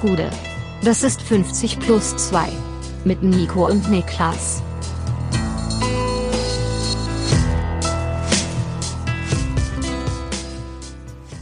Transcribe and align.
Gude. 0.00 0.30
Das 0.82 1.02
ist 1.02 1.20
50 1.22 1.78
plus 1.78 2.16
2. 2.16 2.48
Mit 3.04 3.22
Nico 3.22 3.66
und 3.66 3.90
Niklas. 3.90 4.62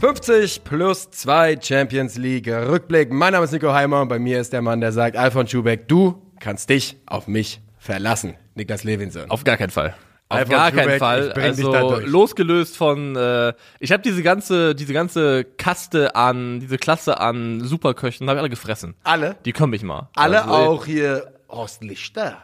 »50 0.01 0.61
plus 0.63 1.09
2 1.11 1.59
Champions 1.61 2.17
League 2.17 2.47
Rückblick. 2.47 3.11
Mein 3.11 3.33
Name 3.33 3.45
ist 3.45 3.51
Nico 3.51 3.73
Heimer 3.73 4.01
und 4.01 4.07
bei 4.07 4.19
mir 4.19 4.39
ist 4.39 4.53
der 4.53 4.61
Mann, 4.61 4.79
der 4.79 4.91
sagt, 4.91 5.17
Alfons 5.17 5.51
Schubeck, 5.51 5.87
du 5.87 6.21
kannst 6.39 6.69
dich 6.69 6.97
auf 7.05 7.27
mich 7.27 7.61
verlassen. 7.77 8.35
Niklas 8.55 8.83
Levinson. 8.83 9.29
Auf 9.29 9.43
gar 9.43 9.57
keinen 9.57 9.71
Fall. 9.71 9.95
Auf 10.31 10.37
Alfons 10.37 10.55
gar 10.55 10.71
keinen 10.71 10.99
Fall. 10.99 11.33
ich 11.35 11.43
Also 11.43 11.99
losgelöst 12.05 12.77
von, 12.77 13.15
äh, 13.15 13.53
ich 13.79 13.91
habe 13.91 14.03
diese 14.03 14.21
ganze, 14.21 14.75
diese 14.75 14.93
ganze 14.93 15.43
Kaste 15.43 16.15
an, 16.15 16.59
diese 16.59 16.77
Klasse 16.77 17.19
an 17.19 17.61
Superköchen, 17.61 18.29
habe 18.29 18.37
ich 18.37 18.41
alle 18.41 18.49
gefressen. 18.51 18.93
Alle? 19.03 19.37
Die 19.45 19.53
können 19.53 19.71
mich 19.71 19.81
mal. 19.81 20.09
Alle 20.15 20.43
also, 20.43 20.53
auch 20.53 20.85
hier 20.85 21.33
Horst 21.49 21.81
Lichter. 21.81 22.43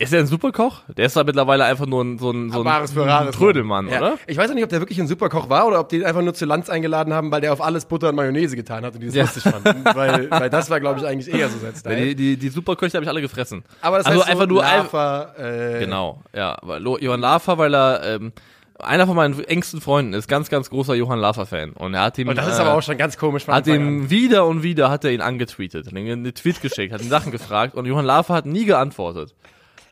Ist 0.00 0.12
er 0.12 0.20
ein 0.20 0.28
Superkoch? 0.28 0.82
Der 0.96 1.06
ist 1.06 1.16
da 1.16 1.24
mittlerweile 1.24 1.64
einfach 1.64 1.86
nur 1.86 2.04
ein, 2.04 2.18
so 2.18 2.30
ein, 2.30 2.50
so 2.52 2.60
ein, 2.60 2.66
Rares. 2.68 2.92
Trödelmann, 3.34 3.88
Ja. 3.88 3.98
oder? 3.98 4.18
Ich 4.28 4.36
weiß 4.36 4.48
auch 4.48 4.54
nicht, 4.54 4.62
ob 4.62 4.70
der 4.70 4.78
wirklich 4.80 5.00
ein 5.00 5.08
Superkoch 5.08 5.48
war 5.50 5.66
oder 5.66 5.80
ob 5.80 5.88
die 5.88 5.96
ihn 5.96 6.04
einfach 6.04 6.22
nur 6.22 6.34
zu 6.34 6.44
Lanz 6.46 6.70
eingeladen 6.70 7.12
haben, 7.12 7.32
weil 7.32 7.40
der 7.40 7.52
auf 7.52 7.60
alles 7.60 7.84
Butter 7.84 8.10
und 8.10 8.14
Mayonnaise 8.14 8.54
getan 8.54 8.84
hat 8.84 8.94
und 8.94 9.00
die 9.00 9.06
das 9.06 9.14
Ja. 9.16 9.22
lustig 9.24 9.42
fanden. 9.42 9.84
weil, 9.94 10.30
weil 10.30 10.50
das 10.50 10.70
war, 10.70 10.78
glaube 10.78 11.00
ich, 11.00 11.06
eigentlich 11.06 11.34
eher 11.34 11.48
so 11.48 11.58
sein 11.58 11.74
Style. 11.74 11.96
Die, 11.96 12.14
die, 12.14 12.36
die 12.36 12.48
Superköche 12.48 12.94
habe 12.96 13.02
ich 13.04 13.08
alle 13.10 13.20
gefressen. 13.20 13.64
Aber 13.80 13.98
das 13.98 14.06
also 14.06 14.20
heißt 14.20 14.30
einfach 14.30 14.44
so 14.44 14.48
nur 14.50 14.64
ein- 14.64 14.78
Lava, 14.84 15.34
äh, 15.36 15.80
Genau, 15.80 16.22
ja. 16.32 16.56
Johann 17.00 17.20
Lafer, 17.20 17.58
weil 17.58 17.74
er 17.74 18.00
ähm, 18.04 18.32
einer 18.78 19.04
von 19.08 19.16
meinen 19.16 19.42
engsten 19.46 19.80
Freunden 19.80 20.12
ist 20.12 20.28
ganz, 20.28 20.48
ganz 20.48 20.70
großer 20.70 20.94
Johann 20.94 21.18
Lafer-Fan. 21.18 21.72
Und 21.72 21.94
er 21.94 22.02
hat 22.02 22.18
ihm. 22.18 22.28
Und 22.28 22.38
das 22.38 22.46
ist 22.46 22.58
äh, 22.58 22.62
aber 22.62 22.74
auch 22.74 22.82
schon 22.82 22.96
ganz 22.98 23.16
komisch 23.18 23.48
Hat 23.48 23.66
ihm 23.66 24.10
wieder 24.10 24.46
und 24.46 24.62
wieder 24.62 24.90
hat 24.90 25.04
er 25.04 25.10
ihn 25.10 25.22
angetweetet, 25.22 25.86
hat 25.86 25.92
ihm 25.92 26.06
einen 26.08 26.32
Tweet 26.34 26.60
geschickt, 26.62 26.92
hat 26.92 27.02
ihn 27.02 27.08
Sachen 27.08 27.32
gefragt 27.32 27.74
und 27.74 27.84
Johann 27.86 28.04
Lafer 28.04 28.34
hat 28.34 28.46
nie 28.46 28.64
geantwortet. 28.64 29.34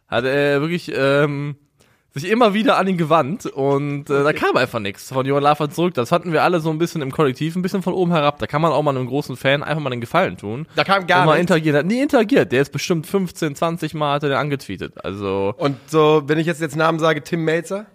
Hat 0.08 0.24
er 0.24 0.60
wirklich 0.60 0.90
ähm, 0.94 1.56
sich 2.14 2.30
immer 2.30 2.54
wieder 2.54 2.78
an 2.78 2.88
ihn 2.88 2.96
gewandt 2.96 3.44
und 3.46 4.08
äh, 4.08 4.22
da 4.24 4.32
kam 4.32 4.56
einfach 4.56 4.78
nichts 4.78 5.08
von 5.12 5.26
Johann 5.26 5.42
Lafer 5.42 5.68
zurück. 5.68 5.92
Das 5.94 6.08
fanden 6.08 6.32
wir 6.32 6.42
alle 6.44 6.60
so 6.60 6.70
ein 6.70 6.78
bisschen 6.78 7.02
im 7.02 7.10
Kollektiv, 7.10 7.56
ein 7.56 7.62
bisschen 7.62 7.82
von 7.82 7.92
oben 7.92 8.12
herab. 8.12 8.38
Da 8.38 8.46
kann 8.46 8.62
man 8.62 8.72
auch 8.72 8.82
mal 8.82 8.96
einem 8.96 9.06
großen 9.06 9.36
Fan 9.36 9.62
einfach 9.62 9.82
mal 9.82 9.90
den 9.90 10.00
Gefallen 10.00 10.36
tun. 10.38 10.66
Da 10.77 10.84
kam 10.84 11.06
gar 11.06 11.24
nichts. 11.27 11.40
interagiert. 11.40 11.77
Hat 11.77 11.86
nie 11.86 12.00
interagiert. 12.00 12.52
Der 12.52 12.62
ist 12.62 12.72
bestimmt 12.72 13.06
15, 13.06 13.54
20 13.56 13.92
Mal 13.94 14.14
hat 14.14 14.22
er 14.22 14.30
den 14.30 14.38
angetweetet. 14.38 14.94
Also 15.04 15.54
Und 15.58 15.77
so, 15.90 16.22
wenn 16.27 16.38
ich 16.38 16.46
jetzt 16.46 16.60
jetzt 16.62 16.77
Namen 16.77 16.98
sage, 16.98 17.22
Tim 17.22 17.44
Melzer? 17.44 17.86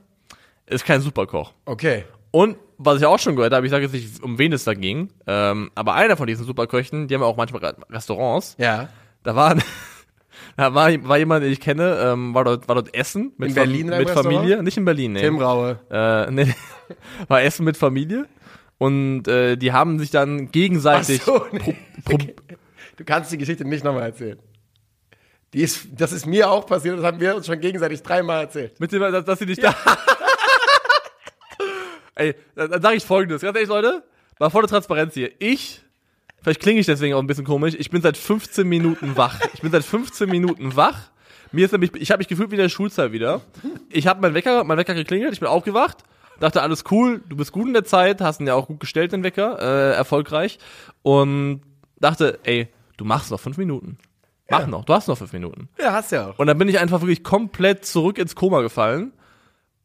ist 0.67 0.85
kein 0.85 1.01
Superkoch. 1.01 1.53
Okay. 1.65 2.03
Und 2.29 2.57
was 2.77 2.99
ich 2.99 3.05
auch 3.05 3.19
schon 3.19 3.35
gehört 3.35 3.53
habe, 3.53 3.65
ich 3.65 3.71
sage 3.71 3.83
jetzt 3.85 3.93
nicht, 3.93 4.23
um 4.23 4.37
wen 4.37 4.53
es 4.53 4.63
da 4.63 4.73
ging, 4.73 5.09
ähm, 5.27 5.69
aber 5.75 5.95
einer 5.95 6.15
von 6.15 6.27
diesen 6.27 6.45
Superköchen, 6.45 7.07
die 7.07 7.13
haben 7.15 7.21
ja 7.21 7.27
auch 7.27 7.35
manchmal 7.37 7.63
Re- 7.65 7.75
Restaurants, 7.89 8.55
Ja. 8.57 8.87
da 9.23 9.35
war, 9.35 9.55
da 10.57 10.73
war, 10.73 10.91
war 11.07 11.17
jemand, 11.17 11.43
den 11.43 11.51
ich 11.51 11.59
kenne, 11.59 11.99
ähm, 12.03 12.33
war 12.33 12.43
dort, 12.43 12.67
war 12.67 12.75
dort 12.75 12.93
Essen 12.93 13.33
mit, 13.37 13.49
In 13.49 13.55
Berlin 13.55 13.87
mit 13.87 14.09
Familie, 14.09 14.63
nicht 14.63 14.77
in 14.77 14.85
Berlin, 14.85 15.13
nee. 15.13 15.21
Tim 15.21 15.39
Raue. 15.39 15.79
Äh, 15.89 16.31
nee, 16.31 16.53
war 17.27 17.41
Essen 17.41 17.65
mit 17.65 17.77
Familie 17.77 18.27
und 18.77 19.27
äh, 19.27 19.57
die 19.57 19.71
haben 19.71 19.99
sich 19.99 20.11
dann 20.11 20.51
gegenseitig 20.51 21.23
so, 21.23 21.45
nee. 21.51 21.75
pro, 22.03 22.17
Du 22.97 23.05
kannst 23.05 23.31
die 23.31 23.37
Geschichte 23.39 23.65
nicht 23.65 23.83
nochmal 23.83 24.03
erzählen. 24.03 24.37
Die 25.53 25.63
ist, 25.63 25.87
das 25.91 26.11
ist 26.11 26.27
mir 26.27 26.49
auch 26.49 26.65
passiert, 26.65 26.97
das 26.97 27.05
haben 27.05 27.19
wir 27.19 27.35
uns 27.35 27.47
schon 27.47 27.59
gegenseitig 27.59 28.01
dreimal 28.03 28.43
erzählt. 28.43 28.79
mit 28.79 28.91
dem, 28.91 29.01
dass, 29.01 29.25
dass 29.25 29.39
sie 29.39 29.45
nicht 29.45 29.63
da. 29.63 29.75
Ey, 32.15 32.35
dann, 32.55 32.71
dann 32.71 32.81
sage 32.81 32.97
ich 32.97 33.05
folgendes, 33.05 33.41
ganz 33.41 33.55
ehrlich, 33.55 33.69
Leute, 33.69 34.03
mal 34.39 34.49
volle 34.49 34.67
Transparenz 34.67 35.13
hier. 35.13 35.31
Ich, 35.39 35.81
vielleicht 36.41 36.59
klinge 36.61 36.79
ich 36.79 36.85
deswegen 36.85 37.13
auch 37.15 37.19
ein 37.19 37.27
bisschen 37.27 37.45
komisch, 37.45 37.75
ich 37.77 37.89
bin 37.89 38.01
seit 38.01 38.17
15 38.17 38.67
Minuten 38.67 39.15
wach. 39.17 39.39
Ich 39.53 39.61
bin 39.61 39.71
seit 39.71 39.83
15 39.83 40.29
Minuten 40.29 40.75
wach. 40.75 41.09
Mir 41.51 41.65
ist 41.65 41.71
nämlich, 41.71 41.93
ich 41.95 42.11
habe 42.11 42.19
mich 42.19 42.27
gefühlt 42.27 42.49
wie 42.51 42.55
in 42.55 42.61
der 42.61 42.69
Schulzeit 42.69 43.11
wieder. 43.11 43.41
Ich 43.89 44.07
habe 44.07 44.21
mein 44.21 44.33
Wecker, 44.33 44.63
mein 44.63 44.77
Wecker 44.77 44.93
geklingelt, 44.93 45.33
ich 45.33 45.39
bin 45.41 45.49
aufgewacht, 45.49 45.97
dachte 46.39 46.61
alles 46.61 46.85
cool, 46.91 47.21
du 47.27 47.35
bist 47.35 47.51
gut 47.51 47.67
in 47.67 47.73
der 47.73 47.83
Zeit, 47.83 48.21
hast 48.21 48.39
ihn 48.39 48.47
ja 48.47 48.53
auch 48.55 48.67
gut 48.67 48.79
gestellt, 48.79 49.11
den 49.11 49.23
Wecker, 49.23 49.59
äh, 49.59 49.95
erfolgreich. 49.95 50.59
Und 51.03 51.61
dachte, 51.99 52.39
ey, 52.43 52.67
du 52.97 53.05
machst 53.05 53.31
noch 53.31 53.39
fünf 53.39 53.57
Minuten. 53.57 53.97
Mach 54.49 54.61
Ja. 54.61 54.67
noch, 54.67 54.85
du 54.85 54.93
hast 54.93 55.07
noch 55.07 55.17
fünf 55.17 55.33
Minuten. 55.33 55.69
Ja, 55.79 55.91
hast 55.93 56.11
ja 56.11 56.29
auch. 56.31 56.39
Und 56.39 56.47
dann 56.47 56.57
bin 56.57 56.67
ich 56.69 56.79
einfach 56.79 57.01
wirklich 57.01 57.23
komplett 57.23 57.85
zurück 57.85 58.17
ins 58.17 58.35
Koma 58.35 58.61
gefallen. 58.61 59.13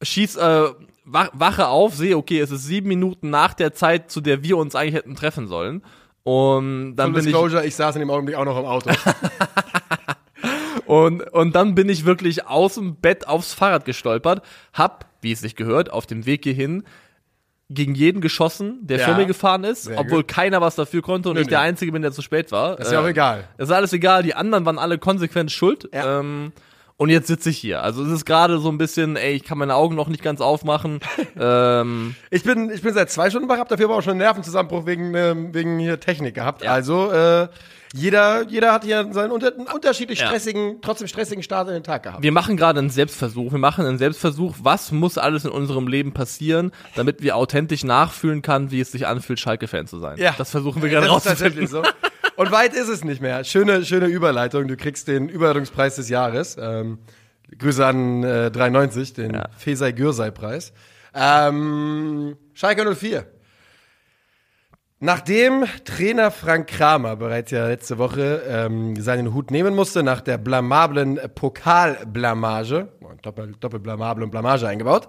Schieß, 0.02 0.36
äh, 0.36 0.68
wach, 1.04 1.30
wache 1.32 1.68
auf, 1.68 1.94
sehe, 1.94 2.16
okay, 2.16 2.38
es 2.40 2.50
ist 2.50 2.64
sieben 2.64 2.88
Minuten 2.88 3.30
nach 3.30 3.54
der 3.54 3.74
Zeit, 3.74 4.10
zu 4.10 4.20
der 4.20 4.42
wir 4.42 4.56
uns 4.56 4.74
eigentlich 4.74 4.94
hätten 4.94 5.14
treffen 5.16 5.46
sollen. 5.48 5.82
Und 6.26 6.96
dann 6.96 7.12
Full 7.12 7.14
bin 7.14 7.20
ich, 7.20 7.26
Disclosure, 7.26 7.64
ich, 7.64 7.76
saß 7.76 7.94
in 7.94 8.00
dem 8.00 8.10
Augenblick 8.10 8.34
auch 8.36 8.44
noch 8.44 8.58
im 8.58 8.64
Auto. 8.64 8.90
und, 10.86 11.22
und 11.32 11.54
dann 11.54 11.76
bin 11.76 11.88
ich 11.88 12.04
wirklich 12.04 12.48
aus 12.48 12.74
dem 12.74 12.96
Bett 12.96 13.28
aufs 13.28 13.54
Fahrrad 13.54 13.84
gestolpert, 13.84 14.42
hab, 14.72 15.06
wie 15.20 15.30
es 15.30 15.38
sich 15.38 15.54
gehört, 15.54 15.92
auf 15.92 16.04
dem 16.06 16.26
Weg 16.26 16.42
hierhin 16.42 16.82
gegen 17.70 17.94
jeden 17.94 18.20
geschossen, 18.20 18.78
der 18.82 18.98
Ja. 18.98 19.04
vor 19.06 19.14
mir 19.14 19.26
gefahren 19.26 19.62
ist, 19.62 19.88
obwohl 19.88 20.22
gut. 20.22 20.28
keiner 20.28 20.60
was 20.60 20.74
dafür 20.74 21.00
konnte 21.00 21.28
und 21.28 21.36
Nö, 21.36 21.42
ich 21.42 21.46
nö. 21.46 21.50
der 21.50 21.60
Einzige 21.60 21.92
bin, 21.92 22.02
der 22.02 22.10
zu 22.10 22.22
spät 22.22 22.50
war. 22.50 22.78
ist 22.80 22.90
ja 22.90 23.00
auch 23.00 23.06
egal. 23.06 23.44
Das 23.56 23.68
ist 23.68 23.74
alles 23.74 23.92
egal, 23.92 24.24
die 24.24 24.34
anderen 24.34 24.66
waren 24.66 24.80
alle 24.80 24.98
konsequent 24.98 25.52
schuld. 25.52 25.88
Ja. 25.94 26.18
Ähm, 26.20 26.52
und 26.98 27.08
jetzt 27.10 27.26
sitze 27.26 27.50
ich 27.50 27.58
hier. 27.58 27.82
Also 27.82 28.04
es 28.04 28.10
ist 28.10 28.24
gerade 28.24 28.58
so 28.58 28.68
ein 28.70 28.78
bisschen, 28.78 29.16
ey, 29.16 29.34
ich 29.34 29.44
kann 29.44 29.58
meine 29.58 29.74
Augen 29.74 29.94
noch 29.96 30.08
nicht 30.08 30.22
ganz 30.22 30.40
aufmachen. 30.40 31.00
ähm, 31.38 32.14
Ich 32.30 32.42
bin, 32.42 32.70
ich 32.70 32.82
bin 32.82 32.94
seit 32.94 33.10
zwei 33.10 33.28
Stunden 33.30 33.48
wach, 33.48 33.58
hab 33.58 33.68
dafür 33.68 33.86
aber 33.86 33.96
auch 33.96 34.02
schon 34.02 34.12
einen 34.12 34.20
Nervenzusammenbruch 34.20 34.86
wegen, 34.86 35.14
ähm, 35.14 35.54
wegen 35.54 35.78
hier 35.78 36.00
Technik 36.00 36.34
gehabt. 36.34 36.62
Ja. 36.62 36.72
Also, 36.72 37.10
äh, 37.10 37.48
jeder, 37.94 38.42
jeder 38.48 38.72
hat 38.72 38.84
hier 38.84 39.08
seinen 39.12 39.30
unter, 39.30 39.54
einen 39.54 39.68
unterschiedlich 39.68 40.18
Ja. 40.18 40.26
stressigen, 40.26 40.80
trotzdem 40.82 41.06
stressigen 41.08 41.42
Start 41.42 41.68
in 41.68 41.74
den 41.74 41.84
Tag 41.84 42.02
gehabt. 42.02 42.22
wir 42.22 42.32
machen 42.32 42.56
gerade 42.56 42.78
einen 42.80 42.90
Selbstversuch. 42.90 43.52
Wir 43.52 43.58
machen 43.58 43.86
einen 43.86 43.96
Selbstversuch. 43.96 44.54
Was 44.60 44.90
muss 44.92 45.16
alles 45.18 45.44
in 45.44 45.50
unserem 45.50 45.86
Leben 45.88 46.12
passieren, 46.12 46.72
damit 46.94 47.22
wir 47.22 47.36
authentisch 47.36 47.84
nachfühlen 47.84 48.42
kann, 48.42 48.70
wie 48.70 48.80
es 48.80 48.92
sich 48.92 49.06
anfühlt, 49.06 49.38
Schalke-Fan 49.40 49.86
zu 49.86 49.98
sein? 49.98 50.18
Ja. 50.18 50.34
Das 50.36 50.50
versuchen 50.50 50.82
wir 50.82 50.90
gerade 50.90 51.06
ist 51.06 51.24
tatsächlich 51.24 51.72
rauszufinden. 51.72 51.92
so. 52.02 52.08
Und 52.36 52.52
weit 52.52 52.74
ist 52.74 52.88
es 52.88 53.02
nicht 53.02 53.22
mehr. 53.22 53.44
Schöne, 53.44 53.84
schöne 53.84 54.06
Überleitung. 54.06 54.68
Du 54.68 54.76
kriegst 54.76 55.08
den 55.08 55.28
Überleitungspreis 55.28 55.96
des 55.96 56.08
Jahres. 56.08 56.56
Ähm, 56.60 56.98
Grüße 57.58 57.84
an 57.84 58.22
äh, 58.22 58.50
93, 58.50 59.14
den 59.14 59.34
Ja. 59.34 59.48
Fesai 59.56 59.92
Gürsei 59.92 60.30
Preis. 60.30 60.72
Ähm, 61.14 62.36
Schalke 62.54 62.94
04. 62.94 63.26
Nachdem 64.98 65.64
Trainer 65.84 66.30
Frank 66.30 66.68
Kramer 66.68 67.16
bereits 67.16 67.50
ja 67.50 67.68
letzte 67.68 67.98
Woche 67.98 68.42
ähm, 68.48 68.96
seinen 68.96 69.34
Hut 69.34 69.50
nehmen 69.50 69.74
musste 69.74 70.02
nach 70.02 70.22
der 70.22 70.38
blamablen 70.38 71.20
Pokalblamage, 71.34 72.88
oh, 73.02 73.12
doppel, 73.20 73.54
doppel 73.60 73.78
blamable 73.78 74.24
und 74.24 74.30
Blamage 74.30 74.66
eingebaut, 74.66 75.08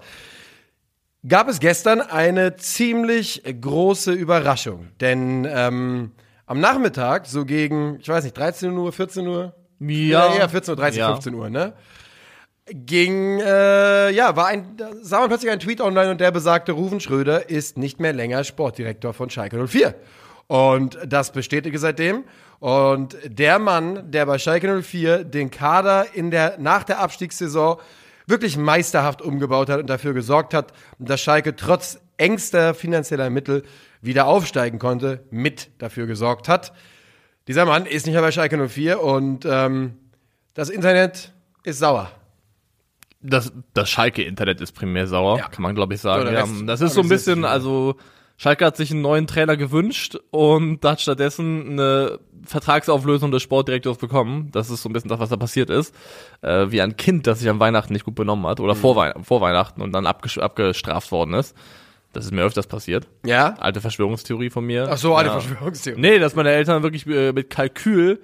gab 1.26 1.48
es 1.48 1.58
gestern 1.58 2.02
eine 2.02 2.56
ziemlich 2.56 3.42
große 3.44 4.12
Überraschung. 4.12 4.88
Denn 5.00 5.46
ähm, 5.50 6.12
am 6.48 6.60
Nachmittag, 6.60 7.26
so 7.26 7.44
gegen, 7.44 7.98
ich 8.00 8.08
weiß 8.08 8.24
nicht, 8.24 8.36
13 8.36 8.72
Uhr, 8.76 8.90
14 8.92 9.26
Uhr? 9.26 9.54
Ja. 9.78 10.34
eher 10.34 10.48
14 10.48 10.72
Uhr, 10.72 10.76
13, 10.76 10.98
Ja. 10.98 11.12
15 11.12 11.34
Uhr, 11.34 11.50
ne? 11.50 11.74
Ging, 12.70 13.38
äh, 13.40 14.10
ja, 14.10 14.34
war 14.36 14.46
ein, 14.46 14.76
sah 15.02 15.20
man 15.20 15.28
plötzlich 15.28 15.50
einen 15.50 15.60
Tweet 15.60 15.80
online 15.80 16.10
und 16.10 16.20
der 16.20 16.30
besagte, 16.30 16.72
Ruven 16.72 17.00
Schröder 17.00 17.48
ist 17.48 17.78
nicht 17.78 18.00
mehr 18.00 18.12
länger 18.12 18.44
Sportdirektor 18.44 19.14
von 19.14 19.30
Schalke 19.30 19.66
04. 19.66 19.94
Und 20.48 20.98
das 21.06 21.32
bestätige 21.32 21.78
seitdem. 21.78 22.24
Und 22.60 23.16
der 23.24 23.58
Mann, 23.58 24.10
der 24.10 24.26
bei 24.26 24.38
Schalke 24.38 24.82
04 24.82 25.24
den 25.24 25.50
Kader 25.50 26.06
in 26.14 26.30
der, 26.30 26.56
nach 26.58 26.84
der 26.84 27.00
Abstiegssaison 27.00 27.76
wirklich 28.26 28.56
meisterhaft 28.56 29.22
umgebaut 29.22 29.70
hat 29.70 29.80
und 29.80 29.88
dafür 29.88 30.12
gesorgt 30.12 30.52
hat, 30.54 30.72
dass 30.98 31.20
Schalke 31.20 31.56
trotz 31.56 31.98
engster 32.18 32.74
finanzieller 32.74 33.30
Mittel 33.30 33.62
wieder 34.00 34.26
aufsteigen 34.26 34.78
konnte, 34.78 35.24
mit 35.30 35.70
dafür 35.78 36.06
gesorgt 36.06 36.48
hat. 36.48 36.72
Dieser 37.46 37.64
Mann 37.64 37.86
ist 37.86 38.06
nicht 38.06 38.14
mehr 38.14 38.22
bei 38.22 38.30
Schalke 38.32 38.68
04 38.68 39.02
und 39.02 39.46
ähm, 39.48 39.96
das 40.54 40.68
Internet 40.70 41.32
ist 41.64 41.78
sauer. 41.78 42.10
Das, 43.20 43.52
das 43.74 43.90
Schalke-Internet 43.90 44.60
ist 44.60 44.72
primär 44.72 45.06
sauer, 45.08 45.38
Ja. 45.38 45.48
kann 45.48 45.62
man 45.62 45.74
glaube 45.74 45.94
ich 45.94 46.00
sagen. 46.00 46.32
ja, 46.32 46.46
das 46.66 46.80
ist 46.80 46.94
so 46.94 47.00
ein 47.00 47.08
bisschen, 47.08 47.44
also 47.44 47.96
Schalke 48.36 48.64
hat 48.64 48.76
sich 48.76 48.92
einen 48.92 49.00
neuen 49.02 49.26
Trainer 49.26 49.56
gewünscht 49.56 50.16
und 50.30 50.84
hat 50.84 51.00
stattdessen 51.00 51.72
eine 51.72 52.20
Vertragsauflösung 52.44 53.32
des 53.32 53.42
Sportdirektors 53.42 53.98
bekommen. 53.98 54.50
Das 54.52 54.70
ist 54.70 54.82
so 54.82 54.88
ein 54.88 54.92
bisschen 54.92 55.08
das, 55.08 55.18
was 55.18 55.30
da 55.30 55.36
passiert 55.36 55.70
ist. 55.70 55.92
Äh, 56.42 56.70
wie 56.70 56.80
ein 56.80 56.96
Kind, 56.96 57.26
das 57.26 57.40
sich 57.40 57.50
an 57.50 57.58
Weihnachten 57.58 57.92
nicht 57.92 58.04
gut 58.04 58.14
benommen 58.14 58.46
hat 58.46 58.60
oder 58.60 58.74
Mhm. 58.74 58.78
vor, 58.78 58.94
Wei 58.94 59.12
vor 59.22 59.40
Weihnachten 59.40 59.82
und 59.82 59.90
dann 59.92 60.06
abges 60.06 60.38
abgestraft 60.38 61.10
worden 61.10 61.34
ist. 61.34 61.56
Das 62.18 62.24
ist 62.24 62.32
mir 62.32 62.42
öfters 62.42 62.66
passiert. 62.66 63.06
Ja? 63.24 63.54
Alte 63.60 63.80
Verschwörungstheorie 63.80 64.50
von 64.50 64.64
mir. 64.64 64.88
Ach 64.90 64.98
so, 64.98 65.14
eine 65.14 65.28
ja. 65.28 65.38
Verschwörungstheorie. 65.38 66.00
Nee, 66.00 66.18
dass 66.18 66.34
meine 66.34 66.50
Eltern 66.50 66.82
wirklich 66.82 67.06
äh, 67.06 67.30
mit 67.30 67.48
Kalkül 67.48 68.20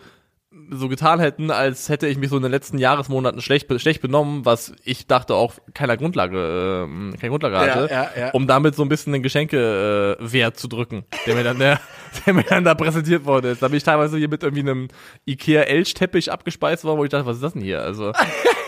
so 0.68 0.88
getan 0.88 1.20
hätten, 1.20 1.52
als 1.52 1.88
hätte 1.88 2.08
ich 2.08 2.18
mich 2.18 2.30
so 2.30 2.36
in 2.36 2.42
den 2.42 2.50
letzten 2.50 2.78
Jahresmonaten 2.78 3.40
schlecht, 3.40 3.68
schlecht 3.80 4.02
benommen, 4.02 4.44
was 4.44 4.72
ich 4.82 5.06
dachte 5.06 5.36
auch 5.36 5.54
keiner 5.74 5.96
Grundlage, 5.96 6.88
äh, 6.88 7.16
keine 7.18 7.30
Grundlage 7.30 7.56
hatte, 7.56 7.88
ja, 7.88 8.10
ja. 8.18 8.30
um 8.32 8.48
damit 8.48 8.74
so 8.74 8.82
ein 8.82 8.88
bisschen 8.88 9.12
den 9.12 9.22
Geschenkewert 9.22 10.34
äh, 10.34 10.52
zu 10.54 10.66
drücken, 10.66 11.04
der 11.26 11.36
mir 11.36 11.44
dann 11.44 11.60
der, 11.60 11.80
der 12.26 12.34
mir 12.34 12.42
dann 12.42 12.64
da 12.64 12.74
präsentiert 12.74 13.24
worden 13.26 13.52
ist. 13.52 13.62
Da 13.62 13.68
bin 13.68 13.76
ich 13.76 13.84
teilweise 13.84 14.18
hier 14.18 14.28
mit 14.28 14.42
irgendwie 14.42 14.62
einem 14.62 14.88
Ikea 15.24 15.62
Elch-Teppich 15.62 16.32
abgespeist 16.32 16.82
worden, 16.82 16.98
wo 16.98 17.04
ich 17.04 17.10
dachte, 17.10 17.26
was 17.26 17.36
ist 17.36 17.44
das 17.44 17.52
denn 17.52 17.62
hier? 17.62 17.80
Also 17.80 18.12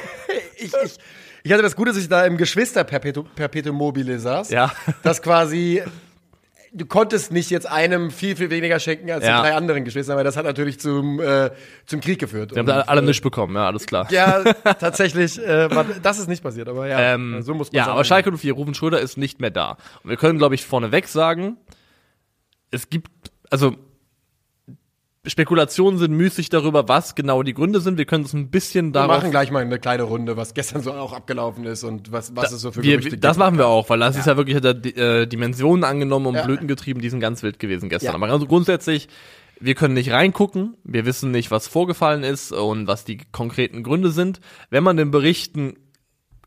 ich, 0.56 0.72
ich, 0.72 0.98
ich 1.46 1.52
hatte 1.52 1.62
das 1.62 1.76
Gute, 1.76 1.92
dass 1.92 1.98
ich 2.00 2.08
da 2.08 2.26
im 2.26 2.36
Geschwister-Perpetuum 2.36 3.28
Perpetuum 3.34 3.76
mobile 3.76 4.18
saß. 4.18 4.50
Ja. 4.50 4.72
Das 5.04 5.22
quasi, 5.22 5.80
du 6.72 6.86
konntest 6.86 7.30
nicht 7.32 7.50
jetzt 7.50 7.68
einem 7.70 8.10
viel, 8.10 8.34
viel 8.34 8.50
weniger 8.50 8.80
schenken 8.80 9.10
als 9.12 9.24
Ja. 9.24 9.36
den 9.38 9.42
drei 9.42 9.54
anderen 9.54 9.84
Geschwistern, 9.84 10.16
weil 10.16 10.24
das 10.24 10.36
hat 10.36 10.44
natürlich 10.44 10.80
zum, 10.80 11.20
äh, 11.20 11.50
zum 11.86 12.00
Krieg 12.00 12.18
geführt. 12.18 12.50
wir 12.50 12.58
haben 12.58 12.66
da 12.66 12.80
alle 12.80 13.00
äh, 13.00 13.04
nichts 13.04 13.22
bekommen, 13.22 13.54
ja, 13.54 13.66
alles 13.66 13.86
klar. 13.86 14.08
Ja, 14.10 14.42
tatsächlich, 14.80 15.38
äh, 15.38 15.70
war, 15.74 15.84
das 16.02 16.18
ist 16.18 16.28
nicht 16.28 16.42
passiert, 16.42 16.68
aber 16.68 16.88
ja, 16.88 17.14
Ähm, 17.14 17.40
so 17.42 17.54
muss 17.54 17.70
man 17.70 17.76
ja, 17.78 17.84
sagen. 17.84 17.94
aber 17.94 18.04
Schalke 18.04 18.32
04, 18.36 18.52
Rufen 18.52 18.74
Schröder 18.74 19.00
ist 19.00 19.16
nicht 19.16 19.40
mehr 19.40 19.50
da. 19.50 19.76
Und 20.02 20.10
wir 20.10 20.16
können, 20.16 20.38
glaube 20.38 20.56
ich, 20.56 20.66
vorneweg 20.66 21.06
sagen, 21.06 21.56
es 22.72 22.90
gibt, 22.90 23.08
also 23.50 23.76
Spekulationen 25.26 25.98
sind 25.98 26.12
müßig 26.12 26.48
darüber, 26.50 26.88
was 26.88 27.14
genau 27.14 27.42
die 27.42 27.54
Gründe 27.54 27.80
sind. 27.80 27.98
Wir 27.98 28.04
können 28.04 28.24
es 28.24 28.32
ein 28.32 28.50
bisschen 28.50 28.86
Wir 28.86 28.92
darauf 28.92 29.18
machen 29.18 29.30
gleich 29.30 29.50
mal 29.50 29.62
eine 29.62 29.78
kleine 29.78 30.04
Runde, 30.04 30.36
was 30.36 30.54
gestern 30.54 30.82
so 30.82 30.92
auch 30.92 31.12
abgelaufen 31.12 31.64
ist 31.64 31.84
und 31.84 32.12
was, 32.12 32.36
was 32.36 32.52
es 32.52 32.60
so 32.60 32.70
für 32.70 32.82
wir, 32.82 32.98
Gerüchte 32.98 33.18
das 33.18 33.32
gibt. 33.32 33.38
machen 33.40 33.58
wir 33.58 33.66
auch, 33.66 33.88
weil 33.90 33.98
das 33.98 34.16
ist 34.16 34.26
ja 34.26 34.36
wirklich, 34.36 34.56
hat 34.56 34.64
er 34.64 35.22
äh, 35.22 35.26
Dimensionen 35.26 35.84
angenommen 35.84 36.26
und 36.26 36.34
Ja. 36.36 36.44
Blüten 36.44 36.68
getrieben, 36.68 37.00
die 37.00 37.10
sind 37.10 37.20
ganz 37.20 37.42
wild 37.42 37.58
gewesen 37.58 37.88
gestern. 37.88 38.12
Ja. 38.12 38.14
Aber 38.14 38.28
also 38.32 38.46
grundsätzlich, 38.46 39.08
wir 39.58 39.74
können 39.74 39.94
nicht 39.94 40.12
reingucken, 40.12 40.76
wir 40.84 41.06
wissen 41.06 41.30
nicht, 41.30 41.50
was 41.50 41.66
vorgefallen 41.66 42.22
ist 42.22 42.52
und 42.52 42.86
was 42.86 43.04
die 43.04 43.18
konkreten 43.32 43.82
Gründe 43.82 44.10
sind. 44.10 44.40
Wenn 44.70 44.84
man 44.84 44.96
den 44.96 45.10
Berichten 45.10 45.74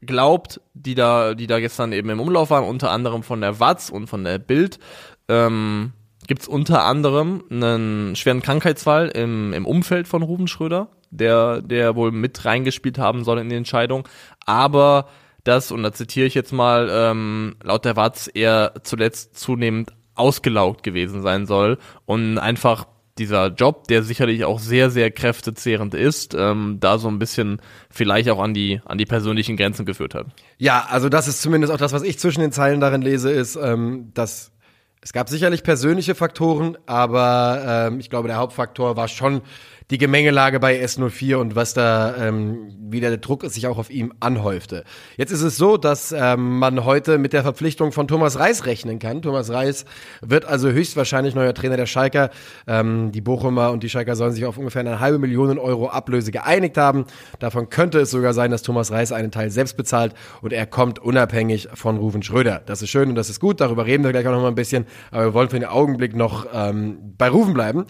glaubt, 0.01 0.61
die 0.73 0.95
da, 0.95 1.33
die 1.33 1.47
da 1.47 1.59
gestern 1.59 1.91
eben 1.91 2.09
im 2.09 2.19
Umlauf 2.19 2.49
waren, 2.51 2.63
unter 2.63 2.91
anderem 2.91 3.23
von 3.23 3.41
der 3.41 3.59
Watz 3.59 3.89
und 3.89 4.07
von 4.07 4.23
der 4.23 4.39
Bild, 4.39 4.79
ähm, 5.27 5.91
gibt 6.29 6.43
es 6.43 6.47
unter 6.47 6.83
anderem 6.85 7.43
einen 7.49 8.15
schweren 8.15 8.43
Krankheitsfall 8.43 9.07
im, 9.07 9.51
im 9.51 9.65
Umfeld 9.65 10.07
von 10.07 10.21
Ruben 10.21 10.47
Schröder, 10.47 10.89
der, 11.09 11.59
der 11.63 11.95
wohl 11.95 12.11
mit 12.11 12.45
reingespielt 12.45 12.99
haben 12.99 13.23
soll 13.23 13.39
in 13.39 13.49
die 13.49 13.55
Entscheidung. 13.55 14.07
Aber 14.45 15.07
das, 15.43 15.71
und 15.71 15.81
da 15.81 15.91
zitiere 15.91 16.27
ich 16.27 16.35
jetzt 16.35 16.53
mal, 16.53 16.87
ähm, 16.91 17.55
laut 17.63 17.83
der 17.83 17.95
Watz 17.95 18.29
er 18.31 18.73
zuletzt 18.83 19.39
zunehmend 19.39 19.91
ausgelaugt 20.13 20.83
gewesen 20.83 21.23
sein 21.23 21.47
soll 21.47 21.79
und 22.05 22.37
einfach 22.37 22.85
dieser 23.17 23.47
Job, 23.47 23.87
der 23.87 24.03
sicherlich 24.03 24.45
auch 24.45 24.59
sehr, 24.59 24.91
sehr 24.91 25.09
kräftezehrend 25.09 25.95
ist, 25.95 26.35
ähm, 26.37 26.77
da 26.79 26.99
so 26.99 27.07
ein 27.07 27.17
bisschen 27.17 27.59
vielleicht 27.89 28.29
auch 28.29 28.39
an 28.39 28.53
die, 28.53 28.81
an 28.85 28.99
die 28.99 29.07
persönlichen 29.07 29.57
Grenzen 29.57 29.83
geführt 29.83 30.13
hat. 30.13 30.27
Ja, 30.59 30.85
also 30.91 31.09
das 31.09 31.27
ist 31.27 31.41
zumindest 31.41 31.73
auch 31.73 31.77
das, 31.77 31.91
was 31.91 32.03
ich 32.03 32.19
zwischen 32.19 32.41
den 32.41 32.51
Zeilen 32.51 32.79
darin 32.79 33.01
lese, 33.01 33.31
ist, 33.31 33.55
ähm, 33.55 34.11
dass 34.13 34.51
es 35.01 35.13
gab 35.13 35.29
sicherlich 35.29 35.63
persönliche 35.63 36.13
Faktoren, 36.13 36.77
aber 36.85 37.87
ähm, 37.87 37.99
ich 37.99 38.09
glaube, 38.09 38.27
der 38.27 38.37
Hauptfaktor 38.37 38.97
war 38.97 39.07
schon 39.07 39.41
die 39.91 39.97
Gemengelage 39.97 40.59
bei 40.59 40.83
S04 40.83 41.35
und 41.37 41.55
was 41.55 41.73
da 41.73 42.15
ähm, 42.15 42.75
wieder 42.79 43.09
der 43.09 43.17
Druck 43.17 43.43
sich 43.45 43.65
auch 43.65 43.77
auf 43.77 43.89
ihm 43.89 44.13
anhäufte. 44.19 44.83
Jetzt 45.17 45.31
ist 45.31 45.41
es 45.41 45.57
so, 45.57 45.77
dass 45.77 46.11
ähm, 46.11 46.59
man 46.59 46.85
heute 46.85 47.17
mit 47.17 47.33
der 47.33 47.41
Verpflichtung 47.41 47.91
von 47.91 48.07
Thomas 48.07 48.37
Reis 48.37 48.65
rechnen 48.65 48.99
kann. 48.99 49.21
Thomas 49.21 49.49
Reis 49.49 49.85
wird 50.21 50.45
also 50.45 50.69
höchstwahrscheinlich 50.69 51.33
neuer 51.33 51.53
Trainer 51.53 51.77
der 51.77 51.87
Schalker. 51.87 52.29
Ähm, 52.67 53.11
die 53.11 53.21
Bochumer 53.21 53.71
und 53.71 53.81
die 53.81 53.89
Schalker 53.89 54.15
sollen 54.15 54.33
sich 54.33 54.45
auf 54.45 54.57
ungefähr 54.57 54.81
eine 54.81 54.99
halbe 54.99 55.17
Million 55.17 55.57
Euro 55.57 55.89
Ablöse 55.89 56.31
geeinigt 56.31 56.77
haben. 56.77 57.05
Davon 57.39 57.69
könnte 57.69 57.99
es 57.99 58.11
sogar 58.11 58.33
sein, 58.33 58.51
dass 58.51 58.61
Thomas 58.61 58.91
Reis 58.91 59.11
einen 59.11 59.31
Teil 59.31 59.49
selbst 59.49 59.75
bezahlt 59.75 60.13
und 60.41 60.53
er 60.53 60.67
kommt 60.67 60.99
unabhängig 60.99 61.67
von 61.73 61.97
Ruven 61.97 62.21
Schröder. 62.21 62.61
Das 62.65 62.83
ist 62.83 62.89
schön 62.89 63.09
und 63.09 63.15
das 63.15 63.29
ist 63.29 63.39
gut. 63.39 63.59
Darüber 63.59 63.87
reden 63.87 64.03
wir 64.03 64.11
gleich 64.11 64.27
auch 64.27 64.31
noch 64.31 64.41
mal 64.41 64.49
ein 64.49 64.55
bisschen. 64.55 64.85
Aber 65.09 65.25
wir 65.25 65.33
wollen 65.33 65.49
für 65.49 65.59
den 65.59 65.67
Augenblick 65.67 66.15
noch 66.15 66.45
ähm, 66.53 67.15
bei 67.17 67.29
Ruven 67.29 67.53
bleiben. 67.55 67.85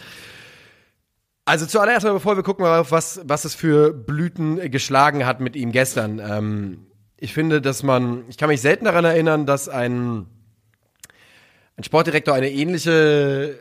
Also 1.49 1.65
zuallererst 1.65 2.05
mal, 2.05 2.13
bevor 2.13 2.35
wir 2.35 2.43
gucken, 2.43 2.63
auf 2.63 2.91
was, 2.91 3.21
was 3.23 3.43
es 3.43 3.55
für 3.55 3.91
Blüten 3.91 4.69
geschlagen 4.69 5.25
hat 5.25 5.39
mit 5.39 5.55
ihm 5.55 5.71
gestern. 5.71 6.19
Ähm, 6.19 6.85
ich 7.17 7.33
finde, 7.33 7.59
dass 7.59 7.81
man, 7.81 8.23
ich 8.29 8.37
kann 8.37 8.49
mich 8.49 8.61
selten 8.61 8.85
daran 8.85 9.03
erinnern, 9.03 9.47
dass 9.47 9.67
ein, 9.67 10.27
ein 11.75 11.83
Sportdirektor 11.83 12.35
eine 12.35 12.51
ähnliche, 12.51 13.57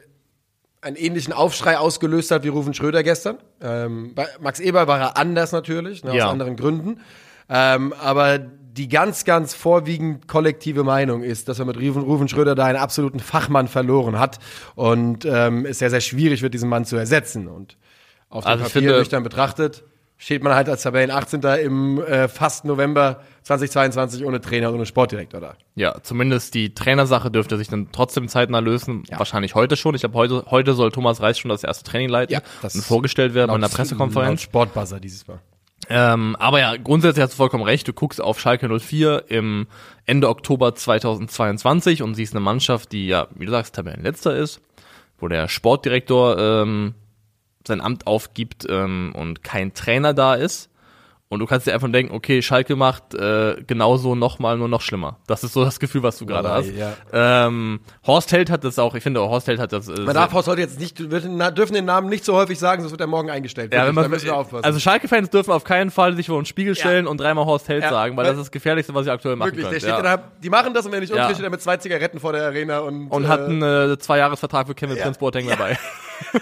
einen 0.82 0.96
ähnlichen 0.96 1.32
Aufschrei 1.32 1.78
ausgelöst 1.78 2.30
hat 2.30 2.44
wie 2.44 2.48
Rufen 2.48 2.74
Schröder 2.74 3.02
gestern. 3.02 3.38
Ähm, 3.62 4.12
bei 4.14 4.26
Max 4.38 4.60
Eber 4.60 4.86
war 4.86 5.00
er 5.00 5.16
anders 5.16 5.52
natürlich, 5.52 6.04
ne, 6.04 6.10
aus 6.10 6.16
Ja. 6.18 6.28
anderen 6.30 6.56
Gründen. 6.56 7.00
Ähm, 7.48 7.94
aber 7.94 8.38
die 8.78 8.88
ganz, 8.88 9.24
ganz 9.24 9.52
vorwiegend 9.54 10.26
kollektive 10.28 10.84
Meinung 10.84 11.22
ist, 11.22 11.48
dass 11.48 11.58
er 11.58 11.64
mit 11.66 11.76
Rufen, 11.76 12.02
Rufen 12.02 12.28
Schröder 12.28 12.54
da 12.54 12.64
einen 12.64 12.78
absoluten 12.78 13.20
Fachmann 13.20 13.68
verloren 13.68 14.18
hat 14.18 14.38
und 14.76 15.24
ähm, 15.24 15.66
es 15.66 15.78
sehr, 15.80 15.90
sehr 15.90 16.00
schwierig 16.00 16.40
wird, 16.42 16.54
diesen 16.54 16.68
Mann 16.70 16.84
zu 16.84 16.96
ersetzen. 16.96 17.48
Und 17.48 17.76
auf 18.30 18.44
dem 18.44 18.48
Also 18.48 18.64
Papier 18.64 18.80
finde- 18.82 18.98
nüchtern 18.98 19.22
betrachtet 19.22 19.84
steht 20.20 20.42
man 20.42 20.52
halt 20.52 20.68
als 20.68 20.82
Tabellen 20.82 21.12
18. 21.12 21.42
im 21.62 22.02
äh, 22.02 22.26
fast 22.26 22.64
November 22.64 23.20
2022 23.44 24.24
ohne 24.24 24.40
Trainer 24.40 24.74
ohne 24.74 24.84
Sportdirektor 24.84 25.40
da. 25.40 25.54
Ja, 25.76 26.02
zumindest 26.02 26.54
die 26.54 26.74
Trainersache 26.74 27.30
dürfte 27.30 27.56
sich 27.56 27.68
dann 27.68 27.92
trotzdem 27.92 28.26
zeitnah 28.26 28.58
lösen. 28.58 29.04
Wahrscheinlich 29.16 29.54
heute 29.54 29.76
schon. 29.76 29.94
Ich 29.94 30.00
glaube, 30.00 30.16
heute, 30.16 30.44
heute 30.50 30.74
soll 30.74 30.90
Thomas 30.90 31.20
Reis 31.22 31.38
schon 31.38 31.50
das 31.50 31.62
erste 31.62 31.84
Training 31.88 32.08
leiten 32.08 32.32
Ja, 32.34 32.40
das 32.62 32.74
und 32.74 32.82
vorgestellt 32.82 33.34
werden 33.34 33.46
bei 33.48 33.54
einer 33.54 33.68
Laut 33.68 33.72
Pressekonferenz. 33.76 34.42
Sportbuzzer 34.42 34.98
dieses 34.98 35.26
Mal. 35.28 35.38
Ähm, 35.90 36.36
aber 36.38 36.60
ja, 36.60 36.76
grundsätzlich 36.76 37.22
hast 37.22 37.32
du 37.32 37.36
vollkommen 37.38 37.64
recht. 37.64 37.88
Du 37.88 37.94
guckst 37.94 38.20
auf 38.20 38.38
Schalke 38.38 38.68
04 38.68 39.24
im 39.28 39.66
Ende 40.04 40.28
Oktober 40.28 40.74
2022 40.74 42.02
und 42.02 42.14
siehst 42.14 42.34
eine 42.34 42.40
Mannschaft, 42.40 42.92
die 42.92 43.08
ja, 43.08 43.28
wie 43.34 43.46
du 43.46 43.50
sagst, 43.50 43.74
Tabellenletzter 43.74 44.36
ist, 44.36 44.60
wo 45.18 45.28
der 45.28 45.48
Sportdirektor 45.48 46.38
ähm, 46.38 46.94
sein 47.66 47.80
Amt 47.80 48.06
aufgibt 48.06 48.66
ähm, 48.68 49.12
und 49.14 49.42
kein 49.42 49.72
Trainer 49.72 50.12
da 50.12 50.34
ist. 50.34 50.70
Und 51.30 51.40
du 51.40 51.46
kannst 51.46 51.66
dir 51.66 51.74
einfach 51.74 51.92
denken, 51.92 52.14
okay, 52.14 52.40
Schalke 52.40 52.74
macht 52.74 53.12
äh, 53.12 53.56
genauso 53.66 54.14
nochmal, 54.14 54.56
nur 54.56 54.66
noch 54.68 54.80
schlimmer. 54.80 55.18
Das 55.26 55.44
ist 55.44 55.52
so 55.52 55.62
das 55.62 55.78
Gefühl, 55.78 56.02
was 56.02 56.16
du 56.16 56.24
gerade 56.24 56.48
hast. 56.48 56.70
ja. 56.74 56.94
Ähm, 57.12 57.80
Horst 58.06 58.32
Held 58.32 58.48
hat 58.48 58.64
das 58.64 58.78
auch, 58.78 58.94
ich 58.94 59.02
finde, 59.02 59.20
Horst 59.20 59.46
Held 59.46 59.60
hat 59.60 59.74
das. 59.74 59.88
Äh, 59.88 60.00
Man 60.00 60.14
darf 60.14 60.32
Horst 60.32 60.48
heute 60.48 60.62
jetzt 60.62 60.80
nicht, 60.80 61.10
wir 61.10 61.20
dürfen 61.50 61.74
den 61.74 61.84
Namen 61.84 62.08
nicht 62.08 62.24
so 62.24 62.34
häufig 62.34 62.58
sagen, 62.58 62.80
sonst 62.80 62.92
wird 62.92 63.02
er 63.02 63.08
morgen 63.08 63.28
eingestellt. 63.28 63.74
Ja, 63.74 63.80
Wirklich, 63.80 63.88
wenn 63.88 63.94
man, 63.96 64.04
da 64.04 64.08
müssen 64.08 64.24
wir 64.24 64.36
aufpassen. 64.36 64.64
also 64.64 64.78
Schalke-Fans 64.80 65.28
dürfen 65.28 65.50
auf 65.52 65.64
keinen 65.64 65.90
Fall 65.90 66.16
sich 66.16 66.28
vor 66.28 66.36
einen 66.36 66.46
Spiegel 66.46 66.74
stellen 66.74 67.06
und 67.06 67.20
dreimal 67.20 67.44
Horst 67.44 67.68
Held 67.68 67.82
Ja, 67.82 67.90
sagen, 67.90 68.16
weil 68.16 68.24
weil- 68.24 68.30
das 68.32 68.38
ist 68.38 68.44
das 68.46 68.50
Gefährlichste, 68.50 68.94
was 68.94 69.04
ihr 69.06 69.12
aktuell 69.12 69.36
machen 69.36 69.48
Wirklich, 69.50 69.64
der 69.66 69.72
könnt. 69.72 69.82
steht 69.82 69.92
ja. 69.92 69.98
in 69.98 70.04
der, 70.04 70.32
die 70.42 70.48
machen 70.48 70.72
das 70.72 70.86
und 70.86 70.92
wenn 70.92 71.00
nicht 71.00 71.14
Ja. 71.14 71.28
steht 71.28 71.44
er 71.44 71.50
mit 71.50 71.60
zwei 71.60 71.76
Zigaretten 71.76 72.20
vor 72.20 72.32
der 72.32 72.44
Arena 72.44 72.78
und, 72.78 73.08
und 73.08 73.24
äh, 73.24 73.28
hat 73.28 73.40
einen 73.40 73.60
äh, 73.62 73.98
Zweijahresvertrag 73.98 74.66
für 74.66 74.74
Kevin 74.74 74.96
Ja. 74.96 75.02
Prince 75.02 75.18
Boateng 75.20 75.46
dabei. 75.46 75.78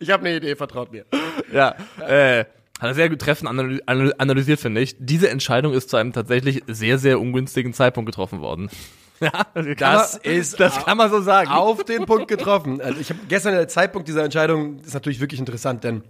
ich 0.00 0.10
habe 0.10 0.26
eine 0.26 0.36
Idee, 0.36 0.54
vertraut 0.54 0.92
mir. 0.92 1.06
ja, 1.52 1.74
äh, 2.06 2.44
hat 2.78 2.88
er 2.88 2.94
sehr 2.94 3.08
gut 3.08 3.20
treffend 3.20 3.48
analy 3.48 3.80
anal- 3.86 4.14
analysiert, 4.18 4.60
finde 4.60 4.80
ich. 4.80 4.96
Diese 4.98 5.30
Entscheidung 5.30 5.72
ist 5.72 5.90
zu 5.90 5.96
einem 5.96 6.12
tatsächlich 6.12 6.62
sehr, 6.66 6.98
sehr 6.98 7.20
ungünstigen 7.20 7.72
Zeitpunkt 7.72 8.06
getroffen 8.06 8.40
worden. 8.40 8.70
ja, 9.20 9.46
Das 9.76 10.20
man, 10.24 10.32
ist 10.34 10.60
das 10.60 10.84
kann 10.84 10.96
man 10.96 11.10
so 11.10 11.20
sagen. 11.20 11.50
Auf 11.50 11.84
den 11.84 12.06
Punkt 12.06 12.28
getroffen. 12.28 12.80
Also 12.88 13.00
ich 13.00 13.10
habe 13.10 13.20
gestern 13.28 13.54
der 13.54 13.68
Zeitpunkt 13.68 14.06
dieser 14.08 14.24
Entscheidung 14.24 14.78
ist 14.80 14.94
natürlich 14.94 15.20
wirklich 15.20 15.40
interessant, 15.40 15.82
denn 15.84 16.02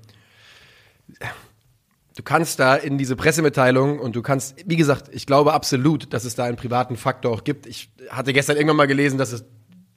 du 2.16 2.22
kannst 2.22 2.58
da 2.60 2.74
in 2.76 2.98
diese 2.98 3.16
Pressemitteilung 3.16 3.98
und 3.98 4.14
du 4.16 4.22
kannst, 4.22 4.56
wie 4.66 4.76
gesagt, 4.76 5.08
ich 5.12 5.24
glaube 5.26 5.54
absolut, 5.54 6.12
dass 6.12 6.24
es 6.24 6.34
da 6.34 6.44
einen 6.44 6.56
privaten 6.56 6.96
Faktor 6.96 7.32
auch 7.32 7.44
gibt. 7.44 7.66
Ich 7.66 7.90
hatte 8.10 8.32
gestern 8.32 8.56
irgendwann 8.56 8.76
mal 8.76 8.86
gelesen, 8.86 9.18
dass 9.18 9.32
es 9.32 9.44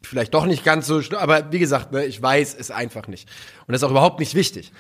vielleicht 0.04 0.34
doch 0.34 0.46
nicht 0.46 0.64
ganz 0.64 0.88
so, 0.88 1.02
schlimm, 1.02 1.20
aber 1.20 1.52
wie 1.52 1.60
gesagt, 1.60 1.92
ne, 1.92 2.06
ich 2.06 2.22
weiß 2.22 2.56
es 2.58 2.72
einfach 2.72 3.08
nicht. 3.08 3.30
Und 3.68 3.74
das 3.74 3.82
ist 3.82 3.84
auch 3.84 3.92
überhaupt 3.92 4.20
nicht 4.20 4.36
wichtig. 4.36 4.72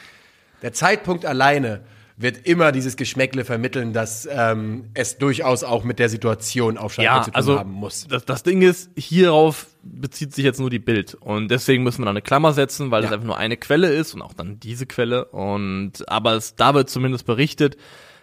Der 0.62 0.74
Zeitpunkt 0.74 1.25
alleine 1.25 1.82
wird 2.18 2.46
immer 2.46 2.72
dieses 2.72 2.98
Geschmäckle 2.98 3.46
vermitteln, 3.46 3.94
dass 3.94 4.27
ähm, 4.32 4.89
es 4.94 5.18
durchaus 5.18 5.63
auch 5.63 5.84
mit 5.84 5.98
der 5.98 6.10
Situation 6.10 6.77
auf 6.77 6.94
Schalke 6.94 7.06
ja, 7.12 7.22
zu 7.24 7.32
tun 7.32 7.36
also 7.36 7.60
haben 7.60 7.72
muss. 7.72 8.08
Das, 8.08 8.25
das 8.25 8.44
Ding 8.44 8.62
ist, 8.62 8.91
hierauf 8.96 9.68
bezieht 9.82 10.36
sich 10.36 10.46
jetzt 10.46 10.60
nur 10.60 10.70
die 10.70 10.77
Bild 10.80 11.15
und 11.15 11.50
deswegen 11.50 11.84
müssen 11.84 12.01
wir 12.01 12.06
da 12.06 12.12
eine 12.12 12.22
Klammer 12.22 12.53
setzen, 12.53 12.91
weil 12.91 13.01
Ja. 13.01 13.08
es 13.08 13.13
einfach 13.13 13.25
nur 13.25 13.38
eine 13.38 13.58
Quelle 13.58 13.88
ist 13.91 14.13
und 14.13 14.22
auch 14.22 14.34
dann 14.34 14.60
diese 14.60 14.86
Quelle 14.86 15.25
und 15.25 16.08
aber 16.08 16.34
es 16.34 16.56
da 16.56 16.75
wird 16.75 16.89
zumindest 16.89 17.25
berichtet, 17.25 17.77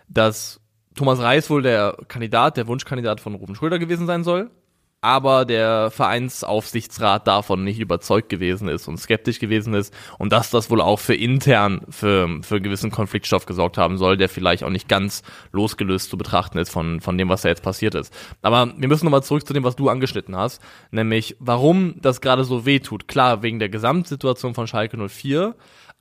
dass 0.09 0.61
Thomas 0.95 1.19
Reis 1.21 1.51
wohl 1.51 1.63
der 1.63 1.97
Kandidat, 2.09 2.57
der 2.57 2.67
Wunschkandidat 2.69 3.21
von 3.21 3.35
Ruben 3.35 3.55
Schröder 3.57 3.79
gewesen 3.81 4.07
sein 4.07 4.23
soll, 4.23 4.51
aber 5.01 5.45
der 5.45 5.91
Vereinsaufsichtsrat 5.93 7.27
davon 7.27 7.63
nicht 7.63 7.79
überzeugt 7.79 8.29
gewesen 8.29 8.69
ist 8.69 8.89
und 8.89 8.99
skeptisch 8.99 9.39
gewesen 9.39 9.75
ist 9.75 9.95
und 10.19 10.33
dass 10.33 10.51
das 10.51 10.71
wohl 10.71 10.81
auch 10.81 10.99
für 10.99 11.15
intern 11.15 11.83
für, 11.89 12.41
für 12.43 12.61
gewissen 12.61 12.91
Konfliktstoff 12.91 13.47
gesorgt 13.47 13.79
haben 13.79 13.97
soll, 13.97 14.17
der 14.17 14.29
vielleicht 14.29 14.65
auch 14.65 14.71
nicht 14.71 14.89
ganz 14.89 15.23
losgelöst 15.53 16.11
zu 16.11 16.19
betrachten 16.19 16.59
ist 16.59 16.71
von, 16.71 17.01
von 17.01 17.17
dem, 17.17 17.29
was 17.29 17.43
da 17.43 17.49
jetzt 17.49 17.63
passiert 17.63 17.95
ist. 17.95 18.13
Aber 18.43 18.73
wir 18.77 18.89
müssen 18.89 19.05
nochmal 19.05 19.23
zurück 19.23 19.47
zu 19.47 19.53
dem, 19.53 19.63
was 19.63 19.77
du 19.77 19.89
angeschnitten 19.89 20.37
hast, 20.37 20.61
nämlich 20.91 21.37
warum 21.39 21.95
das 22.01 22.21
gerade 22.21 22.43
so 22.43 22.67
weh 22.67 22.81
tut. 22.81 23.07
Klar, 23.07 23.43
wegen 23.43 23.61
der 23.61 23.69
Gesamtsituation 23.69 24.55
von 24.55 24.67
Schalke 24.67 24.97
04, 25.09 25.55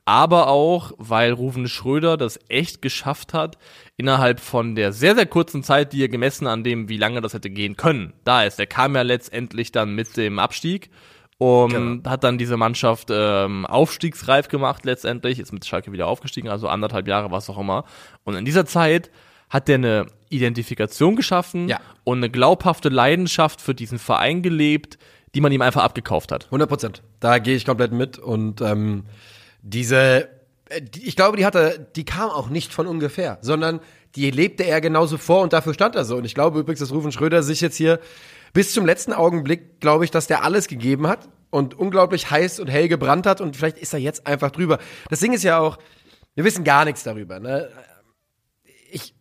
aber 0.08 0.46
auch, 0.48 0.92
weil 0.96 1.32
Ruven 1.32 1.68
Schröder 1.68 2.16
das 2.16 2.40
echt 2.48 2.80
geschafft 2.80 3.34
hat, 3.34 3.58
innerhalb 3.98 4.40
von 4.40 4.74
der 4.74 4.94
sehr, 4.94 5.14
sehr 5.14 5.26
kurzen 5.26 5.62
Zeit, 5.62 5.92
die 5.92 6.02
er 6.02 6.08
gemessen 6.08 6.46
an 6.46 6.64
dem, 6.64 6.88
wie 6.88 6.96
lange 6.96 7.20
das 7.20 7.34
hätte 7.34 7.50
gehen 7.50 7.76
können, 7.76 8.14
da 8.24 8.42
ist. 8.44 8.58
Er 8.58 8.66
kam 8.66 8.94
ja 8.96 9.02
letztendlich 9.02 9.70
dann 9.70 9.94
mit 9.94 10.16
dem 10.16 10.38
Abstieg 10.38 10.88
und 11.36 11.72
Genau. 11.72 12.10
hat 12.10 12.24
dann 12.24 12.38
diese 12.38 12.56
Mannschaft 12.56 13.08
ähm, 13.10 13.66
aufstiegsreif 13.66 14.48
gemacht 14.48 14.86
letztendlich, 14.86 15.38
ist 15.40 15.52
mit 15.52 15.66
Schalke 15.66 15.92
wieder 15.92 16.06
aufgestiegen, 16.06 16.48
also 16.48 16.68
anderthalb 16.68 17.06
Jahre, 17.06 17.30
was 17.30 17.50
auch 17.50 17.58
immer. 17.58 17.84
Und 18.24 18.34
in 18.34 18.46
dieser 18.46 18.64
Zeit 18.64 19.10
hat 19.50 19.68
er 19.68 19.74
eine 19.74 20.06
Identifikation 20.30 21.16
geschaffen 21.16 21.68
Ja. 21.68 21.80
und 22.04 22.18
eine 22.18 22.30
glaubhafte 22.30 22.88
Leidenschaft 22.88 23.60
für 23.60 23.74
diesen 23.74 23.98
Verein 23.98 24.40
gelebt, 24.40 24.96
die 25.34 25.42
man 25.42 25.52
ihm 25.52 25.60
einfach 25.60 25.84
abgekauft 25.84 26.32
hat. 26.32 26.46
100 26.46 26.66
Prozent. 26.66 27.02
Da 27.20 27.38
gehe 27.40 27.56
ich 27.56 27.66
komplett 27.66 27.92
mit. 27.92 28.18
Und 28.18 28.62
ähm, 28.62 29.04
diese, 29.62 30.28
äh, 30.68 30.80
ich 30.96 31.16
glaube, 31.16 31.36
die 31.36 31.46
hatte, 31.46 31.88
die 31.96 32.04
kam 32.04 32.30
auch 32.30 32.48
nicht 32.48 32.72
von 32.72 32.86
ungefähr, 32.86 33.38
sondern 33.40 33.80
die 34.14 34.30
lebte 34.30 34.64
er 34.64 34.80
genauso 34.80 35.18
vor 35.18 35.42
und 35.42 35.52
dafür 35.52 35.74
stand 35.74 35.94
er 35.94 36.04
so. 36.04 36.16
Und 36.16 36.24
ich 36.24 36.34
glaube 36.34 36.60
übrigens, 36.60 36.80
dass 36.80 36.92
Rufen 36.92 37.12
Schröder 37.12 37.42
sich 37.42 37.60
jetzt 37.60 37.76
hier 37.76 38.00
bis 38.52 38.72
zum 38.72 38.86
letzten 38.86 39.12
Augenblick, 39.12 39.80
glaube 39.80 40.04
ich, 40.04 40.10
dass 40.10 40.26
der 40.26 40.44
alles 40.44 40.68
gegeben 40.68 41.06
hat 41.06 41.28
und 41.50 41.74
unglaublich 41.78 42.30
heiß 42.30 42.60
und 42.60 42.68
hell 42.68 42.88
gebrannt 42.88 43.26
hat 43.26 43.40
und 43.40 43.56
vielleicht 43.56 43.78
ist 43.78 43.92
er 43.92 44.00
jetzt 44.00 44.26
einfach 44.26 44.50
drüber. 44.50 44.78
Das 45.10 45.20
Ding 45.20 45.32
ist 45.32 45.44
ja 45.44 45.58
auch, 45.58 45.78
wir 46.34 46.44
wissen 46.44 46.64
gar 46.64 46.84
nichts 46.84 47.02
darüber. 47.02 47.40
Ne? 47.40 47.68
Ich, 48.90 49.14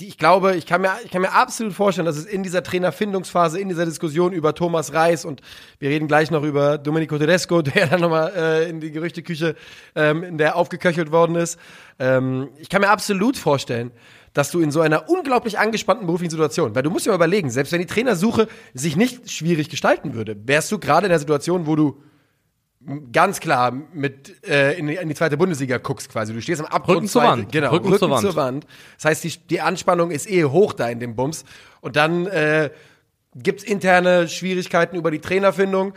die, 0.00 0.06
ich 0.06 0.16
glaube, 0.16 0.54
ich 0.54 0.66
kann, 0.66 0.80
mir, 0.80 0.92
ich 1.04 1.10
kann 1.10 1.22
mir 1.22 1.32
absolut 1.32 1.72
vorstellen, 1.72 2.06
dass 2.06 2.16
es 2.16 2.24
in 2.24 2.42
dieser 2.42 2.62
Trainerfindungsphase, 2.62 3.58
in 3.58 3.68
dieser 3.68 3.84
Diskussion 3.84 4.32
über 4.32 4.54
Thomas 4.54 4.92
Reis 4.92 5.24
und 5.24 5.40
wir 5.80 5.90
reden 5.90 6.06
gleich 6.06 6.30
noch 6.30 6.44
über 6.44 6.78
Domenico 6.78 7.18
Tedesco, 7.18 7.62
der 7.62 7.88
dann 7.88 8.00
nochmal 8.00 8.32
äh, 8.36 8.68
in 8.70 8.80
die 8.80 8.92
Gerüchteküche, 8.92 9.56
ähm, 9.96 10.22
in 10.22 10.38
der 10.38 10.56
aufgeköchelt 10.56 11.10
worden 11.10 11.34
ist. 11.34 11.58
Ähm, 11.98 12.48
ich 12.58 12.68
kann 12.68 12.80
mir 12.80 12.90
absolut 12.90 13.36
vorstellen, 13.36 13.90
dass 14.34 14.52
du 14.52 14.60
in 14.60 14.70
so 14.70 14.80
einer 14.80 15.08
unglaublich 15.08 15.58
angespannten 15.58 16.06
beruflichen 16.06 16.30
Situation, 16.30 16.76
weil 16.76 16.82
du 16.82 16.90
musst 16.90 17.06
dir 17.06 17.10
mal 17.10 17.16
überlegen, 17.16 17.50
selbst 17.50 17.72
wenn 17.72 17.80
die 17.80 17.86
Trainersuche 17.86 18.46
sich 18.74 18.94
nicht 18.94 19.30
schwierig 19.30 19.68
gestalten 19.68 20.14
würde, 20.14 20.36
wärst 20.44 20.70
du 20.70 20.78
gerade 20.78 21.06
in 21.06 21.10
der 21.10 21.18
Situation, 21.18 21.66
wo 21.66 21.74
du 21.74 22.00
ganz 23.12 23.40
klar 23.40 23.72
mit 23.72 24.46
äh, 24.46 24.78
in, 24.78 24.86
die, 24.86 24.94
in 24.96 25.08
die 25.08 25.14
zweite 25.14 25.36
Bundesliga 25.36 25.78
guckst 25.78 26.10
quasi. 26.10 26.32
Du 26.32 26.40
stehst 26.40 26.60
am 26.60 26.66
Abgrund. 26.66 26.96
Rücken 26.98 27.08
zur 27.08 27.22
zweite- 27.22 27.32
Wand. 27.42 27.52
Genau, 27.52 27.70
Rücken 27.70 27.86
Rücken, 27.88 27.98
zur 27.98 28.10
Wand. 28.10 28.22
zur 28.22 28.36
Wand. 28.36 28.66
Das 28.96 29.04
heißt, 29.06 29.24
die, 29.24 29.36
die 29.48 29.60
Anspannung 29.60 30.10
ist 30.10 30.28
eh 30.30 30.44
hoch 30.44 30.72
da 30.72 30.88
in 30.88 31.00
dem 31.00 31.14
Bums. 31.16 31.44
Und 31.80 31.96
dann 31.96 32.26
äh, 32.26 32.70
gibt's 33.34 33.62
interne 33.64 34.28
Schwierigkeiten 34.28 34.96
über 34.96 35.10
die 35.10 35.20
Trainerfindung. 35.20 35.94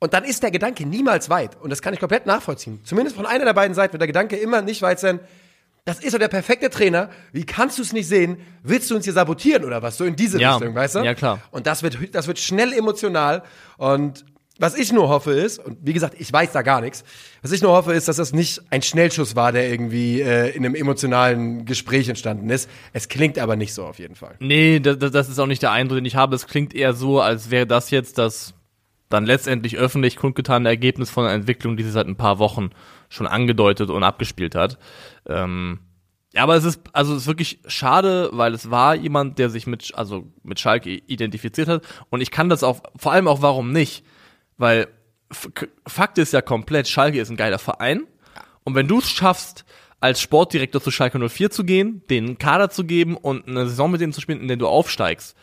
Und 0.00 0.12
dann 0.12 0.24
ist 0.24 0.42
der 0.42 0.50
Gedanke 0.50 0.84
niemals 0.86 1.30
weit. 1.30 1.56
Und 1.62 1.70
das 1.70 1.80
kann 1.80 1.94
ich 1.94 2.00
komplett 2.00 2.26
nachvollziehen. 2.26 2.80
Zumindest 2.84 3.16
von 3.16 3.26
einer 3.26 3.44
der 3.44 3.54
beiden 3.54 3.74
Seiten 3.74 3.92
wird 3.94 4.00
der 4.02 4.06
Gedanke 4.08 4.36
immer 4.36 4.60
nicht 4.62 4.82
weit 4.82 5.00
sein. 5.00 5.20
Das 5.86 5.98
ist 6.00 6.14
doch 6.14 6.18
der 6.18 6.28
perfekte 6.28 6.70
Trainer. 6.70 7.10
Wie 7.32 7.44
kannst 7.44 7.78
du 7.78 7.82
es 7.82 7.92
nicht 7.92 8.08
sehen? 8.08 8.38
Willst 8.62 8.90
du 8.90 8.96
uns 8.96 9.04
hier 9.04 9.12
sabotieren 9.12 9.64
oder 9.64 9.82
was? 9.82 9.98
So 9.98 10.04
in 10.04 10.16
diese 10.16 10.40
Ja. 10.40 10.56
Richtung, 10.56 10.74
weißt 10.74 10.94
du? 10.96 10.98
Ja, 11.00 11.14
klar. 11.14 11.40
Und 11.50 11.66
das 11.66 11.82
wird, 11.82 11.98
das 12.14 12.26
wird 12.26 12.38
schnell 12.38 12.72
emotional. 12.72 13.42
Und 13.76 14.24
was 14.58 14.76
ich 14.76 14.92
nur 14.92 15.08
hoffe 15.08 15.32
ist, 15.32 15.58
und 15.58 15.78
wie 15.82 15.92
gesagt, 15.92 16.14
ich 16.18 16.32
weiß 16.32 16.52
da 16.52 16.62
gar 16.62 16.80
nichts, 16.80 17.04
was 17.42 17.50
ich 17.50 17.62
nur 17.62 17.72
hoffe 17.72 17.92
ist, 17.92 18.06
dass 18.06 18.16
das 18.16 18.32
nicht 18.32 18.62
ein 18.70 18.82
Schnellschuss 18.82 19.34
war, 19.34 19.50
der 19.50 19.68
irgendwie 19.68 20.20
äh, 20.20 20.50
in 20.50 20.64
einem 20.64 20.74
emotionalen 20.74 21.64
Gespräch 21.64 22.08
entstanden 22.08 22.48
ist. 22.50 22.70
Es 22.92 23.08
klingt 23.08 23.38
aber 23.38 23.56
nicht 23.56 23.74
so 23.74 23.84
auf 23.84 23.98
jeden 23.98 24.14
Fall. 24.14 24.36
Nee, 24.38 24.78
das, 24.78 24.98
das 24.98 25.28
ist 25.28 25.38
auch 25.38 25.46
nicht 25.46 25.62
der 25.62 25.72
Eindruck, 25.72 25.98
den 25.98 26.04
ich 26.04 26.16
habe. 26.16 26.36
Es 26.36 26.46
klingt 26.46 26.74
eher 26.74 26.92
so, 26.92 27.20
als 27.20 27.50
wäre 27.50 27.66
das 27.66 27.90
jetzt 27.90 28.18
das 28.18 28.54
dann 29.08 29.26
letztendlich 29.26 29.76
öffentlich 29.76 30.16
kundgetane 30.16 30.68
Ergebnis 30.68 31.10
von 31.10 31.24
einer 31.24 31.34
Entwicklung, 31.34 31.76
die 31.76 31.82
sich 31.82 31.92
seit 31.92 32.06
ein 32.06 32.16
paar 32.16 32.38
Wochen 32.38 32.70
schon 33.08 33.26
angedeutet 33.26 33.90
und 33.90 34.02
abgespielt 34.02 34.54
hat. 34.54 34.78
Ähm, 35.26 35.80
ja, 36.32 36.42
aber 36.42 36.56
es 36.56 36.64
ist, 36.64 36.80
also 36.92 37.14
es 37.14 37.22
ist 37.22 37.26
wirklich 37.28 37.60
schade, 37.66 38.30
weil 38.32 38.54
es 38.54 38.70
war 38.70 38.96
jemand, 38.96 39.38
der 39.38 39.50
sich 39.50 39.66
mit, 39.66 39.94
also 39.94 40.26
mit 40.42 40.58
Schalke 40.58 40.90
identifiziert 40.90 41.68
hat. 41.68 41.82
Und 42.10 42.22
ich 42.22 42.32
kann 42.32 42.48
das 42.48 42.64
auch, 42.64 42.80
vor 42.96 43.12
allem 43.12 43.28
auch 43.28 43.40
warum 43.40 43.70
nicht? 43.70 44.04
Weil 44.56 44.88
Fakt 45.30 46.18
ist 46.18 46.32
ja 46.32 46.42
komplett, 46.42 46.88
Schalke 46.88 47.20
ist 47.20 47.30
ein 47.30 47.36
geiler 47.36 47.58
Verein. 47.58 48.06
Und 48.62 48.74
wenn 48.74 48.88
du 48.88 48.98
es 48.98 49.08
schaffst, 49.08 49.64
als 50.00 50.20
Sportdirektor 50.20 50.82
zu 50.82 50.90
Schalke 50.90 51.18
04 51.18 51.50
zu 51.50 51.64
gehen, 51.64 52.02
den 52.10 52.26
einen 52.26 52.38
Kader 52.38 52.70
zu 52.70 52.84
geben 52.84 53.16
und 53.16 53.48
eine 53.48 53.66
Saison 53.66 53.90
mit 53.90 54.00
denen 54.00 54.12
zu 54.12 54.20
spielen, 54.20 54.40
in 54.40 54.48
der 54.48 54.56
du 54.56 54.68
aufsteigst 54.68 55.36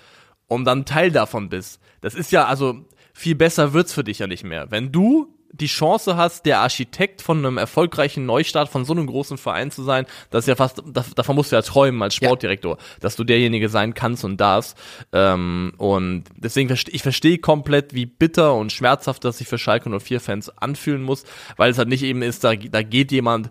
und 0.48 0.66
dann 0.66 0.86
Teil 0.86 1.12
davon 1.12 1.50
bist, 1.50 1.82
das 2.02 2.14
ist 2.14 2.32
ja, 2.32 2.46
also 2.46 2.86
viel 3.14 3.36
besser 3.36 3.74
wird's 3.74 3.94
für 3.94 4.04
dich 4.04 4.20
ja 4.20 4.28
nicht 4.28 4.44
mehr. 4.44 4.70
Wenn 4.70 4.92
du 4.92 5.36
die 5.54 5.68
Chance 5.68 6.16
hast, 6.16 6.46
der 6.46 6.60
Architekt 6.60 7.22
von 7.22 7.40
einem 7.40 7.58
erfolgreichen 7.58 8.26
Neustart 8.26 8.70
von 8.70 8.86
so 8.86 8.94
einem 8.94 9.08
großen 9.08 9.38
Verein 9.38 9.72
zu 9.72 9.84
sein, 9.84 10.06
das 10.30 10.44
ist 10.44 10.48
ja 10.48 10.56
fast, 10.56 10.82
das, 10.86 11.14
davon 11.14 11.36
musst 11.36 11.52
du 11.52 11.56
ja 11.56 11.62
träumen 11.62 12.02
als 12.02 12.16
Sportdirektor, 12.16 12.78
dass 13.00 13.16
du 13.16 13.24
derjenige 13.24 13.70
sein 13.70 13.94
kannst 13.94 14.24
und 14.24 14.38
darfst. 14.38 14.78
Ähm, 15.12 15.74
und 15.78 16.24
deswegen 16.36 16.70
verstehe 16.70 16.96
ich 16.96 17.04
verstehe 17.04 17.38
komplett, 17.38 17.94
wie 17.94 18.06
bitter 18.06 18.56
und 18.56 18.72
schmerzhaft 18.72 19.26
das 19.26 19.38
sich 19.38 19.48
für 19.48 19.58
Schalke 19.58 19.90
04-Fans 19.90 20.58
anfühlen 20.58 21.04
muss, 21.04 21.26
weil 21.58 21.72
es 21.72 21.78
halt 21.78 21.90
nicht 21.90 22.04
eben 22.04 22.22
ist, 22.22 22.44
da, 22.44 22.56
da 22.56 22.82
geht 22.82 23.12
jemand, 23.12 23.50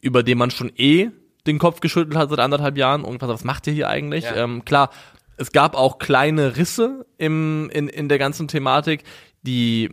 über 0.00 0.22
den 0.22 0.38
man 0.38 0.50
schon 0.50 0.70
eh 0.76 1.10
den 1.46 1.58
Kopf 1.58 1.80
geschüttelt 1.80 2.16
hat 2.16 2.30
seit 2.30 2.38
anderthalb 2.38 2.76
Jahren 2.76 3.04
und 3.04 3.20
was, 3.20 3.28
was 3.28 3.44
macht 3.44 3.66
ihr 3.66 3.72
hier 3.72 3.88
eigentlich? 3.88 4.24
Ja. 4.24 4.36
Ähm, 4.36 4.64
klar, 4.64 4.90
es 5.36 5.52
gab 5.52 5.74
auch 5.74 5.98
kleine 5.98 6.56
Risse 6.56 7.06
im, 7.18 7.70
in, 7.72 7.88
in 7.88 8.08
der 8.08 8.18
ganzen 8.18 8.48
Thematik, 8.48 9.04
die 9.42 9.90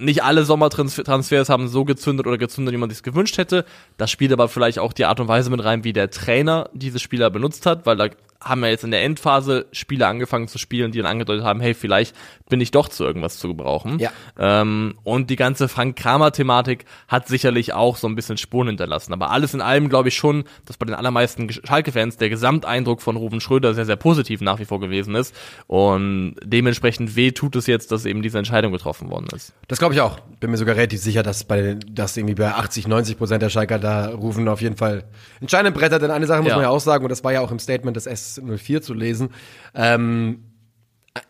nicht 0.00 0.22
alle 0.22 0.44
Sommertransfers 0.44 1.48
haben 1.48 1.68
so 1.68 1.84
gezündet 1.84 2.26
oder 2.26 2.38
gezündet, 2.38 2.74
wie 2.74 2.78
man 2.78 2.90
sich 2.90 3.02
gewünscht 3.02 3.38
hätte. 3.38 3.64
Das 3.96 4.10
spielt 4.10 4.32
aber 4.32 4.48
vielleicht 4.48 4.78
auch 4.78 4.92
die 4.92 5.04
Art 5.04 5.20
und 5.20 5.28
Weise 5.28 5.50
mit 5.50 5.62
rein, 5.62 5.84
wie 5.84 5.92
der 5.92 6.10
Trainer 6.10 6.68
diese 6.72 6.98
Spieler 6.98 7.30
benutzt 7.30 7.66
hat, 7.66 7.86
weil 7.86 7.96
da 7.96 8.08
haben 8.42 8.60
wir 8.62 8.70
jetzt 8.70 8.84
in 8.84 8.90
der 8.90 9.02
Endphase 9.04 9.66
Spieler 9.72 10.08
angefangen 10.08 10.48
zu 10.48 10.58
spielen, 10.58 10.92
die 10.92 10.98
dann 10.98 11.06
angedeutet 11.06 11.44
haben, 11.44 11.60
hey, 11.60 11.74
vielleicht 11.74 12.16
bin 12.48 12.60
ich 12.60 12.70
doch 12.70 12.88
zu 12.88 13.04
irgendwas 13.04 13.38
zu 13.38 13.48
gebrauchen. 13.48 13.98
Ja. 13.98 14.10
Ähm, 14.38 14.94
und 15.04 15.30
die 15.30 15.36
ganze 15.36 15.68
Frank 15.68 15.96
Kramer-Thematik 15.96 16.84
hat 17.06 17.28
sicherlich 17.28 17.74
auch 17.74 17.96
so 17.96 18.08
ein 18.08 18.14
bisschen 18.16 18.36
Spuren 18.38 18.68
hinterlassen. 18.68 19.12
Aber 19.12 19.30
alles 19.30 19.54
in 19.54 19.60
allem 19.60 19.88
glaube 19.88 20.08
ich 20.08 20.16
schon, 20.16 20.44
dass 20.64 20.76
bei 20.76 20.86
den 20.86 20.94
allermeisten 20.94 21.50
Schalke-Fans 21.50 22.16
der 22.16 22.30
Gesamteindruck 22.30 23.02
von 23.02 23.16
Ruben 23.16 23.40
Schröder 23.40 23.74
sehr, 23.74 23.84
sehr 23.86 23.96
positiv 23.96 24.40
nach 24.40 24.58
wie 24.58 24.64
vor 24.64 24.80
gewesen 24.80 25.14
ist. 25.14 25.34
Und 25.66 26.34
dementsprechend 26.42 27.16
weh 27.16 27.32
tut 27.32 27.56
es 27.56 27.66
jetzt, 27.66 27.92
dass 27.92 28.04
eben 28.04 28.22
diese 28.22 28.38
Entscheidung 28.38 28.72
getroffen 28.72 29.10
worden 29.10 29.28
ist. 29.34 29.52
Das 29.68 29.78
glaube 29.78 29.94
ich 29.94 30.00
auch. 30.00 30.18
Bin 30.40 30.50
mir 30.50 30.56
sogar 30.56 30.76
relativ 30.76 31.00
sicher, 31.00 31.22
dass 31.22 31.44
bei 31.44 31.76
dass 31.88 32.16
irgendwie 32.16 32.34
bei 32.34 32.52
80, 32.54 32.88
90 32.88 33.18
Prozent 33.18 33.42
der 33.42 33.50
Schalker 33.50 33.78
da 33.78 34.08
rufen 34.08 34.48
auf 34.48 34.60
jeden 34.62 34.76
Fall 34.76 35.04
entscheidende 35.40 35.78
Bretter. 35.78 35.98
Denn 35.98 36.10
eine 36.10 36.26
Sache 36.26 36.40
muss 36.42 36.48
Ja. 36.50 36.56
man 36.56 36.64
ja 36.64 36.70
auch 36.70 36.80
sagen, 36.80 37.04
und 37.04 37.10
das 37.10 37.22
war 37.22 37.32
ja 37.32 37.40
auch 37.40 37.50
im 37.52 37.58
Statement 37.58 37.96
des 37.96 38.06
S04 38.38 38.80
zu 38.82 38.94
lesen. 38.94 39.30
Ähm, 39.74 40.44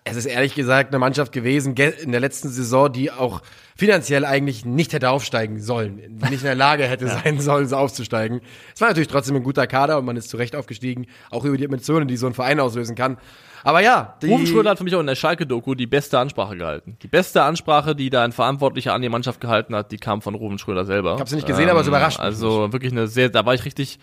es 0.05 0.17
ist 0.17 0.27
ehrlich 0.27 0.55
gesagt 0.55 0.91
eine 0.91 0.99
Mannschaft 0.99 1.33
gewesen 1.33 1.75
ge- 1.75 1.95
in 2.03 2.13
der 2.13 2.21
letzten 2.21 2.51
Saison, 2.51 2.93
die 2.93 3.11
auch 3.11 3.41
finanziell 3.77 4.27
eigentlich 4.27 4.67
nicht 4.67 4.93
hätte 4.93 5.09
aufsteigen 5.09 5.59
sollen, 5.59 5.97
nicht 6.29 6.33
in 6.33 6.43
der 6.43 6.55
Lage 6.55 6.85
hätte 6.85 7.09
sein 7.25 7.41
sollen, 7.41 7.67
so 7.67 7.77
aufzusteigen. 7.77 8.43
Es 8.75 8.81
war 8.83 8.89
natürlich 8.89 9.09
trotzdem 9.09 9.37
ein 9.37 9.43
guter 9.43 9.67
Kader 9.67 9.97
und 9.99 10.05
man 10.05 10.17
ist 10.19 10.29
zu 10.29 10.37
Recht 10.37 10.55
aufgestiegen, 10.55 11.07
auch 11.31 11.47
über 11.47 11.57
die 11.57 11.65
Emotionen, 11.65 12.09
die 12.09 12.19
so 12.19 12.27
ein 12.27 12.35
Verein 12.35 12.61
auslösen 12.61 12.95
kann. 12.95 13.17
Aber 13.65 13.81
ja, 13.83 14.17
die, 14.23 14.27
Ruben 14.29 14.47
Schröder 14.47 14.71
hat 14.71 14.79
für 14.79 14.85
mich 14.85 14.95
auch 14.95 15.01
in 15.01 15.07
der 15.07 15.15
Schalke-Doku 15.17 15.75
die 15.75 15.87
beste 15.87 16.19
Ansprache 16.19 16.57
gehalten. 16.57 16.97
Die 17.03 17.09
beste 17.09 17.43
Ansprache, 17.43 17.95
die 17.95 18.09
da 18.11 18.23
ein 18.25 18.33
Verantwortlicher 18.33 18.93
an 18.95 19.01
die 19.03 19.09
Mannschaft 19.11 19.41
gehalten 19.41 19.75
hat, 19.75 19.93
die 19.93 19.99
kam 19.99 20.21
von 20.23 20.35
Ruben 20.35 20.59
Schröder 20.59 20.85
selber. 20.85 21.15
Ich 21.15 21.21
hab's 21.21 21.33
nicht 21.33 21.47
gesehen, 21.47 21.69
aber 21.71 21.81
es 21.81 21.87
überrascht 21.87 22.19
mich 22.19 22.25
Also 22.25 22.71
wirklich 22.73 22.93
eine 22.93 23.07
sehr, 23.07 23.29
da 23.31 23.45
war 23.47 23.55
ich 23.55 23.65
richtig 23.65 23.99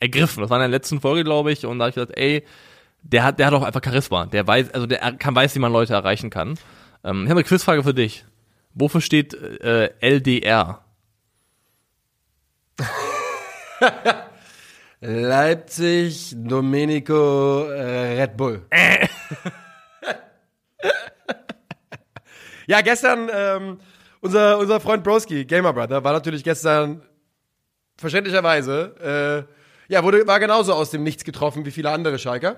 ergriffen. 0.00 0.42
Das 0.42 0.50
war 0.50 0.58
in 0.58 0.62
der 0.62 0.68
letzten 0.68 1.00
Folge, 1.00 1.24
glaube 1.24 1.52
ich, 1.52 1.66
und 1.66 1.78
da 1.78 1.84
habe 1.84 1.90
ich 1.90 1.94
gedacht, 1.96 2.16
ey, 2.16 2.44
der 3.02 3.24
hat, 3.24 3.38
der 3.38 3.46
hat 3.46 3.54
auch 3.54 3.62
einfach 3.62 3.82
Charisma. 3.82 4.26
Der 4.26 4.46
weiß, 4.46 4.74
also 4.74 4.86
der 4.86 4.98
kann 5.12 5.34
weiß, 5.34 5.54
wie 5.54 5.60
man 5.60 5.72
Leute 5.72 5.94
erreichen 5.94 6.30
kann. 6.30 6.58
Ähm, 7.04 7.24
ich 7.24 7.30
habe 7.30 7.40
eine 7.40 7.44
Quizfrage 7.44 7.82
für 7.82 7.94
dich. 7.94 8.24
Wofür 8.74 9.00
steht 9.00 9.34
äh, 9.34 9.90
LDR? 10.00 10.84
Leipzig, 15.00 16.34
Domenico, 16.36 17.68
äh, 17.70 18.20
Red 18.20 18.36
Bull. 18.36 18.66
ja, 22.66 22.80
gestern, 22.80 23.30
ähm, 23.32 23.78
unser, 24.20 24.58
unser 24.58 24.80
Freund 24.80 25.04
Broski, 25.04 25.44
Gamer 25.44 25.72
Brother, 25.72 26.02
war 26.02 26.12
natürlich 26.12 26.42
gestern 26.42 27.02
verständlicherweise, 27.96 29.46
äh, 29.48 29.57
ja, 29.88 30.02
wurde, 30.04 30.26
war 30.26 30.38
genauso 30.40 30.72
aus 30.74 30.90
dem 30.90 31.02
Nichts 31.02 31.24
getroffen 31.24 31.64
wie 31.64 31.70
viele 31.70 31.90
andere 31.90 32.18
Schalker. 32.18 32.56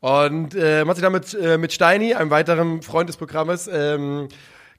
Und 0.00 0.54
äh, 0.54 0.80
man 0.80 0.88
hat 0.88 0.96
sich 0.96 1.02
dann 1.04 1.12
mit, 1.12 1.34
äh, 1.34 1.58
mit 1.58 1.72
Steini, 1.72 2.14
einem 2.14 2.30
weiteren 2.30 2.80
Freund 2.82 3.08
des 3.08 3.16
Programmes, 3.18 3.68
ähm, 3.72 4.28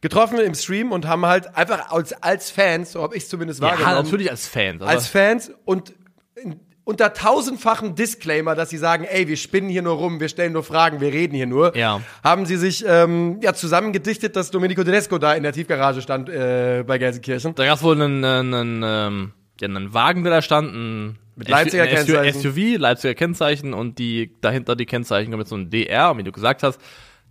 getroffen 0.02 0.40
im 0.40 0.56
Stream 0.56 0.92
und 0.92 1.08
haben 1.08 1.26
halt 1.28 1.56
einfach 1.56 1.92
als, 1.92 2.12
als 2.24 2.50
Fans, 2.50 2.94
so 2.94 3.04
habe 3.04 3.16
ich 3.16 3.24
es 3.24 3.30
zumindest 3.30 3.62
wahrgenommen, 3.62 3.98
Ja, 3.98 4.02
natürlich 4.04 4.32
als 4.32 4.48
Fan. 4.48 4.82
als 4.82 5.06
Fans 5.08 5.52
und 5.64 5.94
in, 6.34 6.60
unter 6.84 7.14
tausendfachen 7.14 7.94
Disclaimer, 7.94 8.56
dass 8.56 8.72
sie 8.72 8.78
sagen, 8.78 9.04
ey, 9.04 9.28
wir 9.28 9.38
spinnen 9.38 9.70
hier 9.70 9.84
nur 9.84 9.94
rum, 9.94 10.20
wir 10.20 10.28
stellen 10.28 10.54
nur 10.54 10.64
Fragen, 10.64 11.00
wir 11.02 11.14
reden 11.14 11.36
hier 11.36 11.46
nur, 11.46 11.78
Ja. 11.78 12.02
haben 12.24 12.48
sie 12.48 12.58
sich 12.58 12.84
ähm, 12.88 13.38
ja 13.44 13.54
zusammengedichtet, 13.54 14.36
dass 14.36 14.50
Domenico 14.50 14.84
Tedesco 14.84 15.20
da 15.20 15.34
in 15.36 15.44
der 15.44 15.54
Tiefgarage 15.54 16.02
stand 16.02 16.30
äh, 16.30 16.84
bei 16.86 16.98
Gelsenkirchen. 16.98 17.54
da 17.54 17.66
gab 17.66 17.78
es 17.78 17.84
wohl 17.84 18.02
einen, 18.02 18.26
einen, 18.26 18.54
einen 18.56 18.84
ähm, 18.84 19.32
hatten 19.62 19.78
einen 19.78 19.94
Wagen, 19.94 20.24
der 20.24 20.34
da 20.34 20.42
stand, 20.42 20.74
ein 20.74 21.20
Mit 21.36 21.48
Leipziger 21.50 21.84
ein 21.84 21.90
Kennzeichen. 21.90 22.42
SUV, 22.42 22.78
Leipziger 22.78 23.14
Kennzeichen 23.16 23.74
und 23.74 23.98
die 24.00 24.32
dahinter 24.42 24.76
die 24.76 24.86
Kennzeichen 24.86 25.36
mit 25.36 25.48
so 25.48 25.56
einem 25.56 25.70
DR, 25.70 26.12
und 26.12 26.18
wie 26.20 26.24
du 26.24 26.32
gesagt 26.32 26.64
hast, 26.64 26.80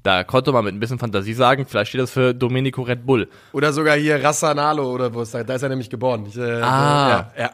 da 0.02 0.24
konnte 0.24 0.50
man 0.52 0.64
mit 0.64 0.74
ein 0.74 0.80
bisschen 0.80 0.98
Fantasie 0.98 1.34
sagen, 1.34 1.66
vielleicht 1.66 1.90
steht 1.90 2.00
das 2.00 2.10
für 2.10 2.32
Domenico 2.34 2.80
Red 2.82 3.04
Bull. 3.04 3.28
Oder 3.52 3.72
sogar 3.72 3.96
hier 3.96 4.22
Rassanalo 4.24 4.90
oder 4.90 5.12
wo 5.12 5.20
ist 5.20 5.34
da? 5.34 5.44
Da 5.44 5.54
ist 5.54 5.62
er 5.62 5.68
nämlich 5.68 5.90
geboren. 5.90 6.24
Ich, 6.26 6.36
äh, 6.38 6.60
Ah. 6.62 7.30
Ja, 7.36 7.42
ja. 7.42 7.50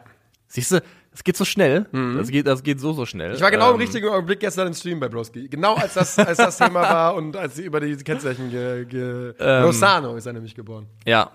Siehst 0.47 0.71
du, 0.71 0.81
es 1.13 1.25
geht 1.25 1.37
so 1.37 1.45
schnell. 1.45 1.87
Das 2.17 2.29
geht, 2.29 2.47
das 2.47 2.63
geht 2.63 2.79
so, 2.79 2.93
so 2.93 3.05
schnell. 3.05 3.31
Mhm. 3.31 3.35
Ich 3.35 3.41
war 3.41 3.51
genau 3.51 3.71
im 3.71 3.75
Ähm, 3.77 3.81
richtigen 3.81 4.09
Augenblick 4.09 4.39
gestern 4.39 4.69
im 4.69 4.75
Stream 4.75 5.01
bei 5.01 5.09
Broski. 5.09 5.49
Genau 5.49 5.75
als 5.75 5.95
das, 5.95 6.17
als 6.21 6.37
das 6.37 6.59
Thema 6.59 6.83
war 6.83 7.15
und 7.17 7.37
als 7.37 7.57
sie 7.57 7.65
über 7.65 7.81
die 7.81 7.97
Kennzeichen 7.97 8.51
ge, 8.51 8.85
ge 8.85 9.33
Ähm. 9.41 9.63
Lozano 9.65 10.15
ist 10.15 10.27
er 10.27 10.35
nämlich 10.35 10.55
geboren. 10.55 10.87
Ja. 11.05 11.31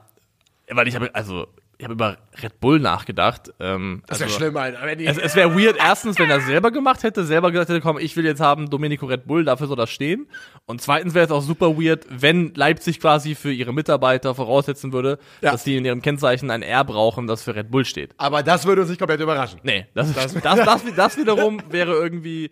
Weil 0.70 0.88
ich 0.88 0.96
habe, 0.96 1.14
also, 1.14 1.48
ich 1.82 1.86
habe 1.86 1.94
über 1.96 2.18
Red 2.44 2.60
Bull 2.60 2.80
nachgedacht. 2.80 3.52
Ähm, 3.60 4.04
Das 4.06 4.20
wäre 4.20 4.28
also, 4.28 4.38
schlimm, 4.38 4.56
Alter. 4.56 4.80
Es, 5.02 5.18
es 5.18 5.36
wäre 5.36 5.56
weird, 5.60 5.78
erstens, 5.80 6.20
wenn 6.20 6.30
er 6.30 6.40
selber 6.42 6.70
gemacht 6.70 7.02
hätte, 7.02 7.24
selber 7.26 7.50
gesagt 7.52 7.72
hätte, 7.72 7.82
komm, 7.82 7.98
ich 7.98 8.16
will 8.16 8.24
jetzt 8.24 8.40
haben 8.40 8.70
Domenico 8.70 9.08
Red 9.08 9.26
Bull, 9.26 9.44
dafür 9.46 9.66
soll 9.66 9.78
das 9.78 9.90
stehen. 9.90 10.28
Und 10.68 10.80
zweitens 10.80 11.16
wäre 11.16 11.26
es 11.26 11.32
auch 11.32 11.42
super 11.42 11.76
weird, 11.82 12.06
wenn 12.10 12.54
Leipzig 12.54 13.00
quasi 13.00 13.34
für 13.34 13.52
ihre 13.52 13.74
Mitarbeiter 13.74 14.36
voraussetzen 14.36 14.94
würde, 14.94 15.18
Ja. 15.42 15.54
dass 15.54 15.64
die 15.64 15.76
in 15.76 15.84
ihrem 15.84 16.04
Kennzeichen 16.04 16.52
ein 16.52 16.62
R 16.62 16.84
brauchen, 16.84 17.26
das 17.26 17.42
für 17.42 17.56
Red 17.56 17.72
Bull 17.72 17.84
steht. 17.86 18.14
aber 18.18 18.44
das 18.44 18.68
würde 18.68 18.82
uns 18.82 18.90
nicht 18.92 19.00
komplett 19.00 19.20
überraschen. 19.20 19.60
Nee, 19.64 19.88
das, 19.96 20.14
das, 20.14 20.34
das, 20.42 20.60
das, 20.64 20.84
das 20.96 21.18
wiederum 21.18 21.64
wäre 21.72 21.94
irgendwie 21.94 22.52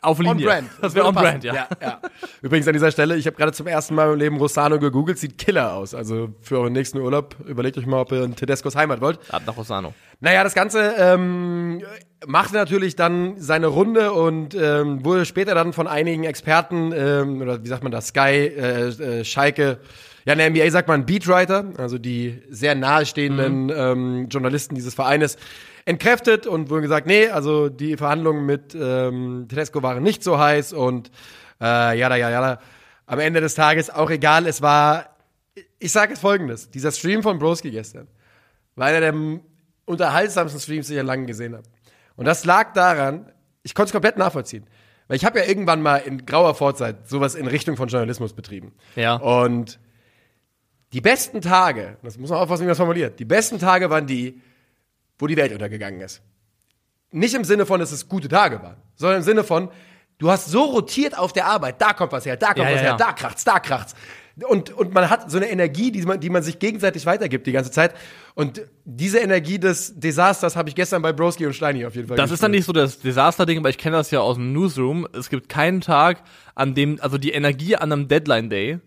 auf 0.00 0.18
Linie. 0.18 0.32
On 0.32 0.42
brand. 0.42 0.70
Das 0.80 0.94
wäre 0.94 1.06
on 1.06 1.14
brand, 1.14 1.44
ja. 1.44 1.54
ja, 1.54 1.68
ja. 1.80 2.00
Übrigens 2.42 2.66
an 2.66 2.72
dieser 2.72 2.90
Stelle, 2.90 3.16
ich 3.16 3.26
habe 3.26 3.36
gerade 3.36 3.52
zum 3.52 3.66
ersten 3.66 3.94
Mal 3.94 4.12
im 4.12 4.18
Leben 4.18 4.36
Rossano 4.36 4.78
gegoogelt, 4.78 5.18
sieht 5.18 5.38
killer 5.38 5.74
aus. 5.74 5.94
Also 5.94 6.30
für 6.40 6.58
euren 6.58 6.72
nächsten 6.72 6.98
Urlaub, 6.98 7.36
überlegt 7.46 7.76
euch 7.78 7.86
mal, 7.86 8.00
ob 8.00 8.12
ihr 8.12 8.24
in 8.24 8.34
Tedescos 8.36 8.76
Heimat 8.76 9.00
wollt. 9.00 9.18
Ab 9.30 9.42
nach 9.46 9.56
Rossano. 9.56 9.94
Naja, 10.20 10.42
das 10.42 10.54
Ganze 10.54 10.94
ähm, 10.98 11.82
machte 12.26 12.54
natürlich 12.54 12.96
dann 12.96 13.34
seine 13.38 13.68
Runde 13.68 14.12
und 14.12 14.54
ähm, 14.54 15.04
wurde 15.04 15.24
später 15.24 15.54
dann 15.54 15.72
von 15.72 15.86
einigen 15.86 16.24
Experten, 16.24 16.92
ähm, 16.92 17.40
oder 17.40 17.62
wie 17.62 17.68
sagt 17.68 17.82
man 17.82 17.92
das, 17.92 18.08
Sky, 18.08 18.20
äh, 18.20 18.88
äh, 18.88 19.24
Schalke, 19.24 19.78
ja, 20.24 20.34
in 20.34 20.38
der 20.38 20.50
NBA 20.50 20.70
sagt 20.70 20.88
man 20.88 21.06
Beatwriter, 21.06 21.72
also 21.78 21.96
die 21.96 22.42
sehr 22.50 22.74
nahestehenden 22.74 23.72
ähm, 23.74 24.28
Journalisten 24.28 24.74
dieses 24.74 24.94
Vereines, 24.94 25.38
entkräftet 25.88 26.46
und 26.46 26.68
wurden 26.68 26.82
gesagt, 26.82 27.06
nee, 27.06 27.28
also 27.28 27.70
die 27.70 27.96
Verhandlungen 27.96 28.44
mit 28.44 28.76
ähm, 28.78 29.46
Tedesco 29.48 29.82
waren 29.82 30.02
nicht 30.02 30.22
so 30.22 30.38
heiß 30.38 30.74
und 30.74 31.10
äh, 31.62 31.98
jada, 31.98 32.16
jada, 32.16 32.30
jada. 32.30 32.60
Am 33.06 33.18
Ende 33.18 33.40
des 33.40 33.54
Tages 33.54 33.88
auch 33.88 34.10
egal, 34.10 34.46
es 34.46 34.60
war, 34.60 35.16
ich 35.78 35.90
sage 35.90 36.12
es 36.12 36.20
folgendes, 36.20 36.68
dieser 36.68 36.92
Stream 36.92 37.22
von 37.22 37.38
Broski 37.38 37.70
gestern, 37.70 38.06
war 38.76 38.88
einer 38.88 39.00
der 39.00 39.14
unterhaltsamsten 39.86 40.60
Streams, 40.60 40.88
die 40.88 40.92
ich 40.92 41.00
in 41.00 41.06
langem 41.06 41.26
gesehen 41.26 41.54
habe. 41.54 41.64
Und 42.16 42.26
das 42.26 42.44
lag 42.44 42.74
daran, 42.74 43.32
ich 43.62 43.74
konnte 43.74 43.88
es 43.88 43.92
komplett 43.92 44.18
nachvollziehen. 44.18 44.66
Weil 45.06 45.16
ich 45.16 45.24
habe 45.24 45.38
ja 45.38 45.46
irgendwann 45.46 45.80
mal 45.80 45.96
in 45.96 46.26
grauer 46.26 46.54
Vorzeit 46.54 47.08
sowas 47.08 47.34
in 47.34 47.46
Richtung 47.46 47.78
von 47.78 47.88
Journalismus 47.88 48.34
betrieben. 48.34 48.74
Ja. 48.94 49.14
Und 49.14 49.80
die 50.92 51.00
besten 51.00 51.40
Tage, 51.40 51.96
das 52.02 52.18
muss 52.18 52.28
man 52.28 52.40
aufpassen, 52.40 52.60
wie 52.60 52.64
man 52.64 52.72
das 52.72 52.78
formuliert, 52.78 53.18
die 53.18 53.24
besten 53.24 53.58
Tage 53.58 53.88
waren 53.88 54.06
die, 54.06 54.42
wo 55.18 55.26
die 55.26 55.36
Welt 55.36 55.52
untergegangen 55.52 56.00
ist. 56.00 56.22
Nicht 57.10 57.34
im 57.34 57.44
Sinne 57.44 57.66
von, 57.66 57.80
dass 57.80 57.92
es 57.92 58.08
gute 58.08 58.28
Tage 58.28 58.62
waren, 58.62 58.76
sondern 58.94 59.18
im 59.18 59.22
Sinne 59.22 59.44
von, 59.44 59.70
du 60.18 60.30
hast 60.30 60.46
so 60.48 60.64
rotiert 60.64 61.16
auf 61.16 61.32
der 61.32 61.46
Arbeit, 61.46 61.80
da 61.80 61.92
kommt 61.92 62.12
was 62.12 62.26
her, 62.26 62.36
da 62.36 62.48
kommt 62.48 62.58
Ja, 62.58 62.64
was 62.64 62.72
ja, 62.74 62.80
her, 62.80 62.90
ja. 62.90 62.96
da 62.96 63.12
kracht's, 63.12 63.44
da 63.44 63.58
kracht's. 63.60 63.94
Und, 64.46 64.70
und 64.70 64.94
man 64.94 65.10
hat 65.10 65.30
so 65.30 65.36
eine 65.36 65.50
Energie, 65.50 65.90
die 65.90 66.02
man, 66.02 66.20
die 66.20 66.30
man 66.30 66.44
sich 66.44 66.60
gegenseitig 66.60 67.06
weitergibt 67.06 67.46
die 67.48 67.52
ganze 67.52 67.72
Zeit. 67.72 67.94
Und 68.34 68.62
diese 68.84 69.18
Energie 69.18 69.58
des 69.58 69.98
Desasters 69.98 70.54
habe 70.54 70.68
ich 70.68 70.76
gestern 70.76 71.02
bei 71.02 71.12
Broski 71.12 71.44
und 71.44 71.54
Steini 71.54 71.84
auf 71.84 71.96
jeden 71.96 72.06
Fall 72.06 72.16
Das 72.16 72.30
ist 72.30 72.40
dann 72.40 72.52
nicht 72.52 72.64
so 72.64 72.72
das 72.72 73.00
Desaster-Ding, 73.00 73.58
aber 73.58 73.70
ich 73.70 73.78
kenne 73.78 73.96
das 73.96 74.12
ja 74.12 74.20
aus 74.20 74.36
dem 74.36 74.52
Newsroom. 74.52 75.08
Es 75.12 75.28
gibt 75.28 75.48
keinen 75.48 75.80
Tag, 75.80 76.22
an 76.54 76.74
dem, 76.74 76.98
also 77.00 77.18
die 77.18 77.30
Energie 77.30 77.74
an 77.76 77.92
einem 77.92 78.06
Deadline-Day 78.08 78.78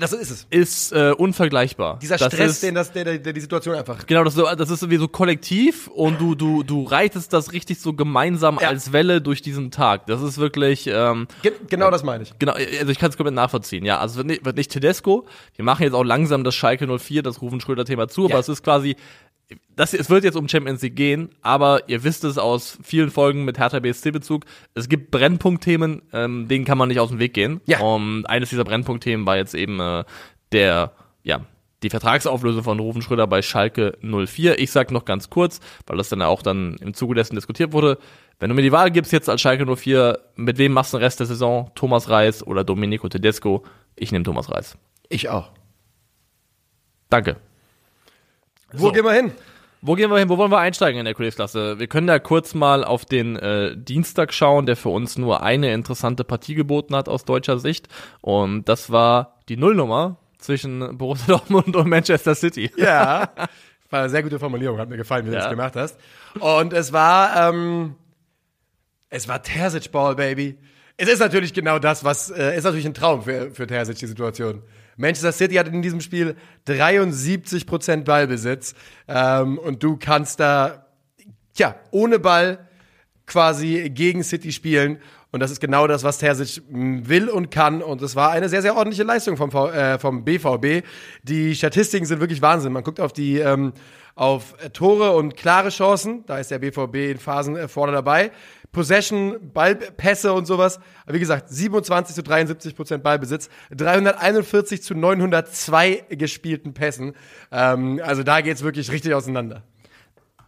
Das 0.00 0.12
ist 0.12 0.30
es. 0.30 0.46
ist 0.50 0.92
äh, 0.92 1.12
unvergleichbar. 1.16 1.98
Dieser 2.00 2.16
das 2.16 2.32
Stress, 2.32 2.50
ist, 2.52 2.62
den 2.62 2.74
das, 2.74 2.92
der, 2.92 3.04
der, 3.04 3.18
der 3.18 3.32
die 3.32 3.40
Situation 3.40 3.74
einfach. 3.74 4.06
Genau, 4.06 4.24
das 4.24 4.34
ist, 4.34 4.40
so, 4.40 4.54
das 4.54 4.70
ist 4.70 4.82
irgendwie 4.82 4.98
so 4.98 5.08
kollektiv 5.08 5.88
und 5.88 6.20
du, 6.20 6.34
du, 6.34 6.62
du 6.62 6.84
reitest 6.84 7.32
das 7.32 7.52
richtig 7.52 7.80
so 7.80 7.92
gemeinsam 7.92 8.58
Ja. 8.60 8.68
als 8.68 8.92
Welle 8.92 9.20
durch 9.20 9.42
diesen 9.42 9.70
Tag. 9.70 10.06
Das 10.06 10.22
ist 10.22 10.38
wirklich, 10.38 10.86
ähm, 10.86 11.26
Ge 11.42 11.52
genau 11.68 11.90
das 11.90 12.02
meine 12.04 12.22
ich. 12.24 12.32
genau, 12.38 12.52
also 12.52 12.88
ich 12.92 12.98
kann 12.98 13.10
es 13.10 13.16
komplett 13.16 13.34
nachvollziehen. 13.34 13.84
Ja, 13.84 13.98
also 13.98 14.16
wird 14.16 14.26
nicht, 14.28 14.44
wird 14.44 14.56
nicht 14.56 14.70
Tedesco. 14.70 15.26
Die 15.56 15.62
machen 15.62 15.82
jetzt 15.82 15.94
auch 15.94 16.04
langsam 16.04 16.44
das 16.44 16.54
Schalke 16.54 16.86
04, 16.98 17.22
das 17.22 17.40
Rufen 17.42 17.60
Schröder-Thema 17.60 18.08
zu, 18.08 18.24
aber 18.24 18.34
Ja. 18.34 18.40
es 18.40 18.48
ist 18.48 18.62
quasi, 18.62 18.96
das, 19.74 19.94
es 19.94 20.10
wird 20.10 20.24
jetzt 20.24 20.36
um 20.36 20.48
Champions 20.48 20.82
League 20.82 20.96
gehen, 20.96 21.30
aber 21.40 21.88
ihr 21.88 22.04
wisst 22.04 22.24
es 22.24 22.36
aus 22.36 22.78
vielen 22.82 23.10
Folgen 23.10 23.44
mit 23.44 23.58
Hertha 23.58 23.78
BSC-Bezug, 23.78 24.44
es 24.74 24.88
gibt 24.88 25.10
Brennpunktthemen, 25.10 26.02
ähm, 26.12 26.48
denen 26.48 26.64
kann 26.64 26.78
man 26.78 26.88
nicht 26.88 27.00
aus 27.00 27.10
dem 27.10 27.18
Weg 27.18 27.34
gehen. 27.34 27.60
Ja. 27.66 27.80
Und 27.80 28.26
eines 28.26 28.50
dieser 28.50 28.64
Brennpunktthemen 28.64 29.24
war 29.24 29.36
jetzt 29.36 29.54
eben 29.54 29.80
äh, 29.80 30.04
der, 30.52 30.92
ja, 31.22 31.40
die 31.82 31.90
Vertragsauflösung 31.90 32.64
von 32.64 32.80
Rufen 32.80 33.02
Schröder 33.02 33.26
bei 33.26 33.40
Schalke 33.40 33.96
04. 34.02 34.58
Ich 34.58 34.72
sag 34.72 34.90
noch 34.90 35.04
ganz 35.04 35.30
kurz, 35.30 35.60
weil 35.86 35.96
das 35.96 36.08
dann 36.08 36.22
auch 36.22 36.42
dann 36.42 36.76
im 36.80 36.92
Zuge 36.92 37.14
dessen 37.14 37.36
diskutiert 37.36 37.72
wurde. 37.72 37.98
Wenn 38.40 38.48
du 38.50 38.54
mir 38.56 38.62
die 38.62 38.72
Wahl 38.72 38.90
gibst 38.90 39.12
jetzt 39.12 39.28
als 39.28 39.40
Schalke 39.40 39.64
04, 39.64 40.18
mit 40.36 40.58
wem 40.58 40.72
machst 40.72 40.92
du 40.92 40.98
den 40.98 41.04
Rest 41.04 41.20
der 41.20 41.26
Saison? 41.26 41.70
Thomas 41.74 42.08
Reis 42.08 42.44
oder 42.44 42.64
Domenico 42.64 43.08
Tedesco? 43.08 43.64
Ich 43.94 44.12
nehme 44.12 44.24
Thomas 44.24 44.50
Reis. 44.50 44.76
Ich 45.08 45.28
auch. 45.28 45.52
Danke. 47.10 47.36
Wo 48.72 48.86
So. 48.86 48.92
gehen 48.92 49.04
wir 49.04 49.12
hin? 49.12 49.32
Wo 49.80 49.94
gehen 49.94 50.10
wir 50.10 50.18
hin? 50.18 50.28
Wo 50.28 50.36
wollen 50.38 50.50
wir 50.50 50.58
einsteigen 50.58 50.98
in 50.98 51.04
der 51.04 51.14
Königsklasse? 51.14 51.78
Wir 51.78 51.86
können 51.86 52.08
da 52.08 52.18
kurz 52.18 52.52
mal 52.54 52.82
auf 52.84 53.04
den 53.04 53.36
äh, 53.36 53.76
Dienstag 53.76 54.32
schauen, 54.34 54.66
der 54.66 54.76
für 54.76 54.88
uns 54.88 55.16
nur 55.16 55.42
eine 55.42 55.72
interessante 55.72 56.24
Partie 56.24 56.54
geboten 56.56 56.96
hat 56.96 57.08
aus 57.08 57.24
deutscher 57.24 57.58
Sicht. 57.60 57.86
Und 58.20 58.68
das 58.68 58.90
war 58.90 59.38
die 59.48 59.56
Nullnummer 59.56 60.16
zwischen 60.38 60.98
Borussia 60.98 61.26
Dortmund 61.28 61.76
und 61.76 61.88
Manchester 61.88 62.34
City. 62.34 62.70
Ja. 62.76 63.30
War 63.90 64.00
eine 64.00 64.10
sehr 64.10 64.22
gute 64.22 64.38
Formulierung, 64.40 64.78
hat 64.78 64.88
mir 64.88 64.96
gefallen, 64.96 65.24
wie 65.26 65.30
du 65.30 65.36
Ja. 65.36 65.42
das 65.42 65.50
gemacht 65.50 65.76
hast. 65.76 65.98
Und 66.40 66.72
es 66.72 66.92
war, 66.92 67.48
ähm, 67.50 67.94
es 69.10 69.28
war 69.28 69.42
Terzic 69.42 69.90
Ball, 69.92 70.14
Baby. 70.16 70.58
Es 70.96 71.08
ist 71.08 71.20
natürlich 71.20 71.54
genau 71.54 71.78
das, 71.78 72.02
was, 72.04 72.30
äh, 72.30 72.56
ist 72.56 72.64
natürlich 72.64 72.84
ein 72.84 72.94
Traum 72.94 73.22
für, 73.22 73.52
für 73.52 73.66
Terzic, 73.68 73.96
die 73.98 74.06
Situation. 74.06 74.62
Manchester 74.98 75.32
City 75.32 75.54
hat 75.54 75.68
in 75.68 75.80
diesem 75.80 76.00
Spiel 76.00 76.36
73% 76.66 78.04
Ballbesitz, 78.04 78.74
ähm, 79.06 79.58
und 79.58 79.82
du 79.82 79.96
kannst 79.96 80.40
da, 80.40 80.86
tja, 81.54 81.76
ohne 81.90 82.18
Ball 82.18 82.68
quasi 83.26 83.90
gegen 83.90 84.22
City 84.22 84.52
spielen. 84.52 84.98
Und 85.30 85.40
das 85.40 85.50
ist 85.50 85.60
genau 85.60 85.86
das, 85.86 86.04
was 86.04 86.18
Terzic 86.18 86.62
m, 86.70 87.06
will 87.08 87.28
und 87.28 87.50
kann. 87.50 87.82
Und 87.82 88.00
es 88.02 88.16
war 88.16 88.30
eine 88.30 88.48
sehr, 88.48 88.62
sehr 88.62 88.76
ordentliche 88.76 89.02
Leistung 89.02 89.36
vom, 89.36 89.50
v 89.50 89.70
äh, 89.70 89.98
vom 89.98 90.24
BVB. 90.24 90.86
Die 91.22 91.54
Statistiken 91.54 92.06
sind 92.06 92.20
wirklich 92.20 92.40
Wahnsinn. 92.40 92.72
Man 92.72 92.82
guckt 92.82 92.98
auf 92.98 93.12
die 93.12 93.38
ähm, 93.38 93.72
auf 94.14 94.54
Tore 94.72 95.12
und 95.12 95.36
klare 95.36 95.68
Chancen. 95.68 96.24
Da 96.26 96.38
ist 96.38 96.50
der 96.50 96.58
BVB 96.58 97.12
in 97.12 97.18
Phasen 97.18 97.56
äh, 97.56 97.68
vorne 97.68 97.92
dabei. 97.92 98.32
Possession, 98.72 99.52
Ballpässe 99.52 100.32
und 100.32 100.46
sowas. 100.46 100.78
Aber 101.04 101.14
wie 101.14 101.20
gesagt, 101.20 101.48
27 101.48 102.14
zu 102.14 102.22
73 102.22 102.76
Prozent 102.76 103.02
Ballbesitz, 103.02 103.48
341 103.70 104.82
zu 104.82 104.94
902 104.94 106.04
gespielten 106.10 106.74
Pässen. 106.74 107.14
Ähm, 107.50 108.00
also 108.04 108.22
da 108.22 108.40
geht's 108.40 108.62
wirklich 108.62 108.90
richtig 108.90 109.14
auseinander. 109.14 109.62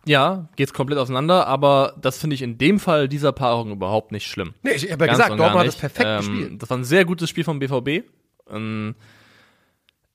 Ja, 0.07 0.49
geht's 0.57 0.73
komplett 0.73 0.99
auseinander, 0.99 1.47
aber 1.47 1.95
das 2.01 2.19
finde 2.19 2.35
ich 2.35 2.43
in 2.43 2.57
dem 2.57 2.81
Fall 2.81 3.09
dieser 3.09 3.33
Paarung 3.33 3.71
überhaupt 3.71 4.13
nicht 4.13 4.27
schlimm. 4.27 4.55
Nee, 4.63 4.73
ich 4.73 4.91
habe 4.91 5.05
ja 5.05 5.13
gesagt, 5.13 5.31
Dortmund 5.31 5.61
hat 5.61 5.67
das 5.67 5.77
perfekt 5.77 6.07
ähm, 6.09 6.17
gespielt. 6.19 6.63
Das 6.63 6.71
war 6.71 6.79
ein 6.79 6.85
sehr 6.85 7.05
gutes 7.05 7.29
Spiel 7.29 7.45
vom 7.45 7.59
BVB. 7.59 8.07
Ähm, 8.51 8.95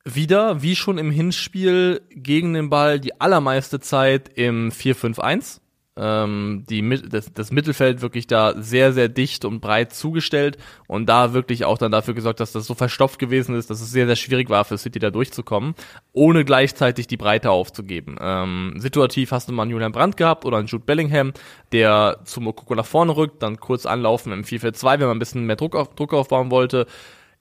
wieder, 0.03 0.61
wie 0.61 0.75
schon 0.75 0.97
im 0.97 1.11
Hinspiel, 1.11 2.01
gegen 2.11 2.53
den 2.53 2.69
Ball 2.69 2.99
die 2.99 3.19
allermeiste 3.19 3.79
Zeit 3.79 4.29
im 4.35 4.71
4-5-1. 4.71 5.59
Ähm, 5.97 6.65
die, 6.69 6.88
das, 7.08 7.31
das 7.34 7.51
Mittelfeld 7.51 8.01
wirklich 8.01 8.27
da 8.27 8.53
sehr, 8.62 8.91
sehr 8.91 9.08
dicht 9.08 9.45
und 9.45 9.62
breit 9.62 9.93
zugestellt 9.93 10.58
und 10.88 11.08
da 11.08 11.34
wirklich 11.34 11.63
auch 11.63 11.77
dann 11.77 11.91
dafür 11.91 12.13
gesorgt, 12.13 12.41
dass 12.41 12.51
das 12.51 12.65
so 12.65 12.73
verstopft 12.73 13.17
gewesen 13.17 13.55
ist, 13.55 13.69
dass 13.69 13.79
es 13.79 13.91
sehr, 13.91 14.05
sehr 14.05 14.17
schwierig 14.17 14.49
war 14.49 14.65
für 14.65 14.77
City 14.77 14.99
da 14.99 15.10
durchzukommen, 15.10 15.73
ohne 16.12 16.43
gleichzeitig 16.43 17.08
die 17.08 17.15
Breite 17.15 17.51
aufzugeben. 17.51 18.17
Ähm, 18.19 18.73
situativ 18.77 19.31
hast 19.31 19.47
du 19.47 19.53
mal 19.53 19.63
einen 19.63 19.71
Julian 19.71 19.93
Brandt 19.93 20.17
gehabt 20.17 20.43
oder 20.43 20.58
einen 20.58 20.67
Jude 20.67 20.84
Bellingham, 20.86 21.31
der 21.71 22.19
zum 22.25 22.43
Mokoko 22.43 22.75
nach 22.75 22.86
vorne 22.86 23.15
rückt, 23.15 23.41
dann 23.41 23.62
kurz 23.62 23.86
anlaufen 23.86 24.34
im 24.34 24.43
4-4-2, 24.43 24.99
wenn 24.99 25.08
man 25.08 25.15
ein 25.15 25.19
bisschen 25.19 25.45
mehr 25.45 25.55
Druck, 25.55 25.75
auf, 25.75 25.95
Druck 25.95 26.13
aufbauen 26.13 26.51
wollte. 26.51 26.88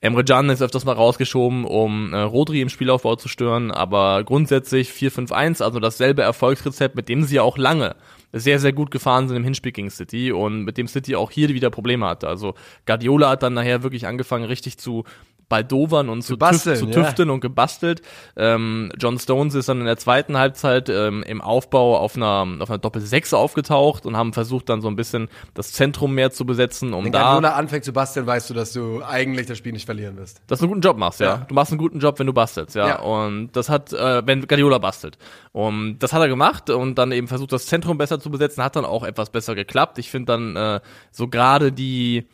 Emre 0.04 0.22
Can 0.22 0.50
ist 0.50 0.60
öfters 0.60 0.84
mal 0.84 0.92
rausgeschoben, 0.92 1.64
um 1.64 2.12
äh, 2.12 2.18
Rodri 2.18 2.60
im 2.60 2.68
Spielaufbau 2.68 3.16
zu 3.16 3.26
stören, 3.26 3.70
aber 3.70 4.22
grundsätzlich 4.22 4.90
4-5-1, 4.90 5.62
also 5.62 5.80
dasselbe 5.80 6.20
Erfolgsrezept, 6.20 6.94
mit 6.94 7.08
dem 7.08 7.22
sie 7.24 7.36
ja 7.36 7.42
auch 7.42 7.56
lange 7.56 7.96
sehr, 8.30 8.58
sehr 8.58 8.74
gut 8.74 8.90
gefahren 8.90 9.28
sind 9.28 9.38
im 9.38 9.44
Hinspiel 9.44 9.72
gegen 9.72 9.88
City 9.88 10.30
und 10.30 10.64
mit 10.64 10.76
dem 10.76 10.88
City 10.88 11.16
auch 11.16 11.30
hier 11.30 11.48
wieder 11.48 11.70
Probleme 11.70 12.04
hatte. 12.04 12.28
Also 12.28 12.52
Guardiola 12.84 13.30
hat 13.30 13.42
dann 13.42 13.54
nachher 13.54 13.82
wirklich 13.82 14.06
angefangen, 14.06 14.44
richtig 14.44 14.76
zu 14.76 15.04
baldowern 15.48 16.08
und 16.08 16.22
zu, 16.22 16.36
tüf, 16.36 16.62
zu 16.62 16.70
ja. 16.70 16.92
tüfteln 16.92 17.30
und 17.30 17.40
gebastelt. 17.40 18.02
Ähm, 18.36 18.90
John 18.98 19.18
Stones 19.18 19.54
ist 19.54 19.68
dann 19.68 19.80
in 19.80 19.86
der 19.86 19.96
zweiten 19.96 20.36
Halbzeit 20.36 20.88
ähm, 20.88 21.22
im 21.22 21.40
Aufbau 21.40 21.98
auf 21.98 22.16
einer, 22.16 22.46
auf 22.60 22.70
einer 22.70 22.78
Doppel-6 22.78 23.34
aufgetaucht 23.34 24.06
und 24.06 24.16
haben 24.16 24.32
versucht 24.32 24.68
dann 24.68 24.80
so 24.80 24.88
ein 24.88 24.96
bisschen 24.96 25.28
das 25.54 25.72
Zentrum 25.72 26.14
mehr 26.14 26.30
zu 26.30 26.46
besetzen, 26.46 26.94
um 26.94 27.04
Wenn 27.04 27.12
da 27.12 27.22
Guardiola 27.22 27.54
anfängt 27.54 27.84
zu 27.84 27.92
basteln, 27.92 28.26
weißt 28.26 28.50
du, 28.50 28.54
dass 28.54 28.72
du 28.72 29.02
eigentlich 29.02 29.46
das 29.46 29.58
Spiel 29.58 29.72
nicht 29.72 29.86
verlieren 29.86 30.16
wirst. 30.16 30.40
dass 30.46 30.58
du 30.58 30.64
einen 30.64 30.72
guten 30.72 30.82
Job 30.82 30.96
machst, 30.96 31.20
ja. 31.20 31.26
Ja. 31.26 31.36
Du 31.48 31.54
machst 31.54 31.72
einen 31.72 31.78
guten 31.78 32.00
Job, 32.00 32.18
wenn 32.18 32.26
du 32.26 32.32
bastelst, 32.32 32.74
ja. 32.74 32.88
Ja. 32.88 33.00
Und 33.00 33.52
das 33.52 33.68
hat, 33.68 33.92
äh, 33.92 34.26
wenn 34.26 34.46
Guardiola 34.46 34.78
bastelt. 34.78 35.18
Und 35.52 35.98
das 35.98 36.12
hat 36.12 36.20
er 36.20 36.28
gemacht 36.28 36.70
und 36.70 36.96
dann 36.96 37.12
eben 37.12 37.28
versucht, 37.28 37.52
das 37.52 37.66
Zentrum 37.66 37.98
besser 37.98 38.20
zu 38.20 38.30
besetzen, 38.30 38.62
hat 38.62 38.76
dann 38.76 38.84
auch 38.84 39.04
etwas 39.04 39.30
besser 39.30 39.54
geklappt. 39.54 39.98
Ich 39.98 40.10
finde 40.10 40.26
dann 40.26 40.56
äh, 40.56 40.80
so 41.10 41.28
gerade 41.28 41.72
die 41.72 42.26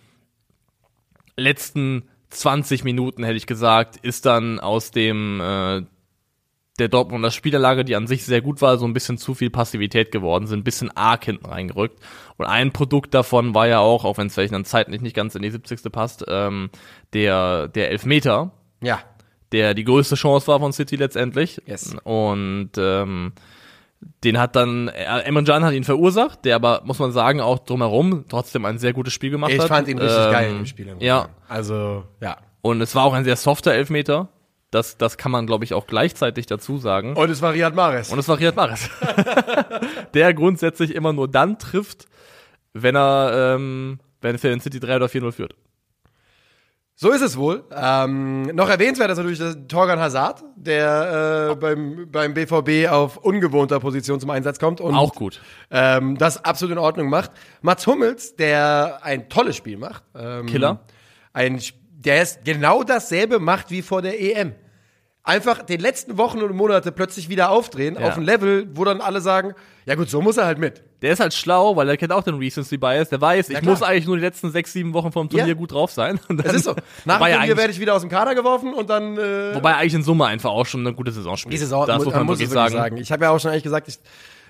letzten 1.37 2.05
20 2.30 2.84
Minuten, 2.84 3.24
hätte 3.24 3.36
ich 3.36 3.46
gesagt, 3.46 3.96
ist 3.96 4.26
dann 4.26 4.60
aus 4.60 4.90
dem 4.90 5.40
äh, 5.40 5.82
der 6.78 6.88
Dortmunder 6.88 7.30
Spielerlage, 7.30 7.84
die 7.84 7.94
an 7.94 8.06
sich 8.06 8.24
sehr 8.24 8.40
gut 8.40 8.62
war, 8.62 8.78
so 8.78 8.86
ein 8.86 8.94
bisschen 8.94 9.18
zu 9.18 9.34
viel 9.34 9.50
Passivität 9.50 10.10
geworden, 10.12 10.46
sind 10.46 10.60
ein 10.60 10.64
bisschen 10.64 10.90
arg 10.96 11.24
hinten 11.24 11.44
reingerückt. 11.46 12.00
Und 12.38 12.46
ein 12.46 12.72
Produkt 12.72 13.12
davon 13.12 13.54
war 13.54 13.68
ja 13.68 13.80
auch, 13.80 14.04
auch 14.04 14.16
wenn 14.16 14.28
es 14.28 14.34
vielleicht 14.34 14.54
dann 14.54 14.64
zeitlich 14.64 15.02
nicht 15.02 15.14
ganz 15.14 15.34
in 15.34 15.42
die 15.42 15.50
70. 15.50 15.92
passt, 15.92 16.24
ähm, 16.28 16.70
der, 17.12 17.68
der 17.68 17.90
Elfmeter, 17.90 18.52
Ja. 18.82 19.00
der 19.52 19.74
die 19.74 19.84
größte 19.84 20.14
Chance 20.14 20.46
war 20.46 20.58
von 20.60 20.72
City 20.72 20.96
letztendlich. 20.96 21.60
Yes. 21.66 21.94
Und 22.04 22.70
ähm, 22.78 23.32
den 24.24 24.38
hat 24.38 24.56
dann, 24.56 24.88
äh, 24.88 25.20
Emre 25.24 25.44
Can 25.44 25.64
hat 25.64 25.72
ihn 25.74 25.84
verursacht, 25.84 26.44
der 26.44 26.56
aber, 26.56 26.82
muss 26.84 26.98
man 26.98 27.12
sagen, 27.12 27.40
auch 27.40 27.58
drumherum 27.58 28.24
trotzdem 28.28 28.64
ein 28.64 28.78
sehr 28.78 28.92
gutes 28.92 29.12
Spiel 29.12 29.30
gemacht 29.30 29.52
Ich 29.52 29.58
hat. 29.60 29.68
fand 29.68 29.88
ihn 29.88 29.98
richtig 29.98 30.24
Ähm, 30.26 30.32
geil 30.32 30.50
im 30.56 30.66
Spiel. 30.66 30.96
Ja, 31.00 31.28
Also, 31.48 32.04
ja. 32.20 32.36
und 32.62 32.80
es 32.80 32.94
war 32.94 33.04
auch 33.04 33.12
ein 33.12 33.24
sehr 33.24 33.36
softer 33.36 33.72
Elfmeter. 33.72 34.28
Das, 34.70 34.96
das 34.96 35.18
kann 35.18 35.32
man, 35.32 35.46
glaube 35.46 35.64
ich, 35.64 35.74
auch 35.74 35.86
gleichzeitig 35.86 36.46
dazu 36.46 36.78
sagen. 36.78 37.16
Und 37.16 37.28
es 37.28 37.42
war 37.42 37.52
Riyad 37.52 37.74
Mahrez. 37.74 38.12
Und 38.12 38.18
es 38.20 38.28
war 38.28 38.38
Riyad 38.38 38.54
Mahrez. 38.56 38.88
der 40.14 40.32
grundsätzlich 40.32 40.94
immer 40.94 41.12
nur 41.12 41.28
dann 41.28 41.58
trifft, 41.58 42.06
wenn 42.72 42.94
er, 42.96 43.54
ähm, 43.56 43.98
wenn 44.20 44.38
Fan 44.38 44.60
City 44.60 44.78
3 44.80 44.96
oder 44.96 45.06
4-0 45.06 45.32
führt. 45.32 45.54
So 47.02 47.12
ist 47.12 47.22
es 47.22 47.38
wohl. 47.38 47.64
Ähm, 47.74 48.42
noch 48.54 48.68
erwähnenswert 48.68 49.10
ist 49.10 49.16
natürlich 49.16 49.40
Torgan 49.68 49.98
Hazard, 49.98 50.44
der 50.54 51.48
äh, 51.52 51.54
beim, 51.56 52.06
beim 52.12 52.34
BVB 52.34 52.90
auf 52.90 53.16
ungewohnter 53.16 53.80
Position 53.80 54.20
zum 54.20 54.28
Einsatz 54.28 54.58
kommt 54.58 54.82
und 54.82 54.94
Auch 54.94 55.14
gut. 55.14 55.40
ähm, 55.70 56.18
das 56.18 56.44
absolut 56.44 56.72
in 56.72 56.78
Ordnung 56.78 57.08
macht. 57.08 57.30
Mats 57.62 57.86
Hummels, 57.86 58.36
der 58.36 58.98
ein 59.00 59.30
tolles 59.30 59.56
Spiel 59.56 59.78
macht. 59.78 60.02
Ähm, 60.14 60.44
Killer. 60.44 60.80
Ein, 61.32 61.58
der 61.92 62.20
ist 62.20 62.44
genau 62.44 62.82
dasselbe 62.82 63.38
macht 63.38 63.70
wie 63.70 63.80
vor 63.80 64.02
der 64.02 64.20
EM. 64.20 64.54
Einfach 65.22 65.62
den 65.62 65.80
letzten 65.80 66.18
Wochen 66.18 66.42
und 66.42 66.54
Monate 66.54 66.92
plötzlich 66.92 67.30
wieder 67.30 67.48
aufdrehen 67.48 67.96
Ja. 67.98 68.08
auf 68.08 68.18
ein 68.18 68.24
Level, 68.24 68.68
wo 68.74 68.84
dann 68.84 69.00
alle 69.00 69.22
sagen, 69.22 69.54
ja 69.86 69.94
gut, 69.94 70.10
so 70.10 70.20
muss 70.20 70.36
er 70.36 70.44
halt 70.44 70.58
mit. 70.58 70.82
Der 71.02 71.12
ist 71.12 71.20
halt 71.20 71.32
schlau, 71.32 71.76
weil 71.76 71.88
er 71.88 71.96
kennt 71.96 72.12
auch 72.12 72.22
den 72.22 72.34
Recency 72.36 72.76
Bias. 72.76 73.08
Der 73.08 73.20
weiß, 73.20 73.48
ich 73.50 73.62
muss 73.62 73.82
eigentlich 73.82 74.06
nur 74.06 74.16
die 74.16 74.22
letzten 74.22 74.50
sechs, 74.50 74.72
sieben 74.72 74.92
Wochen 74.92 75.12
vom 75.12 75.28
Turnier 75.30 75.48
Ja. 75.48 75.54
gut 75.54 75.72
drauf 75.72 75.90
sein. 75.90 76.20
Und 76.28 76.38
dann, 76.38 76.46
Das 76.46 76.54
ist 76.56 76.64
so. 76.64 76.74
Nach 77.04 77.18
dem 77.18 77.26
er 77.26 77.36
Turnier 77.38 77.56
werde 77.56 77.72
ich 77.72 77.80
wieder 77.80 77.94
aus 77.94 78.02
dem 78.02 78.10
Kader 78.10 78.34
geworfen 78.34 78.74
und 78.74 78.90
dann 78.90 79.16
äh, 79.16 79.54
wobei 79.54 79.76
eigentlich 79.76 79.94
in 79.94 80.02
Summe 80.02 80.26
einfach 80.26 80.50
auch 80.50 80.66
schon 80.66 80.80
eine 80.86 80.94
gute 80.94 81.10
Saison 81.12 81.36
spielt. 81.36 81.54
Die 81.54 81.58
Saison 81.58 81.86
das 81.86 81.98
mu- 81.98 82.04
muss 82.04 82.14
man 82.14 82.26
muss 82.26 82.38
wirklich 82.38 82.52
sagen. 82.72 82.96
Ich 82.98 83.10
habe 83.12 83.24
ja 83.24 83.30
auch 83.30 83.40
schon 83.40 83.50
eigentlich 83.50 83.62
gesagt, 83.62 83.88
ich, 83.88 83.98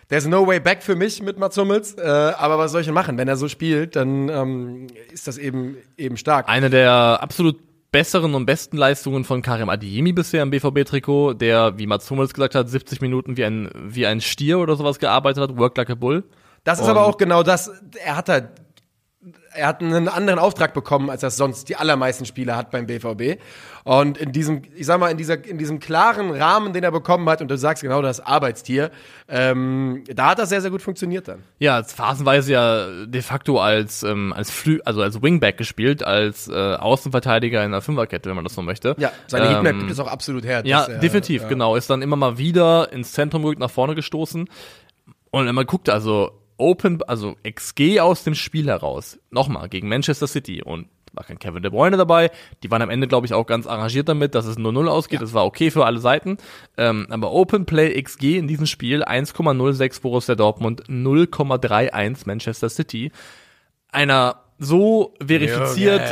there's 0.09 0.27
no 0.27 0.45
way 0.47 0.59
back 0.59 0.83
für 0.83 0.97
mich 0.97 1.23
mit 1.23 1.39
Mats 1.39 1.57
Hummels. 1.57 1.95
Äh, 1.95 2.03
aber 2.03 2.59
was 2.59 2.73
soll 2.73 2.81
ich 2.81 2.87
denn 2.89 2.95
machen? 2.95 3.17
Wenn 3.17 3.29
er 3.29 3.37
so 3.37 3.47
spielt, 3.49 3.95
dann 3.95 4.29
ähm, 4.29 4.87
ist 5.13 5.29
das 5.29 5.39
eben 5.39 5.77
eben 5.97 6.17
stark. 6.17 6.49
Eine 6.49 6.69
der 6.69 7.19
absolut 7.23 7.57
besseren 7.93 8.35
und 8.35 8.47
besten 8.47 8.77
Leistungen 8.77 9.25
von 9.25 9.43
Karim 9.43 9.69
Adiemi 9.69 10.13
bisher 10.13 10.43
im 10.43 10.51
BVB-Trikot, 10.51 11.35
der, 11.35 11.79
wie 11.79 11.87
Mats 11.87 12.11
Hummels 12.11 12.33
gesagt 12.35 12.55
hat, 12.55 12.69
70 12.69 13.01
Minuten 13.01 13.37
wie 13.37 13.45
ein, 13.45 13.71
wie 13.75 14.07
ein 14.07 14.21
Stier 14.21 14.59
oder 14.61 14.77
sowas 14.77 14.99
gearbeitet 14.99 15.43
hat, 15.43 15.57
work 15.59 15.77
like 15.77 15.91
a 15.91 15.95
bull. 15.95 16.25
Das 16.65 16.79
ist 16.79 16.85
Und- 16.85 16.91
aber 16.91 17.07
auch 17.07 17.17
genau 17.17 17.43
das. 17.43 17.71
Er 18.05 18.17
hat 18.17 18.29
halt, 18.29 18.49
er 19.53 19.67
hat 19.67 19.83
einen 19.83 20.09
anderen 20.09 20.39
Auftrag 20.39 20.75
bekommen, 20.75 21.11
als 21.11 21.23
das 21.23 21.37
sonst 21.37 21.69
die 21.69 21.77
allermeisten 21.77 22.25
Spieler 22.25 22.57
hat 22.57 22.71
beim 22.71 22.87
BVB. 22.87 23.41
Und 23.85 24.19
in 24.19 24.33
diesem, 24.33 24.63
ich 24.75 24.87
sag 24.87 25.01
mal, 25.01 25.11
in 25.11 25.17
dieser, 25.17 25.45
in 25.45 25.59
diesem 25.59 25.81
klaren 25.81 26.31
Rahmen, 26.31 26.73
den 26.73 26.85
er 26.85 26.93
bekommen 26.93 27.29
hat, 27.29 27.41
und 27.43 27.51
du 27.51 27.57
sagst 27.57 27.83
genau 27.83 28.03
das 28.03 28.21
Arbeitstier, 28.21 28.91
ähm, 29.29 30.05
da 30.07 30.31
hat 30.31 30.39
das 30.39 30.51
sehr, 30.51 30.61
sehr 30.61 30.71
gut 30.71 30.83
funktioniert 30.83 31.29
dann. 31.29 31.43
Ja, 31.59 31.83
phasenweise 31.83 32.53
ja 32.53 33.07
de 33.07 33.23
facto 33.23 33.59
als, 33.61 34.03
ähm, 34.03 34.33
als 34.33 34.51
Flü 34.51 34.81
also 34.85 35.03
als 35.03 35.23
Wingback 35.23 35.57
gespielt, 35.57 36.05
als 36.05 36.49
äh, 36.49 36.53
Außenverteidiger 36.53 37.65
in 37.65 37.73
der 37.73 37.81
Fünferkette, 37.81 38.29
wenn 38.29 38.37
man 38.37 38.45
das 38.45 38.55
so 38.55 38.63
möchte. 38.63 38.95
Ja, 38.99 39.11
seine 39.27 39.47
Ähm, 39.47 39.55
Hitmap 39.55 39.79
gibt 39.79 39.91
es 39.91 39.99
auch 39.99 40.09
absolut 40.09 40.45
her. 40.45 40.63
Ja, 40.65 40.85
er, 40.85 40.99
definitiv, 40.99 41.43
ja. 41.43 41.49
genau. 41.49 41.75
Ist 41.75 41.91
dann 41.91 42.03
immer 42.03 42.17
mal 42.17 42.39
wieder 42.39 42.93
ins 42.93 43.13
Zentrum 43.13 43.43
gerückt, 43.43 43.61
nach 43.61 43.71
vorne 43.71 43.95
gestoßen. 43.95 44.49
Und 45.31 45.47
wenn 45.47 45.55
man 45.55 45.67
guckt, 45.67 45.89
also 45.89 46.40
Open, 46.61 47.03
also 47.03 47.37
XG 47.49 48.01
aus 48.01 48.25
dem 48.25 48.35
Spiel 48.35 48.67
heraus, 48.67 49.19
nochmal, 49.31 49.69
gegen 49.69 49.89
Manchester 49.89 50.27
City 50.27 50.63
und 50.63 50.89
war 51.13 51.25
kein 51.25 51.39
Kevin 51.39 51.63
De 51.63 51.71
Bruyne 51.71 51.97
dabei. 51.97 52.31
Die 52.63 52.71
waren 52.71 52.83
am 52.83 52.91
Ende, 52.91 53.09
glaube 53.09 53.27
ich, 53.27 53.35
auch 53.35 53.47
ganz 53.47 53.67
arrangiert 53.67 54.09
damit, 54.09 54.35
dass 54.35 54.47
es 54.47 54.59
nur 54.59 54.73
0 54.73 54.89
ausgeht. 54.89 55.21
Das 55.21 55.35
war 55.35 55.45
okay 55.45 55.71
für 55.71 55.85
alle 55.85 55.99
Seiten. 55.99 56.37
Ähm, 56.77 57.07
aber 57.11 57.33
Open 57.33 57.67
Play 57.67 58.01
XG 58.01 58.39
in 58.39 58.47
diesem 58.47 58.67
Spiel 58.67 59.03
1,06 59.03 60.01
Borussia 60.03 60.35
Dortmund, 60.35 60.85
0,31 60.85 62.23
Manchester 62.27 62.69
City. 62.69 63.11
Einer 63.91 64.45
so 64.59 65.15
verifiziert. 65.25 66.03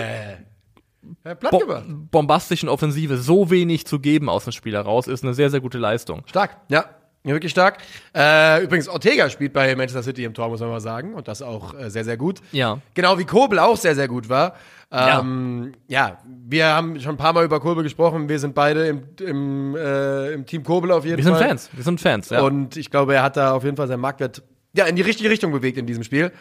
Ja, 1.25 1.35
bo 1.35 1.63
bombastischen 2.11 2.69
Offensive 2.69 3.19
so 3.19 3.51
wenig 3.51 3.87
zu 3.87 4.01
geben 4.01 4.29
aus 4.29 4.45
dem 4.45 4.53
Spiel 4.53 4.75
heraus, 4.75 5.07
ist 5.07 5.23
eine 5.23 5.33
sehr, 5.33 5.49
sehr 5.49 5.61
gute 5.61 5.79
Leistung. 5.79 6.23
Stark, 6.27 6.57
ja. 6.69 6.87
Ja, 7.29 7.35
wirklich 7.35 7.53
stark. 7.53 7.79
Äh, 8.14 8.64
übrigens, 8.64 8.88
Ortega 8.88 9.29
spielt 9.29 9.53
bei 9.53 9.77
Manchester 9.77 10.03
City 10.03 10.25
im 10.25 10.33
Tor, 10.33 10.49
muss 10.49 10.61
man 10.61 10.71
mal 10.71 10.81
sagen. 10.81 11.14
Und 11.14 11.29
das 11.29 11.43
auch 11.43 11.75
äh, 11.75 11.91
sehr, 11.91 12.05
sehr 12.05 12.17
gut. 12.17 12.41
Ja. 12.53 12.81
Genau 12.95 13.19
wie 13.19 13.25
Kobel 13.25 13.59
auch 13.59 13.77
sehr, 13.77 13.95
sehr 13.95 14.09
gut 14.09 14.29
war. 14.29 14.55
Ähm, 14.91 15.75
ja. 15.87 16.17
wir 16.25 16.69
haben 16.69 16.99
schon 16.99 17.17
ein 17.17 17.19
paar 17.19 17.35
Mal 17.35 17.45
über 17.45 17.61
Kobel 17.61 17.83
gesprochen. 17.83 18.31
Wir 18.31 18.38
sind 18.38 18.55
beide 18.55 18.87
im, 18.87 19.03
im, 19.21 19.77
äh, 19.77 20.33
im 20.33 20.47
Team 20.47 20.62
Kobel 20.62 20.91
auf 20.91 21.05
jeden 21.05 21.19
Wir 21.19 21.25
sind 21.25 21.35
Fall. 21.35 21.49
Fans, 21.49 21.69
wir 21.73 21.85
sind 21.85 22.01
Fans, 22.01 22.31
ja. 22.31 22.41
Und 22.41 22.79
ich 22.79 22.91
glaube, 22.91 23.14
er 23.14 23.23
hat 23.23 23.37
da 23.37 23.53
auf 23.53 23.64
jeden 23.64 23.77
Fall 23.77 23.88
seinen 23.88 24.01
Marktwert 24.01 24.43
ja, 24.73 24.87
in 24.87 24.97
die 24.97 25.03
richtige 25.03 25.29
Richtung 25.29 25.53
bewegt 25.53 25.77
in 25.77 25.85
diesem 25.85 26.05
Spiel. 26.05 26.33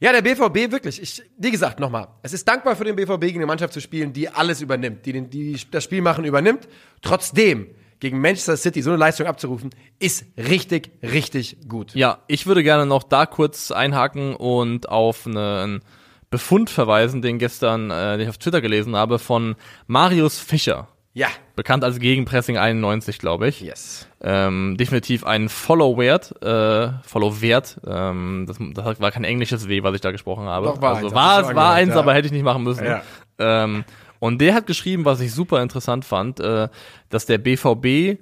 Ja, 0.00 0.12
der 0.12 0.20
BVB 0.20 0.70
wirklich. 0.70 1.00
Ich, 1.00 1.22
wie 1.38 1.50
gesagt, 1.50 1.80
nochmal. 1.80 2.08
Es 2.22 2.34
ist 2.34 2.46
dankbar 2.46 2.76
für 2.76 2.84
den 2.84 2.96
BVB, 2.96 3.20
gegen 3.20 3.38
eine 3.38 3.46
Mannschaft 3.46 3.72
zu 3.72 3.80
spielen, 3.80 4.12
die 4.12 4.28
alles 4.28 4.60
übernimmt, 4.60 5.06
die, 5.06 5.14
den, 5.14 5.30
die 5.30 5.58
das 5.70 5.84
Spiel 5.84 6.02
machen 6.02 6.26
übernimmt. 6.26 6.68
Trotzdem, 7.00 7.68
gegen 8.04 8.20
Manchester 8.20 8.58
City 8.58 8.82
so 8.82 8.90
eine 8.90 8.98
Leistung 8.98 9.26
abzurufen, 9.26 9.70
ist 9.98 10.26
richtig, 10.36 10.90
richtig 11.02 11.56
gut. 11.70 11.94
Ja, 11.94 12.18
ich 12.26 12.46
würde 12.46 12.62
gerne 12.62 12.84
noch 12.84 13.02
da 13.02 13.24
kurz 13.24 13.70
einhaken 13.70 14.36
und 14.36 14.90
auf 14.90 15.26
einen 15.26 15.80
Befund 16.28 16.68
verweisen, 16.68 17.22
den 17.22 17.38
gestern, 17.38 17.90
äh, 17.90 18.18
den 18.18 18.20
ich 18.20 18.28
auf 18.28 18.36
Twitter 18.36 18.60
gelesen 18.60 18.94
habe, 18.94 19.18
von 19.18 19.56
Marius 19.86 20.38
Fischer. 20.38 20.88
Ja. 21.14 21.28
Bekannt 21.56 21.82
als 21.82 21.98
Gegenpressing 21.98 22.58
91, 22.58 23.18
glaube 23.18 23.48
ich. 23.48 23.62
Yes. 23.62 24.06
Ähm, 24.20 24.76
definitiv 24.78 25.24
ein 25.24 25.48
Follow-Wert, 25.48 26.42
äh, 26.42 26.92
Follow-Wert. 27.08 27.80
Ähm, 27.86 28.44
das, 28.46 28.58
das 28.74 29.00
war 29.00 29.12
kein 29.12 29.24
englisches 29.24 29.66
W, 29.66 29.82
was 29.82 29.94
ich 29.94 30.02
da 30.02 30.10
gesprochen 30.10 30.44
habe. 30.44 30.66
Doch, 30.66 30.82
war 30.82 30.96
also 30.96 31.06
eins, 31.06 31.14
war 31.14 31.54
war 31.54 31.72
eins, 31.72 31.94
ja. 31.94 32.00
aber 32.00 32.12
hätte 32.12 32.26
ich 32.26 32.32
nicht 32.32 32.44
machen 32.44 32.64
müssen. 32.64 32.84
Ja. 32.84 33.02
Ähm, 33.38 33.84
und 34.24 34.38
der 34.38 34.54
hat 34.54 34.66
geschrieben, 34.66 35.04
was 35.04 35.20
ich 35.20 35.34
super 35.34 35.60
interessant 35.60 36.06
fand, 36.06 36.40
äh, 36.40 36.68
dass 37.10 37.26
der 37.26 37.36
BVB 37.36 38.18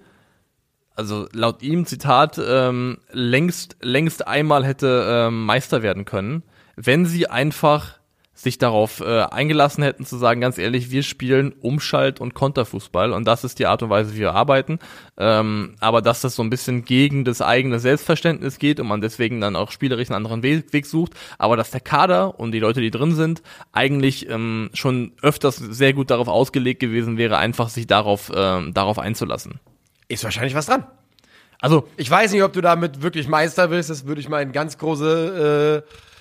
also 0.96 1.28
laut 1.32 1.62
ihm, 1.62 1.86
Zitat, 1.86 2.40
ähm, 2.44 2.98
längst, 3.12 3.76
längst 3.82 4.26
einmal 4.26 4.66
hätte 4.66 5.06
ähm, 5.08 5.46
Meister 5.46 5.84
werden 5.84 6.04
können, 6.04 6.42
wenn 6.74 7.06
sie 7.06 7.28
einfach 7.28 8.00
sich 8.42 8.58
darauf 8.58 9.00
äh, 9.00 9.22
eingelassen 9.22 9.84
hätten 9.84 10.04
zu 10.04 10.16
sagen, 10.16 10.40
ganz 10.40 10.58
ehrlich, 10.58 10.90
wir 10.90 11.04
spielen 11.04 11.52
Umschalt- 11.52 12.20
und 12.20 12.34
Konterfußball 12.34 13.12
und 13.12 13.24
das 13.24 13.44
ist 13.44 13.60
die 13.60 13.66
Art 13.66 13.84
und 13.84 13.90
Weise, 13.90 14.14
wie 14.14 14.20
wir 14.20 14.34
arbeiten. 14.34 14.80
Ähm, 15.16 15.76
aber 15.78 16.02
dass 16.02 16.22
das 16.22 16.34
so 16.34 16.42
ein 16.42 16.50
bisschen 16.50 16.84
gegen 16.84 17.24
das 17.24 17.40
eigene 17.40 17.78
Selbstverständnis 17.78 18.58
geht 18.58 18.80
und 18.80 18.88
man 18.88 19.00
deswegen 19.00 19.40
dann 19.40 19.54
auch 19.54 19.70
spielerisch 19.70 20.10
einen 20.10 20.16
anderen 20.16 20.42
Weg, 20.42 20.72
Weg 20.72 20.86
sucht, 20.86 21.12
aber 21.38 21.56
dass 21.56 21.70
der 21.70 21.80
Kader 21.80 22.40
und 22.40 22.50
die 22.50 22.58
Leute, 22.58 22.80
die 22.80 22.90
drin 22.90 23.14
sind, 23.14 23.42
eigentlich 23.70 24.28
ähm, 24.28 24.70
schon 24.74 25.12
öfters 25.22 25.56
sehr 25.56 25.92
gut 25.92 26.10
darauf 26.10 26.26
ausgelegt 26.26 26.80
gewesen 26.80 27.18
wäre, 27.18 27.36
einfach 27.36 27.68
sich 27.68 27.86
darauf, 27.86 28.32
ähm, 28.34 28.74
darauf 28.74 28.98
einzulassen. 28.98 29.60
Ist 30.08 30.24
wahrscheinlich 30.24 30.56
was 30.56 30.66
dran. 30.66 30.84
Also 31.60 31.86
Ich 31.96 32.10
weiß 32.10 32.32
nicht, 32.32 32.42
ob 32.42 32.52
du 32.52 32.60
damit 32.60 33.02
wirklich 33.02 33.28
Meister 33.28 33.70
willst. 33.70 33.88
Das 33.88 34.04
würde 34.04 34.20
ich 34.20 34.28
mal 34.28 34.42
in 34.42 34.50
ganz 34.50 34.78
große, 34.78 35.84
äh, 35.86 36.11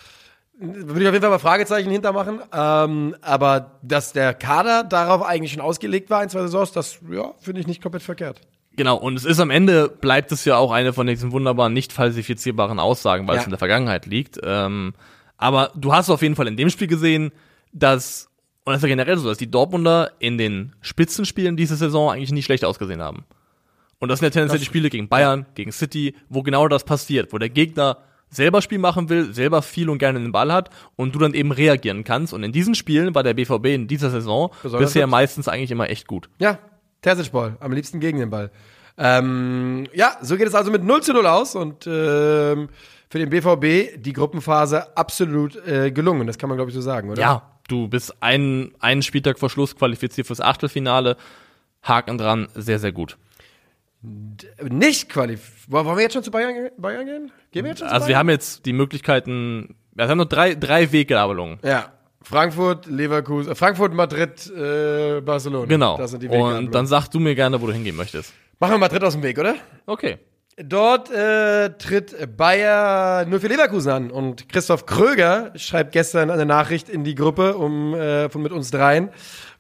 würde 0.62 1.02
ich 1.02 1.08
auf 1.08 1.14
jeden 1.14 1.22
Fall 1.22 1.32
mal 1.32 1.40
Fragezeichen 1.40 1.90
hintermachen. 1.90 2.40
Ähm, 2.54 3.16
aber 3.22 3.80
dass 3.82 4.14
der 4.14 4.34
Kader 4.34 4.84
darauf 4.84 5.24
eigentlich 5.24 5.52
schon 5.54 5.62
ausgelegt 5.62 6.10
war 6.10 6.22
in 6.22 6.30
zwei 6.30 6.42
Saisons, 6.42 6.72
das 6.72 7.00
ja, 7.12 7.34
finde 7.40 7.62
ich 7.62 7.68
nicht 7.68 7.82
komplett 7.82 8.04
verkehrt. 8.04 8.42
Genau, 8.78 8.96
und 8.96 9.18
es 9.18 9.26
ist 9.26 9.40
am 9.40 9.50
Ende, 9.50 9.90
bleibt 9.90 10.32
es 10.32 10.46
ja 10.46 10.56
auch 10.58 10.72
eine 10.72 10.94
von 10.94 11.06
diesen 11.08 11.32
wunderbaren, 11.32 11.74
nicht 11.74 11.92
falsifizierbaren 11.92 12.80
Aussagen, 12.80 13.28
weil 13.28 13.36
Ja. 13.36 13.42
es 13.42 13.46
in 13.48 13.52
der 13.52 13.60
Vergangenheit 13.60 14.06
liegt. 14.06 14.40
Ähm, 14.44 14.94
aber 15.38 15.72
du 15.76 15.94
hast 15.94 16.10
auf 16.10 16.22
jeden 16.22 16.36
Fall 16.36 16.48
in 16.48 16.56
dem 16.56 16.70
Spiel 16.70 16.88
gesehen, 16.88 17.32
dass, 17.74 18.30
und 18.64 18.72
das 18.74 18.78
ist 18.78 18.84
ja 18.84 18.90
generell 18.90 19.18
so, 19.18 19.28
dass 19.28 19.40
die 19.40 19.50
Dortmunder 19.50 20.12
in 20.20 20.38
den 20.38 20.74
Spitzenspielen 20.82 21.58
diese 21.58 21.76
Saison 21.76 22.12
eigentlich 22.12 22.32
nicht 22.32 22.46
schlecht 22.46 22.64
ausgesehen 22.64 23.02
haben. 23.02 23.26
Und 24.00 24.10
das 24.10 24.20
sind 24.20 24.28
ja 24.28 24.30
tendenziell 24.32 24.60
die 24.60 24.66
Spiele 24.66 24.90
gegen 24.90 25.10
Bayern, 25.10 25.46
gegen 25.56 25.72
City, 25.72 26.16
wo 26.30 26.42
genau 26.44 26.68
das 26.68 26.84
passiert, 26.86 27.34
wo 27.34 27.38
der 27.40 27.50
Gegner 27.50 27.98
selber 28.32 28.62
Spiel 28.62 28.80
machen 28.80 29.10
will, 29.10 29.34
selber 29.34 29.62
viel 29.62 29.90
und 29.90 30.00
gerne 30.00 30.20
den 30.20 30.32
Ball 30.32 30.52
hat 30.52 30.70
und 30.96 31.14
du 31.14 31.20
dann 31.20 31.34
eben 31.34 31.52
reagieren 31.52 32.04
kannst. 32.04 32.34
Und 32.34 32.44
in 32.44 32.52
diesen 32.52 32.74
Spielen 32.74 33.14
war 33.14 33.24
der 33.24 33.34
BVB 33.34 33.68
in 33.68 33.88
dieser 33.88 34.10
Saison 34.10 34.52
Besonders 34.64 34.90
bisher 34.90 35.06
gut. 35.06 35.12
meistens 35.12 35.48
eigentlich 35.48 35.72
immer 35.72 35.90
echt 35.90 36.08
gut. 36.08 36.30
Ja, 36.40 36.58
Terzic-Ball, 37.02 37.58
am 37.60 37.74
liebsten 37.74 38.00
gegen 38.00 38.20
den 38.20 38.30
Ball. 38.30 38.50
Ähm, 38.98 39.88
ja, 39.94 40.18
so 40.22 40.38
geht 40.38 40.48
es 40.48 40.56
also 40.56 40.72
mit 40.72 40.84
0 40.84 41.02
zu 41.02 41.14
0 41.14 41.26
aus 41.26 41.56
und 41.56 41.86
ähm, 41.88 42.70
für 43.10 43.20
den 43.20 43.30
BVB 43.30 44.02
die 44.02 44.14
Gruppenphase 44.14 44.96
absolut 44.96 45.56
äh, 45.68 45.92
gelungen. 45.92 46.28
Das 46.28 46.38
kann 46.38 46.50
man, 46.50 46.58
glaube 46.58 46.72
ich, 46.72 46.76
so 46.76 46.82
sagen, 46.82 47.10
oder? 47.10 47.22
Ja, 47.22 47.52
du 47.68 47.88
bist 47.88 48.22
einen, 48.22 48.74
einen 48.80 49.02
Spieltag 49.02 49.40
vor 49.40 49.50
Schluss 49.50 49.76
qualifiziert 49.76 50.28
fürs 50.28 50.42
Achtelfinale. 50.42 51.18
Haken 51.84 52.18
dran, 52.18 52.48
sehr, 52.54 52.80
sehr 52.80 52.92
gut. 52.92 53.18
Nicht 54.04 55.10
qualifiziert. 55.10 55.72
Wollen 55.72 55.86
wir 55.96 56.02
jetzt 56.02 56.14
schon 56.14 56.24
zu 56.24 56.32
Bayern, 56.32 56.70
Bayern 56.78 57.06
gehen? 57.06 57.32
Gehen 57.52 57.66
wir 57.66 57.70
jetzt 57.72 57.80
schon 57.80 57.88
zu 57.88 57.94
Also 57.94 58.08
wir 58.08 58.18
haben 58.18 58.30
jetzt 58.30 58.66
die 58.66 58.74
Möglichkeiten, 58.74 59.76
wir 59.94 60.08
haben 60.08 60.18
noch 60.18 60.26
drei, 60.26 60.56
drei 60.56 60.92
Weggabelungen. 60.92 61.60
Ja, 61.64 61.92
Frankfurt, 62.24 62.88
Leverkusen, 62.88 63.52
äh, 63.52 63.56
Frankfurt, 63.56 63.94
Madrid, 63.94 64.52
äh, 64.56 65.22
Barcelona. 65.22 65.66
Genau. 65.66 65.98
Das 65.98 66.12
sind 66.12 66.24
die 66.24 66.28
Und 66.28 66.34
Weggabelungen. 66.34 66.72
dann 66.72 66.88
sag 66.88 67.08
du 67.10 67.20
mir 67.20 67.36
gerne, 67.36 67.62
wo 67.62 67.68
du 67.68 67.74
hingehen 67.74 67.96
möchtest. 67.96 68.34
Machen 68.60 68.74
wir 68.74 68.78
Madrid 68.80 69.04
aus 69.04 69.14
dem 69.14 69.24
Weg, 69.24 69.38
oder? 69.40 69.56
Okay. 69.86 70.18
Dort 70.58 71.10
äh, 71.10 71.70
tritt 71.78 72.38
Bayer 72.38 73.26
nur 73.26 73.40
für 73.40 73.48
Leverkusen 73.48 73.92
an 73.92 74.12
und 74.12 74.50
Christoph 74.50 74.86
Kröger 74.86 75.54
schreibt 75.56 75.94
gestern 75.94 76.30
eine 76.30 76.46
Nachricht 76.46 76.90
in 76.90 77.04
die 77.04 77.16
Gruppe 77.16 77.56
um 77.56 77.96
äh, 77.96 78.30
von 78.30 78.42
mit 78.44 78.52
uns 78.52 78.70
dreien, 78.70 79.10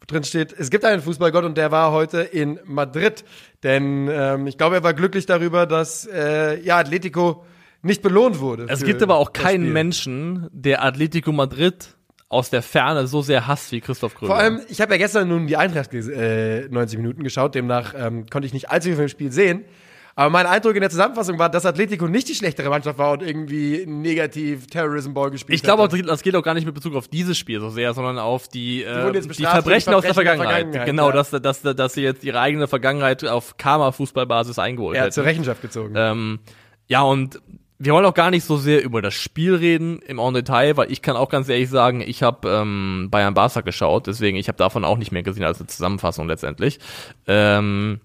drin 0.07 0.23
steht, 0.23 0.53
es 0.57 0.69
gibt 0.69 0.85
einen 0.85 1.01
Fußballgott 1.01 1.45
und 1.45 1.57
der 1.57 1.71
war 1.71 1.91
heute 1.91 2.21
in 2.21 2.59
Madrid, 2.65 3.23
denn 3.63 4.09
ähm, 4.11 4.47
ich 4.47 4.57
glaube, 4.57 4.77
er 4.77 4.83
war 4.83 4.93
glücklich 4.93 5.25
darüber, 5.25 5.65
dass 5.65 6.07
äh, 6.07 6.59
ja 6.61 6.77
Atletico 6.77 7.45
nicht 7.81 8.01
belohnt 8.01 8.39
wurde. 8.39 8.67
Es 8.69 8.83
gibt 8.83 9.01
aber 9.01 9.15
auch 9.15 9.33
keinen. 9.33 9.71
Menschen, 9.71 10.49
der 10.51 10.83
Atletico 10.83 11.31
Madrid 11.31 11.95
aus 12.29 12.49
der 12.49 12.61
Ferne 12.61 13.07
so 13.07 13.21
sehr 13.21 13.47
hasst 13.47 13.71
wie 13.71 13.81
Christoph 13.81 14.15
Kröger. 14.15 14.33
Vor 14.33 14.41
allem, 14.41 14.61
ich 14.69 14.79
habe 14.79 14.93
ja 14.93 14.97
gestern 14.97 15.27
nun 15.27 15.47
die 15.47 15.57
Eintracht 15.57 15.93
äh, 15.93 16.67
90 16.69 16.97
Minuten 16.97 17.23
geschaut, 17.23 17.55
demnach 17.55 17.93
ähm, 17.97 18.25
konnte 18.29 18.45
ich 18.45 18.53
nicht 18.53 18.69
allzu 18.69 18.89
viel 18.89 18.95
vom 18.95 19.07
Spiel 19.09 19.31
sehen. 19.31 19.65
Aber 20.15 20.29
mein 20.29 20.45
Eindruck 20.45 20.75
in 20.75 20.81
der 20.81 20.89
Zusammenfassung 20.89 21.39
war, 21.39 21.49
dass 21.49 21.65
Atletico 21.65 22.07
nicht 22.07 22.27
die 22.27 22.35
schlechtere 22.35 22.69
Mannschaft 22.69 22.97
war 22.97 23.13
und 23.13 23.23
irgendwie 23.23 23.85
negativ 23.87 24.67
Terrorism 24.67 25.13
Ball 25.13 25.31
gespielt 25.31 25.55
ich 25.55 25.63
glaube, 25.63 25.83
hat. 25.83 25.93
auch, 25.93 25.97
das 25.97 26.21
geht 26.21 26.35
auch 26.35 26.43
gar 26.43 26.53
nicht 26.53 26.65
mit 26.65 26.75
Bezug 26.75 26.95
auf 26.95 27.07
dieses 27.07 27.37
Spiel 27.37 27.59
so 27.59 27.69
sehr, 27.69 27.93
sondern 27.93 28.19
auf 28.19 28.47
die, 28.47 28.83
äh, 28.83 29.11
die, 29.13 29.27
die 29.27 29.43
Verbrechen 29.43 29.93
aus 29.93 30.03
der 30.03 30.13
Vergangenheit. 30.13 30.49
Vergangenheit, 30.57 30.85
Genau, 30.85 31.09
ja. 31.09 31.15
dass, 31.15 31.31
dass, 31.31 31.61
dass 31.61 31.93
sie 31.93 32.01
jetzt 32.01 32.23
ihre 32.23 32.39
eigene 32.39 32.67
Vergangenheit 32.67 33.23
auf 33.25 33.57
Karma-Fußballbasis 33.57 34.59
eingeholt 34.59 34.97
Ja, 34.97 35.03
hätten. 35.03 35.13
zur 35.13 35.23
Rechenschaft 35.25 35.61
gezogen. 35.61 35.93
Ähm, 35.95 36.39
ja, 36.87 37.01
und 37.03 37.39
wir 37.79 37.93
wollen 37.93 38.05
auch 38.05 38.13
gar 38.13 38.29
nicht 38.29 38.43
so 38.43 38.57
sehr 38.57 38.83
über 38.83 39.01
das 39.01 39.13
Spiel 39.15 39.55
reden 39.55 39.99
im 40.05 40.19
en 40.19 40.33
Detail, 40.35 40.77
weil 40.77 40.91
ich 40.91 41.01
kann 41.01 41.15
auch 41.15 41.29
ganz 41.29 41.49
ehrlich 41.49 41.69
sagen, 41.69 42.01
ich 42.01 42.21
habe 42.21 42.47
ähm, 42.47 43.07
Bayern 43.09 43.33
Barca 43.33 43.61
geschaut, 43.61 44.05
deswegen 44.05 44.37
ich 44.37 44.47
habe 44.49 44.57
davon 44.57 44.85
auch 44.85 44.97
nicht 44.99 45.11
mehr 45.11 45.23
gesehen 45.23 45.45
als 45.45 45.59
eine 45.59 45.67
Zusammenfassung 45.67 46.27
letztendlich. 46.27 46.77
Ähm, 47.25 47.99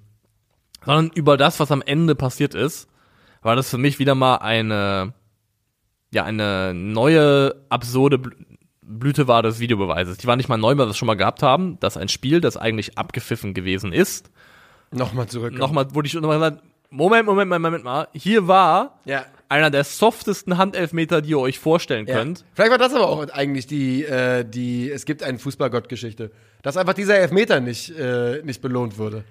sondern 0.87 1.11
über 1.15 1.37
das, 1.37 1.61
was 1.61 1.71
am 1.71 1.83
Ende 1.83 2.15
passiert 2.15 2.55
ist, 2.55 2.89
war 3.43 3.55
das 3.57 3.69
für 3.69 3.79
mich 3.79 3.99
wieder 3.99 4.15
mal 4.15 4.37
eine 4.37 5.13
ja 6.13 6.25
eine 6.25 6.73
neue 6.75 7.55
absurde 7.69 8.19
Bl 8.19 8.31
Blüte 8.89 9.27
war 9.27 9.43
des 9.43 9.59
Videobeweises. 9.59 10.17
Die 10.19 10.29
war 10.29 10.37
nicht 10.37 10.49
mal 10.49 10.57
neu, 10.59 10.69
weil 10.71 10.79
wir 10.79 10.87
das 10.87 10.97
schon 10.97 11.07
mal 11.07 11.17
gehabt 11.17 11.43
haben, 11.43 11.77
dass 11.81 11.97
ein 11.97 12.09
Spiel, 12.09 12.41
das 12.41 12.57
eigentlich 12.57 12.97
abgepfiffen 12.97 13.53
gewesen 13.53 13.93
ist, 13.93 14.31
Nochmal 14.93 15.27
zurück. 15.27 15.55
nochmal, 15.55 15.93
wurde 15.93 16.07
ich 16.07 16.13
schon 16.13 16.23
nochmal 16.23 16.39
gesagt, 16.39 16.63
Moment, 16.91 17.27
Moment, 17.27 17.51
Moment, 17.51 17.63
Moment 17.65 17.85
mal, 17.85 18.07
hier 18.13 18.47
war 18.47 19.01
Ja. 19.05 19.25
einer 19.49 19.71
der 19.71 19.83
softesten 19.83 20.57
Handelfmeter, 20.57 21.21
die 21.21 21.31
ihr 21.31 21.39
euch 21.41 21.59
vorstellen 21.59 22.07
ja. 22.07 22.15
könnt. 22.15 22.45
Vielleicht 22.55 22.71
war 22.71 22.79
das 22.79 22.95
aber 22.95 23.09
auch 23.09 23.29
eigentlich 23.31 23.67
die, 23.67 24.05
äh, 24.05 24.45
die 24.45 24.89
es 24.89 25.05
gibt 25.05 25.25
einen 25.25 25.41
Fußballgott-Geschichte. 25.41 26.31
Dass 26.63 26.77
einfach 26.77 26.95
dieser 26.95 27.17
Elfmeter 27.19 27.59
nicht, 27.59 27.91
äh, 27.91 28.41
nicht 28.45 28.63
belohnt 28.63 28.99
wurde. 28.99 29.25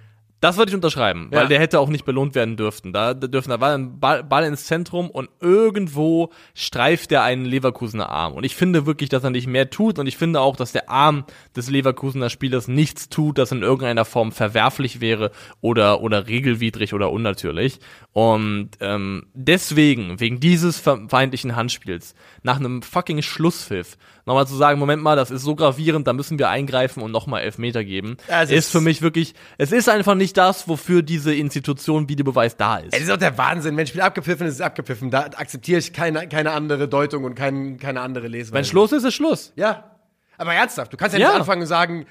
Das 0.45 0.58
würde 0.58 0.69
ich 0.69 0.75
unterschreiben, 0.75 1.29
Ja. 1.31 1.39
weil 1.39 1.47
der 1.47 1.60
hätte 1.60 1.79
auch 1.79 1.89
nicht 1.89 2.05
belohnt 2.05 2.36
werden 2.36 2.55
dürften. 2.55 2.93
Da, 2.93 3.15
da 3.15 3.25
dürfen, 3.25 3.49
da 3.49 3.60
war 3.60 3.73
ein 3.73 3.99
Ball, 3.99 4.23
Ball 4.23 4.43
ins 4.43 4.65
Zentrum 4.65 5.10
und 5.10 5.27
irgendwo 5.41 6.29
streift 6.53 7.12
er 7.12 7.23
einen 7.23 7.45
Leverkusener 7.45 8.10
Arm. 8.10 8.34
Und 8.34 8.43
ich 8.43 8.55
finde 8.55 8.86
wirklich, 8.86 9.10
dass 9.10 9.23
er 9.23 9.31
nicht 9.31 9.47
mehr 9.47 9.71
tut 9.71 9.97
und 9.97 10.05
ich 10.05 10.17
finde 10.17 10.41
auch, 10.41 10.55
dass 10.55 10.71
der 10.71 10.88
Arm 10.88 11.25
des 11.55 11.67
Leverkusener 11.71 12.29
Spielers 12.29 12.67
nichts 12.67 13.10
tut, 13.10 13.39
das 13.39 13.51
in 13.51 13.63
irgendeiner 13.63 14.05
Form 14.05 14.31
verwerflich 14.31 15.01
wäre 15.01 15.31
oder, 15.62 16.01
oder 16.01 16.27
regelwidrig 16.27 16.93
oder 16.93 17.12
unnatürlich. 17.12 17.79
Und 18.13 18.69
ähm, 18.81 19.25
deswegen, 19.34 20.19
wegen 20.19 20.39
dieses 20.39 20.79
ver- 20.79 21.08
feindlichen 21.10 21.55
Handspiels, 21.55 22.13
nach 22.43 22.58
einem 22.60 22.84
fucking 22.84 23.23
Schlusspfiff, 23.23 23.97
nochmal 24.25 24.47
zu 24.47 24.55
sagen, 24.55 24.79
Moment 24.79 25.01
mal, 25.03 25.15
das 25.15 25.31
ist 25.31 25.43
so 25.43 25.55
gravierend, 25.55 26.07
da 26.07 26.13
müssen 26.13 26.38
wir 26.39 26.49
eingreifen 26.49 27.01
und 27.03 27.11
nochmal 27.11 27.41
Elfmeter 27.43 27.83
geben, 27.83 28.17
es 28.27 28.51
ist 28.51 28.71
für 28.71 28.81
mich 28.81 29.01
wirklich, 29.01 29.33
es 29.57 29.71
ist 29.71 29.88
einfach 29.89 30.15
nicht 30.15 30.35
das, 30.38 30.67
wofür 30.67 31.01
diese 31.01 31.33
Institution 31.33 32.09
Videobeweis 32.09 32.57
da 32.57 32.77
ist. 32.77 32.93
Es 32.95 33.01
ist 33.03 33.11
auch 33.11 33.17
der 33.17 33.38
Wahnsinn. 33.38 33.75
Wenn 33.77 33.83
ein 33.83 33.88
Spiel 33.88 34.01
abgepfiffen 34.01 34.47
ist, 34.47 34.53
ist 34.53 34.59
es 34.59 34.65
abgepfiffen. 34.65 35.11
Da 35.11 35.21
akzeptiere 35.35 35.79
ich 35.79 35.93
keine, 35.93 36.27
keine 36.27 36.51
andere 36.51 36.88
Deutung 36.88 37.23
und 37.23 37.35
kein, 37.35 37.77
keine 37.77 38.01
andere 38.01 38.27
Lesweise. 38.27 38.53
Wenn 38.53 38.65
Schluss 38.65 38.91
ist, 38.91 39.03
ist 39.03 39.13
Schluss. 39.13 39.53
Ja. 39.55 39.91
Aber 40.38 40.53
ernsthaft, 40.53 40.91
du 40.91 40.97
kannst 40.97 41.13
ja, 41.15 41.19
Ja. 41.21 41.27
nicht 41.29 41.39
anfangen 41.39 41.61
und 41.61 41.67
sagen, 41.67 42.05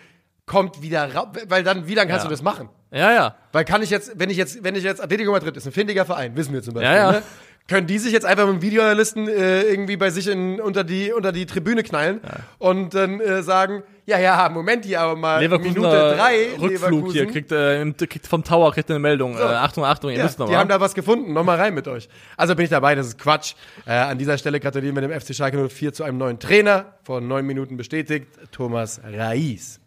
kommt 0.46 0.82
wieder 0.82 1.14
raus, 1.14 1.28
weil 1.48 1.62
dann, 1.62 1.86
wie 1.88 1.94
dann 1.94 2.06
kannst 2.08 2.24
Ja. 2.24 2.28
du 2.28 2.34
das 2.34 2.42
machen? 2.42 2.68
Ja, 2.90 3.12
ja. 3.12 3.34
Weil 3.52 3.64
kann 3.64 3.82
ich 3.82 3.90
jetzt, 3.90 4.12
wenn 4.18 4.30
ich 4.30 4.36
jetzt, 4.36 4.62
wenn 4.62 4.76
ich 4.76 4.84
jetzt 4.84 5.02
Atletico 5.02 5.32
Madrid 5.32 5.56
ist 5.56 5.66
ein 5.66 5.72
findiger 5.72 6.04
Verein, 6.04 6.36
wissen 6.36 6.52
wir 6.54 6.62
zum 6.62 6.74
Beispiel, 6.74 6.90
Ja, 6.92 6.96
ja. 6.96 7.12
Ne? 7.12 7.22
Können 7.68 7.86
die 7.86 7.98
sich 7.98 8.12
jetzt 8.12 8.26
einfach 8.26 8.46
mit 8.46 8.56
dem 8.56 8.62
Videoanalysten 8.62 9.26
äh, 9.28 9.62
irgendwie 9.62 9.96
bei 9.96 10.10
sich 10.10 10.28
in, 10.28 10.60
unter 10.60 10.84
die 10.84 11.12
unter 11.12 11.32
die 11.32 11.46
Tribüne 11.46 11.82
knallen 11.82 12.20
und 12.58 12.94
dann 12.94 13.20
äh, 13.20 13.42
sagen, 13.42 13.82
ja, 14.06 14.18
ja, 14.18 14.50
Moment 14.50 14.84
hier 14.84 15.00
aber 15.00 15.16
mal 15.16 15.40
Leverkusener 15.40 15.74
Minute 15.74 16.14
drei, 16.16 16.48
Rückflug 16.60 16.70
Leverkusen. 16.70 17.12
hier, 17.12 17.26
kriegt, 17.26 17.52
äh, 17.52 18.06
kriegt 18.06 18.26
vom 18.26 18.44
Tower 18.44 18.70
kriegt 18.72 18.90
eine 18.90 18.98
Meldung. 18.98 19.34
So. 19.34 19.42
Äh, 19.42 19.46
Achtung, 19.46 19.84
Achtung, 19.84 20.10
ihr 20.10 20.18
Ja, 20.18 20.24
müsst 20.24 20.38
noch 20.38 20.46
die 20.46 20.52
mal. 20.52 20.58
haben 20.58 20.68
da 20.68 20.78
was 20.78 20.94
gefunden. 20.94 21.32
Nochmal 21.32 21.58
rein 21.58 21.72
mit 21.72 21.88
euch. 21.88 22.10
Also 22.36 22.54
bin 22.54 22.64
ich 22.64 22.70
dabei, 22.70 22.94
das 22.94 23.06
ist 23.06 23.18
Quatsch. 23.18 23.54
Äh, 23.86 23.92
an 23.92 24.18
dieser 24.18 24.36
Stelle 24.36 24.60
gratulieren 24.60 24.94
wir 24.94 25.00
dem 25.00 25.18
FC 25.18 25.34
Schalke 25.34 25.56
04 25.70 25.94
zu 25.94 26.04
einem 26.04 26.18
neuen 26.18 26.38
Trainer. 26.38 26.94
Vor 27.02 27.22
neun 27.22 27.46
Minuten 27.46 27.78
bestätigt, 27.78 28.26
Thomas 28.52 29.00
Reis. 29.10 29.80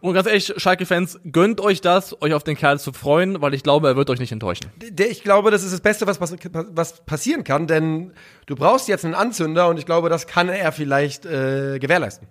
Und 0.00 0.14
ganz 0.14 0.26
ehrlich, 0.26 0.52
Schalke-Fans, 0.56 1.20
gönnt 1.30 1.60
euch 1.60 1.80
das, 1.80 2.20
euch 2.22 2.32
auf 2.32 2.42
den 2.42 2.56
Kerl 2.56 2.80
zu 2.80 2.92
freuen, 2.92 3.40
weil 3.42 3.52
ich 3.54 3.62
glaube, 3.62 3.86
er 3.88 3.96
wird 3.96 4.08
euch 4.10 4.18
nicht 4.18 4.32
enttäuschen. 4.32 4.66
Ich 4.98 5.22
glaube, 5.22 5.50
das 5.50 5.62
ist 5.62 5.72
das 5.72 5.80
Beste, 5.80 6.06
was, 6.06 6.18
pass- 6.18 6.34
was 6.72 7.04
passieren 7.04 7.44
kann, 7.44 7.66
denn 7.66 8.12
du 8.46 8.56
brauchst 8.56 8.88
jetzt 8.88 9.04
einen 9.04 9.14
Anzünder 9.14 9.68
und 9.68 9.78
ich 9.78 9.86
glaube, 9.86 10.08
das 10.08 10.26
kann 10.26 10.48
er 10.48 10.72
vielleicht 10.72 11.26
äh, 11.26 11.78
gewährleisten. 11.78 12.26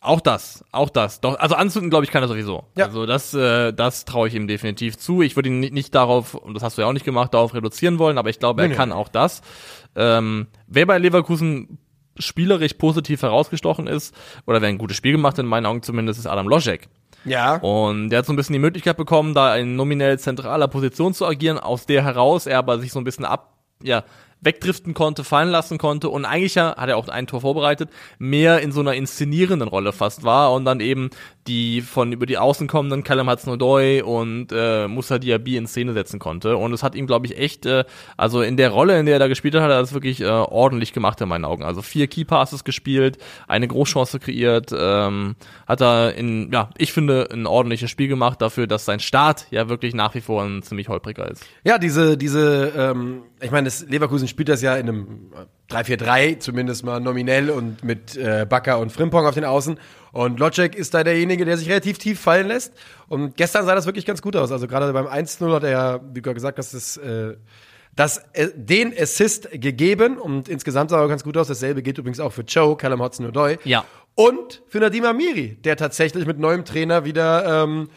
Auch 0.00 0.20
das, 0.20 0.64
auch 0.72 0.88
das. 0.90 1.20
Doch, 1.20 1.38
also 1.38 1.54
anzünden, 1.54 1.90
glaube 1.90 2.04
ich, 2.04 2.10
kann 2.10 2.22
er 2.24 2.28
sowieso. 2.28 2.64
Ja. 2.76 2.86
Also 2.86 3.06
das, 3.06 3.34
äh, 3.34 3.72
das 3.72 4.04
traue 4.04 4.26
ich 4.28 4.34
ihm 4.34 4.48
definitiv 4.48 4.96
zu. 4.98 5.22
Ich 5.22 5.36
würde 5.36 5.48
ihn 5.48 5.60
nicht, 5.60 5.94
darauf, 5.94 6.34
und 6.34 6.54
das 6.54 6.62
hast 6.62 6.76
du 6.78 6.82
ja 6.82 6.88
auch 6.88 6.92
nicht 6.92 7.04
gemacht, 7.04 7.34
darauf 7.34 7.54
reduzieren 7.54 7.98
wollen, 8.00 8.18
aber 8.18 8.28
ich 8.30 8.38
glaube, 8.40 8.62
er 8.62 8.68
Nee, 8.68 8.72
nee. 8.74 8.76
kann 8.78 8.90
auch 8.90 9.08
das. 9.08 9.42
Ähm, 9.94 10.46
wer 10.66 10.86
bei 10.86 10.98
Leverkusen 10.98 11.78
spielerisch 12.18 12.74
positiv 12.74 13.22
herausgestochen 13.22 13.86
ist, 13.86 14.14
oder 14.46 14.60
wer 14.60 14.68
ein 14.68 14.78
gutes 14.78 14.96
Spiel 14.96 15.12
gemacht 15.12 15.34
hat, 15.34 15.44
in 15.44 15.48
meinen 15.48 15.66
Augen 15.66 15.82
zumindest, 15.82 16.20
ist 16.20 16.26
Adam 16.26 16.48
Loschek. 16.48 16.88
Ja. 17.24 17.56
Und 17.56 18.10
der 18.10 18.20
hat 18.20 18.26
so 18.26 18.32
ein 18.32 18.36
bisschen 18.36 18.54
die 18.54 18.58
Möglichkeit 18.58 18.96
bekommen, 18.96 19.34
da 19.34 19.56
in 19.56 19.76
nominell 19.76 20.18
zentraler 20.18 20.68
Position 20.68 21.14
zu 21.14 21.26
agieren, 21.26 21.58
aus 21.58 21.86
der 21.86 22.04
heraus 22.04 22.46
er 22.46 22.58
aber 22.58 22.78
sich 22.78 22.92
so 22.92 23.00
ein 23.00 23.04
bisschen 23.04 23.24
ab, 23.24 23.58
ja, 23.82 24.04
wegdriften 24.42 24.92
konnte, 24.92 25.24
fallen 25.24 25.48
lassen 25.48 25.78
konnte 25.78 26.08
und 26.08 26.24
eigentlich 26.24 26.56
ja, 26.56 26.76
hat 26.76 26.88
er 26.88 26.96
auch 26.96 27.08
ein 27.08 27.26
Tor 27.26 27.40
vorbereitet, 27.40 27.90
mehr 28.18 28.60
in 28.60 28.72
so 28.72 28.80
einer 28.80 28.94
inszenierenden 28.94 29.68
Rolle 29.68 29.92
fast 29.92 30.24
war 30.24 30.52
und 30.52 30.64
dann 30.64 30.80
eben 30.80 31.10
die 31.46 31.80
von 31.80 32.12
über 32.12 32.26
die 32.26 32.38
Außen 32.38 32.68
kommenden 32.68 33.02
Callum 33.02 33.30
Hudson-Odoi 33.30 34.02
und 34.02 34.48
äh, 34.52 34.86
Moussa 34.86 35.18
Diaby 35.18 35.56
in 35.56 35.66
Szene 35.66 35.92
setzen 35.92 36.18
konnte 36.18 36.56
und 36.56 36.72
es 36.72 36.82
hat 36.82 36.94
ihm, 36.94 37.06
glaube 37.06 37.26
ich, 37.26 37.38
echt, 37.38 37.66
äh, 37.66 37.84
also 38.16 38.42
in 38.42 38.56
der 38.56 38.70
Rolle, 38.70 38.98
in 38.98 39.06
der 39.06 39.16
er 39.16 39.18
da 39.20 39.28
gespielt 39.28 39.54
hat, 39.54 39.62
hat 39.62 39.70
er 39.70 39.80
das 39.80 39.92
wirklich 39.92 40.20
äh, 40.20 40.26
ordentlich 40.26 40.92
gemacht 40.92 41.20
in 41.20 41.28
meinen 41.28 41.44
Augen. 41.44 41.64
Also 41.64 41.82
vier 41.82 42.06
Key 42.06 42.24
Passes 42.24 42.64
gespielt, 42.64 43.18
eine 43.48 43.68
Großchance 43.68 44.20
kreiert, 44.20 44.72
ähm, 44.76 45.36
hat 45.66 45.80
er 45.80 46.14
in, 46.14 46.52
ja, 46.52 46.70
ich 46.78 46.92
finde, 46.92 47.28
ein 47.32 47.46
ordentliches 47.46 47.90
Spiel 47.90 48.08
gemacht 48.08 48.42
dafür, 48.42 48.66
dass 48.66 48.84
sein 48.84 49.00
Start 49.00 49.46
ja 49.50 49.68
wirklich 49.68 49.94
nach 49.94 50.14
wie 50.14 50.20
vor 50.20 50.42
ein 50.42 50.62
ziemlich 50.62 50.88
holpriger 50.88 51.30
ist. 51.30 51.44
Ja, 51.64 51.78
diese, 51.78 52.16
diese, 52.16 52.72
ähm, 52.76 53.22
ich 53.40 53.50
meine, 53.50 53.64
das 53.64 53.86
Leverkusen 53.88 54.28
spielt 54.32 54.48
das 54.48 54.62
ja 54.62 54.74
in 54.74 54.88
einem 54.88 55.32
3-4-3 55.70 56.40
zumindest 56.40 56.84
mal 56.84 57.00
nominell 57.00 57.50
und 57.50 57.84
mit 57.84 58.16
äh, 58.16 58.46
Bakker 58.48 58.78
und 58.78 58.90
Frimpong 58.90 59.26
auf 59.26 59.34
den 59.34 59.44
Außen. 59.44 59.78
Und 60.10 60.40
Locek 60.40 60.74
ist 60.74 60.92
da 60.94 61.04
derjenige, 61.04 61.44
der 61.44 61.56
sich 61.56 61.68
relativ 61.68 61.98
tief 61.98 62.20
fallen 62.20 62.48
lässt. 62.48 62.74
Und 63.08 63.36
gestern 63.36 63.64
sah 63.64 63.74
das 63.74 63.86
wirklich 63.86 64.04
ganz 64.04 64.20
gut 64.20 64.34
aus. 64.36 64.50
Also 64.50 64.66
gerade 64.66 64.92
beim 64.92 65.06
1-0 65.06 65.54
hat 65.54 65.62
er 65.62 65.70
ja, 65.70 66.00
wie 66.12 66.20
gesagt, 66.20 66.58
dass 66.58 66.74
es 66.74 66.96
äh, 66.96 67.36
das, 67.94 68.18
äh, 68.32 68.48
den 68.54 68.92
Assist 68.98 69.48
gegeben 69.52 70.18
und 70.18 70.48
insgesamt 70.48 70.90
sah 70.90 71.00
er 71.00 71.08
ganz 71.08 71.24
gut 71.24 71.36
aus. 71.36 71.48
Dasselbe 71.48 71.82
geht 71.82 71.98
übrigens 71.98 72.20
auch 72.20 72.32
für 72.32 72.42
Joe, 72.42 72.76
Callum 72.76 73.02
Hudson-Odoi. 73.02 73.58
Ja. 73.64 73.84
Und 74.14 74.62
für 74.68 74.80
Nadim 74.80 75.04
Amiri, 75.04 75.56
der 75.62 75.76
tatsächlich 75.76 76.26
mit 76.26 76.38
neuem 76.38 76.64
Trainer 76.64 77.04
wieder 77.04 77.64
ähm, 77.64 77.88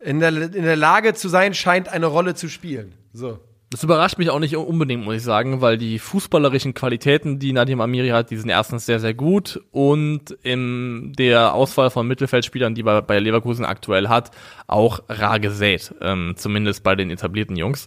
in, 0.00 0.18
der, 0.18 0.30
in 0.30 0.64
der 0.64 0.76
Lage 0.76 1.14
zu 1.14 1.28
sein 1.28 1.54
scheint, 1.54 1.88
eine 1.88 2.06
Rolle 2.06 2.34
zu 2.34 2.48
spielen. 2.48 2.94
So. 3.12 3.38
Das 3.72 3.84
überrascht 3.84 4.18
mich 4.18 4.30
auch 4.30 4.40
nicht 4.40 4.56
unbedingt, 4.56 5.04
muss 5.04 5.14
ich 5.14 5.22
sagen, 5.22 5.60
weil 5.60 5.78
die 5.78 6.00
fußballerischen 6.00 6.74
Qualitäten, 6.74 7.38
die 7.38 7.52
Nadim 7.52 7.80
Amiri 7.80 8.08
hat, 8.08 8.32
die 8.32 8.36
sind 8.36 8.48
erstens 8.48 8.84
sehr, 8.84 8.98
sehr 8.98 9.14
gut 9.14 9.60
und 9.70 10.32
in 10.42 11.12
der 11.12 11.54
Auswahl 11.54 11.90
von 11.90 12.08
Mittelfeldspielern, 12.08 12.74
die 12.74 12.82
er 12.82 13.00
bei 13.00 13.20
Leverkusen 13.20 13.64
aktuell 13.64 14.08
hat, 14.08 14.32
auch 14.66 15.04
rar 15.08 15.38
gesät, 15.38 15.94
ähm, 16.00 16.34
zumindest 16.36 16.82
bei 16.82 16.96
den 16.96 17.10
etablierten 17.10 17.54
Jungs. 17.54 17.86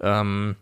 Ähm, 0.00 0.56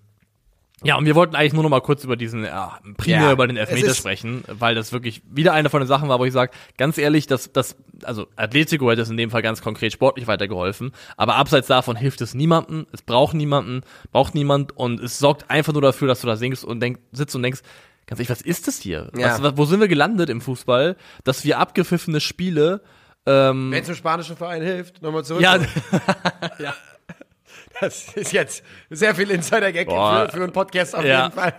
ja, 0.84 0.96
und 0.96 1.06
wir 1.06 1.14
wollten 1.16 1.34
eigentlich 1.34 1.54
nur 1.54 1.64
noch 1.64 1.70
mal 1.70 1.80
kurz 1.80 2.04
über 2.04 2.16
diesen, 2.16 2.44
ja, 2.44 2.78
primär 2.96 3.22
Ja, 3.22 3.32
über 3.32 3.46
den 3.46 3.56
Elfmeter 3.56 3.94
sprechen, 3.94 4.44
weil 4.46 4.74
das 4.74 4.92
wirklich 4.92 5.22
wieder 5.28 5.52
eine 5.52 5.70
von 5.70 5.80
den 5.80 5.88
Sachen 5.88 6.08
war, 6.08 6.20
wo 6.20 6.24
ich 6.24 6.32
sage, 6.32 6.52
ganz 6.76 6.98
ehrlich, 6.98 7.26
das, 7.26 7.52
das, 7.52 7.76
also 8.04 8.28
Atletico 8.36 8.88
hätte 8.90 9.02
es 9.02 9.10
in 9.10 9.16
dem 9.16 9.30
Fall 9.30 9.42
ganz 9.42 9.60
konkret 9.60 9.92
sportlich 9.92 10.28
weitergeholfen, 10.28 10.92
aber 11.16 11.34
abseits 11.36 11.66
davon 11.66 11.96
hilft 11.96 12.20
es 12.20 12.34
niemanden, 12.34 12.86
es 12.92 13.02
braucht 13.02 13.34
niemanden, 13.34 13.82
braucht 14.12 14.34
niemand 14.34 14.76
und 14.76 15.00
es 15.00 15.18
sorgt 15.18 15.50
einfach 15.50 15.72
nur 15.72 15.82
dafür, 15.82 16.06
dass 16.06 16.20
du 16.20 16.28
da 16.28 16.36
singst 16.36 16.64
und 16.64 16.78
denk, 16.80 17.00
sitzt 17.10 17.34
und 17.34 17.42
denkst, 17.42 17.60
ganz 18.06 18.20
ehrlich, 18.20 18.30
was 18.30 18.42
ist 18.42 18.68
das 18.68 18.78
hier? 18.78 19.10
Ja. 19.16 19.42
Was, 19.42 19.56
wo 19.56 19.64
sind 19.64 19.80
wir 19.80 19.88
gelandet 19.88 20.30
im 20.30 20.40
Fußball, 20.40 20.96
dass 21.24 21.44
wir 21.44 21.58
abgepfiffene 21.58 22.20
Spiele, 22.20 22.82
ähm, 23.26 23.72
Wenn 23.72 23.82
es 23.82 23.88
einem 23.88 23.96
spanischen 23.96 24.36
Verein 24.36 24.62
hilft, 24.62 25.02
nochmal 25.02 25.24
zurück. 25.24 25.42
ja, 25.42 25.58
Das 27.80 28.08
ist 28.14 28.32
jetzt 28.32 28.62
sehr 28.90 29.14
viel 29.14 29.30
Insider-Gag 29.30 29.88
für, 29.88 30.28
für 30.30 30.42
einen 30.42 30.52
Podcast 30.52 30.94
auf 30.96 31.04
Ja. 31.04 31.24
jeden 31.24 31.32
Fall. 31.34 31.54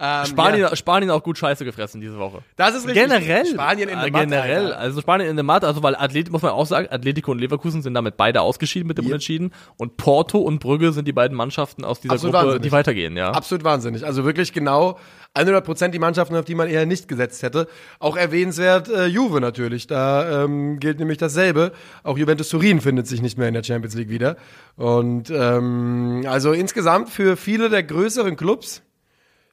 Ähm, 0.00 0.26
Spanien, 0.26 0.60
ja. 0.60 0.76
Spanien 0.76 1.10
auch 1.10 1.22
gut 1.22 1.38
Scheiße 1.38 1.64
gefressen 1.64 2.00
diese 2.00 2.18
Woche. 2.18 2.42
Das 2.56 2.74
ist 2.74 2.86
richtig. 2.86 3.02
Generell. 3.02 3.46
Spanien 3.46 3.88
in 3.88 3.98
äh, 3.98 4.02
der 4.02 4.12
Matte, 4.12 4.26
Generell. 4.26 4.66
Alter. 4.66 4.78
Also 4.78 5.00
Spanien 5.00 5.28
in 5.28 5.36
der 5.36 5.44
Matte, 5.44 5.66
also 5.66 5.82
weil 5.82 5.96
Athlet, 5.96 6.30
muss 6.30 6.42
man 6.42 6.52
auch 6.52 6.66
sagen, 6.66 6.86
Atletico 6.90 7.32
und 7.32 7.38
Leverkusen 7.38 7.82
sind 7.82 7.94
damit 7.94 8.16
beide 8.16 8.40
ausgeschieden 8.42 8.86
mit 8.86 8.98
dem 8.98 9.04
Ja. 9.04 9.08
Unentschieden. 9.10 9.52
Und 9.76 9.96
Porto 9.96 10.38
und 10.38 10.60
Brügge 10.60 10.92
sind 10.92 11.08
die 11.08 11.12
beiden 11.12 11.36
Mannschaften 11.36 11.84
aus 11.84 12.00
dieser 12.00 12.14
Absolut 12.14 12.34
Gruppe, 12.34 12.46
wahnsinnig. 12.46 12.62
die 12.62 12.72
weitergehen, 12.72 13.16
ja. 13.16 13.30
Absolut 13.32 13.64
wahnsinnig. 13.64 14.04
Also 14.06 14.24
wirklich 14.24 14.52
genau 14.52 14.98
100 15.34 15.64
Prozent 15.64 15.94
die 15.94 15.98
Mannschaften, 15.98 16.36
auf 16.36 16.44
die 16.44 16.54
man 16.54 16.68
eher 16.68 16.86
nicht 16.86 17.08
gesetzt 17.08 17.42
hätte. 17.42 17.66
Auch 17.98 18.16
erwähnenswert 18.16 18.88
äh, 18.88 19.06
Juve 19.06 19.40
natürlich. 19.40 19.86
Da 19.86 20.44
ähm, 20.44 20.78
gilt 20.80 20.98
nämlich 20.98 21.18
dasselbe. 21.18 21.72
Auch 22.02 22.16
Juventus 22.18 22.48
Turin 22.48 22.80
findet 22.80 23.06
sich 23.06 23.20
nicht 23.22 23.36
mehr 23.38 23.48
in 23.48 23.54
der 23.54 23.62
Champions 23.62 23.94
League 23.94 24.08
wieder. 24.10 24.36
Und 24.76 25.30
ähm, 25.30 26.24
also 26.28 26.52
insgesamt 26.52 27.10
für 27.10 27.36
viele 27.36 27.68
der 27.68 27.82
größeren 27.82 28.36
Clubs 28.36 28.82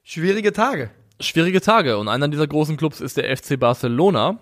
schwierige 0.06 0.52
Tage. 0.52 0.90
Schwierige 1.20 1.60
Tage. 1.60 1.98
Und 1.98 2.08
einer 2.08 2.28
dieser 2.28 2.46
großen 2.46 2.76
Clubs 2.76 3.00
ist 3.00 3.16
der 3.16 3.36
FC 3.36 3.58
Barcelona. 3.58 4.38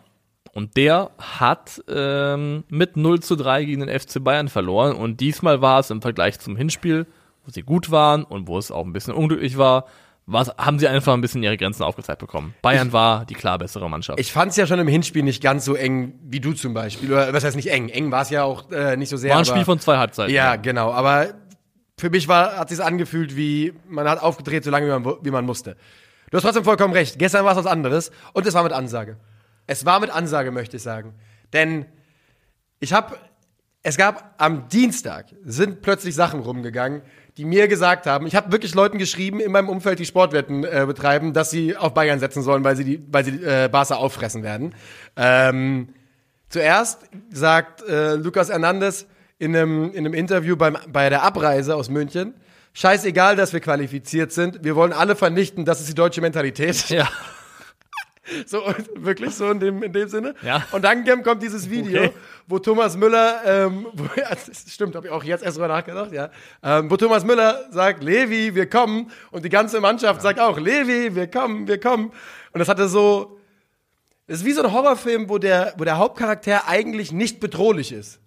Und 0.52 0.76
der 0.76 1.10
hat 1.18 1.82
ähm, 1.88 2.62
mit 2.68 2.96
0 2.96 3.20
zu 3.20 3.34
3 3.34 3.64
gegen 3.64 3.84
den 3.84 4.00
FC 4.00 4.22
Bayern 4.22 4.48
verloren. 4.48 4.94
Und 4.94 5.20
diesmal 5.20 5.60
war 5.60 5.80
es 5.80 5.90
im 5.90 6.00
Vergleich 6.00 6.38
zum 6.38 6.56
Hinspiel, 6.56 7.06
wo 7.44 7.50
sie 7.50 7.62
gut 7.62 7.90
waren 7.90 8.22
und 8.22 8.46
wo 8.46 8.56
es 8.58 8.70
auch 8.70 8.84
ein 8.84 8.92
bisschen 8.92 9.14
unglücklich 9.14 9.58
war, 9.58 9.86
was, 10.26 10.48
haben 10.56 10.78
sie 10.78 10.88
einfach 10.88 11.12
ein 11.12 11.20
bisschen 11.20 11.42
ihre 11.42 11.56
Grenzen 11.56 11.82
aufgezeigt 11.82 12.20
bekommen. 12.20 12.54
Bayern 12.62 12.92
war 12.92 13.26
die 13.26 13.34
klar 13.34 13.58
bessere 13.58 13.90
Mannschaft. 13.90 14.18
Ich 14.18 14.32
fand 14.32 14.52
es 14.52 14.56
ja 14.56 14.66
schon 14.66 14.78
im 14.78 14.88
Hinspiel 14.88 15.22
nicht 15.22 15.42
ganz 15.42 15.64
so 15.64 15.74
eng 15.74 16.14
wie 16.22 16.40
du 16.40 16.52
zum 16.54 16.72
Beispiel. 16.72 17.12
Oder 17.12 17.32
was 17.32 17.44
heißt 17.44 17.56
nicht 17.56 17.70
eng? 17.70 17.88
Eng 17.88 18.10
war 18.10 18.22
es 18.22 18.30
ja 18.30 18.44
auch 18.44 18.70
äh, 18.70 18.96
nicht 18.96 19.10
so 19.10 19.16
sehr. 19.16 19.32
war 19.32 19.38
ein 19.38 19.44
Spiel 19.44 19.64
von 19.64 19.80
zwei 19.80 19.98
Halbzeiten. 19.98 20.32
Ja, 20.32 20.56
genau. 20.56 20.92
Aber 20.92 21.34
für 22.04 22.10
mich 22.10 22.28
war, 22.28 22.58
hat 22.58 22.68
sich 22.68 22.84
angefühlt, 22.84 23.34
wie 23.34 23.72
man 23.88 24.06
hat 24.06 24.20
aufgedreht, 24.20 24.62
so 24.62 24.70
lange 24.70 24.86
wie 24.88 24.90
man, 24.90 25.16
wie 25.22 25.30
man 25.30 25.46
musste. 25.46 25.74
Du 26.30 26.36
hast 26.36 26.42
trotzdem 26.42 26.62
vollkommen 26.62 26.92
recht. 26.92 27.18
Gestern 27.18 27.46
war 27.46 27.52
es 27.52 27.56
was 27.56 27.64
anderes 27.64 28.10
und 28.34 28.46
es 28.46 28.52
war 28.52 28.62
mit 28.62 28.72
Ansage. 28.72 29.16
Es 29.66 29.86
war 29.86 30.00
mit 30.00 30.10
Ansage, 30.10 30.50
möchte 30.50 30.76
ich 30.76 30.82
sagen. 30.82 31.14
Denn 31.54 31.86
ich 32.78 32.92
habe, 32.92 33.16
es 33.82 33.96
gab 33.96 34.34
am 34.36 34.68
Dienstag 34.68 35.28
sind 35.46 35.80
plötzlich 35.80 36.14
Sachen 36.14 36.40
rumgegangen, 36.40 37.00
die 37.38 37.46
mir 37.46 37.68
gesagt 37.68 38.04
haben, 38.04 38.26
ich 38.26 38.36
habe 38.36 38.52
wirklich 38.52 38.74
Leuten 38.74 38.98
geschrieben 38.98 39.40
in 39.40 39.50
meinem 39.50 39.70
Umfeld, 39.70 39.98
die 39.98 40.04
Sportwetten 40.04 40.62
äh, 40.62 40.84
betreiben, 40.86 41.32
dass 41.32 41.50
sie 41.50 41.74
auf 41.74 41.94
Bayern 41.94 42.20
setzen 42.20 42.42
sollen, 42.42 42.64
weil 42.64 42.76
sie 42.76 42.84
die, 42.84 43.02
weil 43.10 43.24
sie 43.24 43.42
äh, 43.42 43.70
Barca 43.72 43.94
auffressen 43.94 44.42
werden. 44.42 44.74
Ähm, 45.16 45.88
Zuerst 46.54 47.00
sagt 47.30 47.82
äh, 47.82 48.14
Lucas 48.14 48.48
Hernandez 48.48 49.06
in 49.38 49.54
einem, 49.56 49.90
in 49.92 49.98
einem 49.98 50.14
Interview 50.14 50.56
beim, 50.56 50.76
bei 50.88 51.08
der 51.08 51.22
Abreise 51.22 51.74
aus 51.76 51.88
München, 51.88 52.34
scheißegal, 52.72 53.36
dass 53.36 53.52
wir 53.52 53.60
qualifiziert 53.60 54.32
sind, 54.32 54.64
wir 54.64 54.76
wollen 54.76 54.92
alle 54.92 55.16
vernichten, 55.16 55.64
das 55.64 55.80
ist 55.80 55.88
die 55.88 55.94
deutsche 55.94 56.20
Mentalität. 56.20 56.88
Ja. 56.88 57.08
So, 58.46 58.62
wirklich 58.96 59.34
so 59.34 59.50
in 59.50 59.60
dem, 59.60 59.82
in 59.82 59.92
dem 59.92 60.08
Sinne. 60.08 60.34
Ja. 60.40 60.64
Und 60.72 60.82
dann 60.82 61.04
kommt 61.22 61.42
dieses 61.42 61.68
Video, 61.68 62.04
Okay. 62.04 62.12
wo 62.46 62.58
Thomas 62.58 62.96
Müller, 62.96 63.42
ähm, 63.44 63.86
wo, 63.92 64.04
ja, 64.18 64.30
das 64.30 64.64
stimmt, 64.66 64.94
habe 64.96 65.08
ich 65.08 65.12
auch 65.12 65.22
jetzt 65.22 65.44
erst 65.44 65.58
drüber 65.58 65.68
nachgedacht, 65.68 66.10
ja, 66.10 66.30
ähm, 66.62 66.90
wo 66.90 66.96
Thomas 66.96 67.22
Müller 67.22 67.66
sagt, 67.70 68.02
Levi, 68.02 68.54
wir 68.54 68.66
kommen, 68.68 69.10
und 69.30 69.44
die 69.44 69.50
ganze 69.50 69.78
Mannschaft 69.78 70.22
sagt 70.22 70.40
auch, 70.40 70.58
Levi, 70.58 71.14
wir 71.14 71.30
kommen, 71.30 71.68
wir 71.68 71.78
kommen. 71.78 72.12
Und 72.52 72.58
das 72.60 72.68
hatte 72.68 72.88
so, 72.88 73.38
das 74.26 74.38
ist 74.38 74.46
wie 74.46 74.52
so 74.52 74.62
ein 74.62 74.72
Horrorfilm, 74.72 75.28
wo 75.28 75.36
der, 75.36 75.74
wo 75.76 75.84
der 75.84 75.98
Hauptcharakter 75.98 76.66
eigentlich 76.66 77.12
nicht 77.12 77.40
bedrohlich 77.40 77.92
ist. 77.92 78.20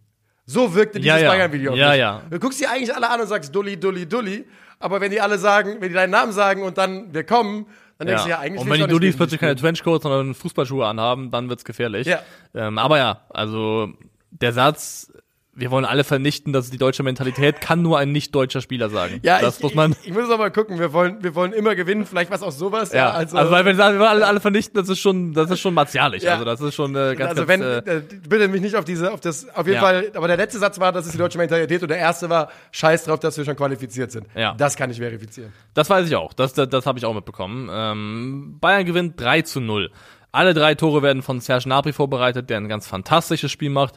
So 0.49 0.73
wirkte 0.73 0.97
Ja, 0.99 1.15
dieses 1.15 1.23
ja. 1.23 1.29
Bayern-Video 1.29 1.71
auf 1.73 1.77
Ja, 1.77 1.89
mich. 1.89 1.99
ja. 1.99 2.21
Du 2.29 2.39
guckst 2.39 2.59
die 2.59 2.67
eigentlich 2.67 2.95
alle 2.95 3.09
an 3.09 3.19
und 3.21 3.27
sagst 3.27 3.53
Dulli, 3.53 3.77
Dulli, 3.77 4.07
Dulli, 4.07 4.45
aber 4.79 5.01
wenn 5.01 5.11
die 5.11 5.19
alle 5.21 5.37
sagen, 5.37 5.75
wenn 5.81 5.89
die 5.89 5.93
deinen 5.93 6.11
Namen 6.11 6.31
sagen 6.31 6.63
und 6.63 6.77
dann 6.77 7.13
wir 7.13 7.25
kommen, 7.25 7.65
dann 7.97 8.07
denkst 8.07 8.23
du 8.23 8.29
ja 8.29 8.39
eigentlich 8.39 8.61
und 8.61 8.69
wenn 8.69 8.79
die 8.79 8.87
Dullis 8.87 9.17
plötzlich 9.17 9.39
keine. 9.41 9.55
Trenchcoats, 9.55 10.03
sondern 10.03 10.33
Fußballschuhe 10.33 10.85
anhaben, 10.85 11.31
dann 11.31 11.49
wird's 11.49 11.65
gefährlich. 11.65 12.07
Ja. 12.07 12.21
Ähm, 12.55 12.77
aber 12.77 12.97
ja, 12.97 13.21
also 13.29 13.89
der 14.31 14.53
Satz, 14.53 15.11
wir 15.57 15.71
wollen 15.71 15.85
alle 15.85 16.03
vernichten, 16.03 16.53
das 16.53 16.65
ist 16.65 16.73
die 16.73 16.77
deutsche 16.77 17.01
Mentalität, 17.01 17.61
kann 17.61 17.81
nur 17.81 17.97
ein 17.97 18.11
nicht 18.11 18.33
deutscher 18.33 18.61
Spieler 18.61 18.89
sagen. 18.89 19.19
Ja, 19.23 19.41
das 19.41 19.57
ich, 19.57 19.63
muss 19.63 19.73
man. 19.73 19.93
Ich, 20.03 20.09
ich 20.09 20.13
muss 20.13 20.29
aber 20.29 20.51
gucken, 20.51 20.77
wir 20.77 20.93
wollen, 20.93 21.23
wir 21.23 21.33
wollen 21.33 21.51
immer 21.51 21.73
gewinnen, 21.73 22.05
vielleicht 22.05 22.29
was 22.29 22.43
auch 22.43 22.51
sowas. 22.51 22.93
Ja, 22.93 23.09
also, 23.09 23.35
weil 23.37 23.65
wenn 23.65 23.75
sie 23.75 23.79
sagen, 23.79 23.95
wir 23.95 24.01
wollen 24.01 24.11
alle, 24.11 24.27
alle 24.27 24.39
vernichten, 24.39 24.79
das 24.79 24.87
ist 24.87 24.99
schon, 24.99 25.33
das 25.33 25.49
ist 25.49 25.59
schon 25.59 25.73
martialisch. 25.73 26.21
Ja. 26.21 26.33
Also 26.33 26.45
das 26.45 26.61
ist 26.61 26.75
schon 26.75 26.95
äh, 26.95 27.15
ganz, 27.15 27.31
also 27.31 27.45
ganz, 27.47 27.49
wenn, 27.49 27.61
äh, 27.61 27.97
äh, 27.97 28.01
bitte 28.29 28.47
mich 28.47 28.61
nicht 28.61 28.75
auf 28.75 28.85
diese, 28.85 29.11
auf 29.11 29.19
das, 29.19 29.49
auf 29.49 29.65
jeden 29.65 29.77
Ja. 29.77 29.81
Fall, 29.81 30.11
aber 30.13 30.27
der 30.27 30.37
letzte 30.37 30.59
Satz 30.59 30.79
war, 30.79 30.91
das 30.91 31.07
ist 31.07 31.13
die 31.13 31.17
deutsche 31.17 31.39
Mentalität 31.39 31.81
und 31.81 31.89
der 31.89 31.97
erste 31.97 32.29
war, 32.29 32.49
scheiß 32.71 33.05
drauf, 33.05 33.19
dass 33.19 33.35
wir 33.37 33.43
schon 33.43 33.55
qualifiziert 33.55 34.11
sind. 34.11 34.27
Ja. 34.35 34.53
Das 34.55 34.75
kann 34.75 34.91
ich 34.91 34.97
verifizieren. 34.97 35.51
Das 35.73 35.89
weiß 35.89 36.07
ich 36.07 36.15
auch. 36.15 36.33
Das, 36.33 36.53
das, 36.53 36.69
das 36.69 36.85
habe 36.85 36.99
ich 36.99 37.05
auch 37.05 37.15
mitbekommen. 37.15 37.67
Ähm, 37.71 38.57
Bayern 38.61 38.85
gewinnt 38.85 39.19
3 39.19 39.41
zu 39.41 39.59
0. 39.59 39.89
Alle 40.31 40.53
drei 40.53 40.75
Tore 40.75 41.01
werden 41.01 41.23
von 41.23 41.39
Serge 41.39 41.63
Gnabry 41.63 41.93
vorbereitet, 41.93 42.49
der 42.49 42.57
ein 42.57 42.67
ganz 42.67 42.85
fantastisches 42.85 43.51
Spiel 43.51 43.71
macht. 43.71 43.95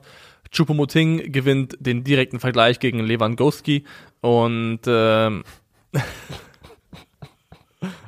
Choupo-Moting 0.52 1.32
gewinnt 1.32 1.76
den 1.80 2.04
direkten 2.04 2.40
Vergleich 2.40 2.80
gegen 2.80 3.00
Lewandowski 3.00 3.84
und 4.20 4.80
ähm, 4.86 5.44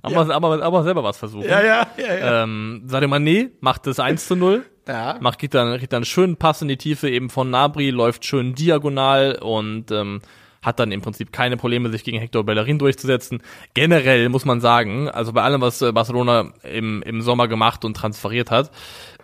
aber, 0.03 0.35
aber, 0.35 0.63
aber 0.63 0.83
selber 0.83 1.05
was 1.05 1.17
versuchen. 1.17 1.49
Ja, 1.49 1.63
ja, 1.63 1.87
ja, 1.97 2.15
ja. 2.15 2.43
Ähm, 2.43 2.83
Sadio 2.87 3.09
Mané 3.09 3.51
macht 3.61 3.87
das 3.87 4.01
1 4.01 4.27
zu 4.27 4.37
0. 4.37 4.65
ja. 4.87 5.17
Macht, 5.21 5.39
kriegt 5.39 5.55
dann, 5.55 5.79
kriegt 5.79 5.93
dann 5.93 5.99
einen 5.99 6.05
schönen 6.05 6.37
Pass 6.37 6.63
in 6.63 6.69
die 6.69 6.77
Tiefe 6.77 7.09
eben 7.09 7.31
von 7.31 7.51
Nabri, 7.51 7.91
läuft 7.91 8.25
schön 8.25 8.55
diagonal 8.55 9.39
und 9.41 9.91
ähm, 9.91 10.21
hat 10.63 10.79
dann 10.79 10.93
im 10.93 11.01
Prinzip 11.01 11.33
keine 11.33 11.57
Probleme, 11.57 11.91
sich 11.91 12.05
gegen 12.05 12.19
Hector 12.19 12.45
Bellerin 12.45 12.79
durchzusetzen. 12.79 13.43
Generell 13.75 14.29
muss 14.29 14.45
man 14.45 14.61
sagen, 14.61 15.09
also 15.09 15.33
bei 15.33 15.43
allem, 15.43 15.61
was 15.61 15.83
äh, 15.83 15.93
Barcelona 15.93 16.53
im, 16.63 17.03
im 17.03 17.23
Sommer 17.23 17.49
gemacht 17.49 17.85
und 17.85 17.97
transferiert 17.97 18.51
hat, 18.51 18.71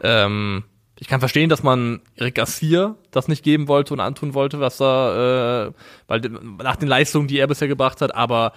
ähm, 0.02 0.64
ich 1.00 1.06
kann 1.08 1.20
verstehen, 1.20 1.48
dass 1.48 1.62
man 1.62 2.00
Eric 2.16 2.34
Garcia 2.36 2.96
das 3.10 3.28
nicht 3.28 3.42
geben 3.44 3.68
wollte 3.68 3.94
und 3.94 4.00
antun 4.00 4.34
wollte, 4.34 4.60
was 4.60 4.78
da, 4.78 5.66
äh, 5.68 5.72
weil 6.06 6.20
nach 6.20 6.76
den 6.76 6.88
Leistungen, 6.88 7.28
die 7.28 7.38
er 7.38 7.46
bisher 7.46 7.68
gebracht 7.68 8.00
hat, 8.00 8.14
aber 8.14 8.52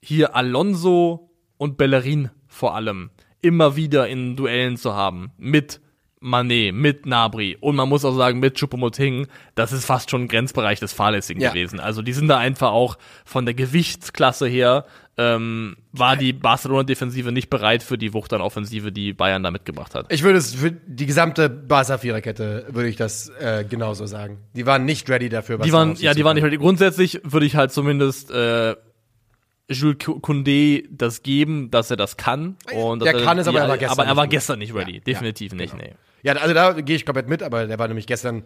hier 0.00 0.34
Alonso 0.36 1.30
und 1.58 1.76
Bellerin 1.76 2.30
vor 2.48 2.74
allem 2.74 3.10
immer 3.42 3.76
wieder 3.76 4.08
in 4.08 4.36
Duellen 4.36 4.76
zu 4.76 4.94
haben 4.94 5.32
mit 5.36 5.80
Mané, 6.22 6.70
mit 6.72 7.06
Nabri 7.06 7.56
und 7.60 7.76
man 7.76 7.88
muss 7.88 8.04
auch 8.04 8.14
sagen 8.14 8.40
mit 8.40 8.58
Choupo-Moting, 8.58 9.26
das 9.54 9.72
ist 9.72 9.86
fast 9.86 10.10
schon 10.10 10.22
ein 10.24 10.28
Grenzbereich 10.28 10.78
des 10.78 10.92
Fahrlässigen 10.92 11.42
Ja. 11.42 11.48
gewesen. 11.50 11.80
Also 11.80 12.02
die 12.02 12.12
sind 12.12 12.28
da 12.28 12.36
einfach 12.36 12.72
auch 12.72 12.98
von 13.24 13.46
der 13.46 13.54
Gewichtsklasse 13.54 14.46
her 14.46 14.84
ähm, 15.20 15.76
war 15.92 16.16
die 16.16 16.32
Barcelona-Defensive 16.32 17.30
nicht 17.32 17.50
bereit 17.50 17.82
für 17.82 17.98
die 17.98 18.14
Wucht 18.14 18.32
an 18.32 18.40
Offensive, 18.40 18.90
die 18.90 19.12
Bayern 19.12 19.42
da 19.42 19.50
mitgebracht 19.50 19.94
hat. 19.94 20.06
Ich 20.10 20.22
würde 20.22 20.38
es 20.38 20.54
für 20.54 20.70
die 20.72 21.04
gesamte 21.04 21.50
Barca 21.50 21.98
Viererkette 21.98 22.66
würde 22.70 22.88
ich 22.88 22.96
das 22.96 23.28
äh, 23.40 23.64
genauso 23.68 24.06
sagen. 24.06 24.38
Die 24.54 24.64
waren 24.64 24.84
nicht 24.86 25.10
ready 25.10 25.28
dafür. 25.28 25.58
Was 25.58 25.64
Die 25.66 25.70
da 25.72 25.76
waren, 25.76 25.94
ja, 25.96 26.14
die 26.14 26.24
waren 26.24 26.36
nicht 26.36 26.44
ready. 26.44 26.56
Grundsätzlich 26.56 27.20
würde 27.24 27.44
ich 27.44 27.56
halt 27.56 27.70
zumindest 27.72 28.30
äh, 28.30 28.76
Jules 29.68 29.98
Koundé 29.98 30.84
das 30.90 31.22
geben, 31.22 31.70
dass 31.70 31.90
er 31.90 31.96
das 31.96 32.16
kann. 32.16 32.56
Und 32.74 33.02
Der 33.02 33.12
kann 33.14 33.38
es, 33.38 33.46
aber 33.46 33.60
er 33.60 33.68
war 33.68 33.78
gestern 33.78 33.98
aber 34.00 34.08
er 34.08 34.16
war 34.16 34.24
nicht 34.24 34.30
gestern 34.32 34.58
nicht 34.58 34.74
ready. 34.74 34.94
Ja, 34.94 35.00
Definitiv 35.00 35.52
ja, 35.52 35.58
nicht, 35.58 35.72
genau. 35.72 35.84
nee. 35.84 35.94
Ja, 36.22 36.32
also 36.34 36.54
da 36.54 36.72
gehe 36.72 36.96
ich 36.96 37.04
komplett 37.06 37.28
mit, 37.28 37.42
aber 37.42 37.66
der 37.66 37.78
war 37.78 37.86
nämlich 37.88 38.06
gestern, 38.06 38.42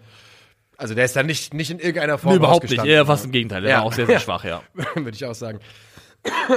also 0.76 0.94
der 0.94 1.04
ist 1.04 1.16
dann 1.16 1.26
nicht, 1.26 1.54
nicht 1.54 1.70
in 1.70 1.78
irgendeiner 1.78 2.18
Form 2.18 2.32
Nee, 2.32 2.36
überhaupt 2.38 2.68
nicht. 2.70 2.84
Eher 2.84 3.06
fast 3.06 3.24
im 3.24 3.32
Gegenteil. 3.32 3.62
Der 3.62 3.70
Ja. 3.70 3.76
war 3.78 3.84
auch 3.84 3.92
sehr, 3.92 4.06
sehr 4.06 4.20
schwach, 4.26 4.44
ja. 4.44 4.62
Würde 4.94 5.10
ich 5.12 5.24
auch 5.24 5.34
sagen. 5.34 5.60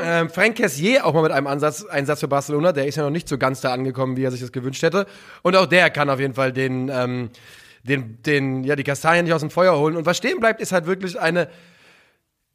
Ähm, 0.02 0.30
Frank 0.30 0.58
Cassier 0.58 1.06
auch 1.06 1.14
mal 1.14 1.24
mit 1.24 1.32
einem 1.32 1.48
Ansatz, 1.48 1.86
Einsatz 1.86 2.20
für 2.20 2.28
Barcelona. 2.28 2.72
Der 2.72 2.88
ist 2.88 2.96
ja 2.96 3.04
noch 3.04 3.10
nicht 3.10 3.28
so 3.28 3.38
ganz 3.38 3.62
da 3.62 3.74
angekommen, 3.74 4.18
wie 4.18 4.24
er 4.24 4.32
sich 4.32 4.42
das 4.42 4.52
gewünscht 4.52 4.84
hätte. 4.84 5.06
Und 5.44 5.56
auch 5.56 5.66
der 5.66 5.90
kann 5.90 6.10
auf 6.10 6.20
jeden 6.20 6.34
Fall 6.34 6.54
den, 6.54 6.90
ähm, 6.90 7.30
den, 7.84 8.22
den, 8.24 8.64
ja, 8.64 8.76
die 8.76 8.84
Kastanien 8.84 9.26
nicht 9.26 9.34
aus 9.34 9.42
dem 9.42 9.50
Feuer 9.50 9.78
holen. 9.78 9.98
Und 9.98 10.06
was 10.06 10.18
stehen 10.18 10.40
bleibt, 10.40 10.62
ist 10.62 10.72
halt 10.72 10.86
wirklich 10.86 11.20
eine 11.20 11.50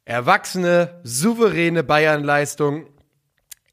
erwachsene, 0.05 0.99
souveräne 1.03 1.83
Bayern-Leistung, 1.83 2.87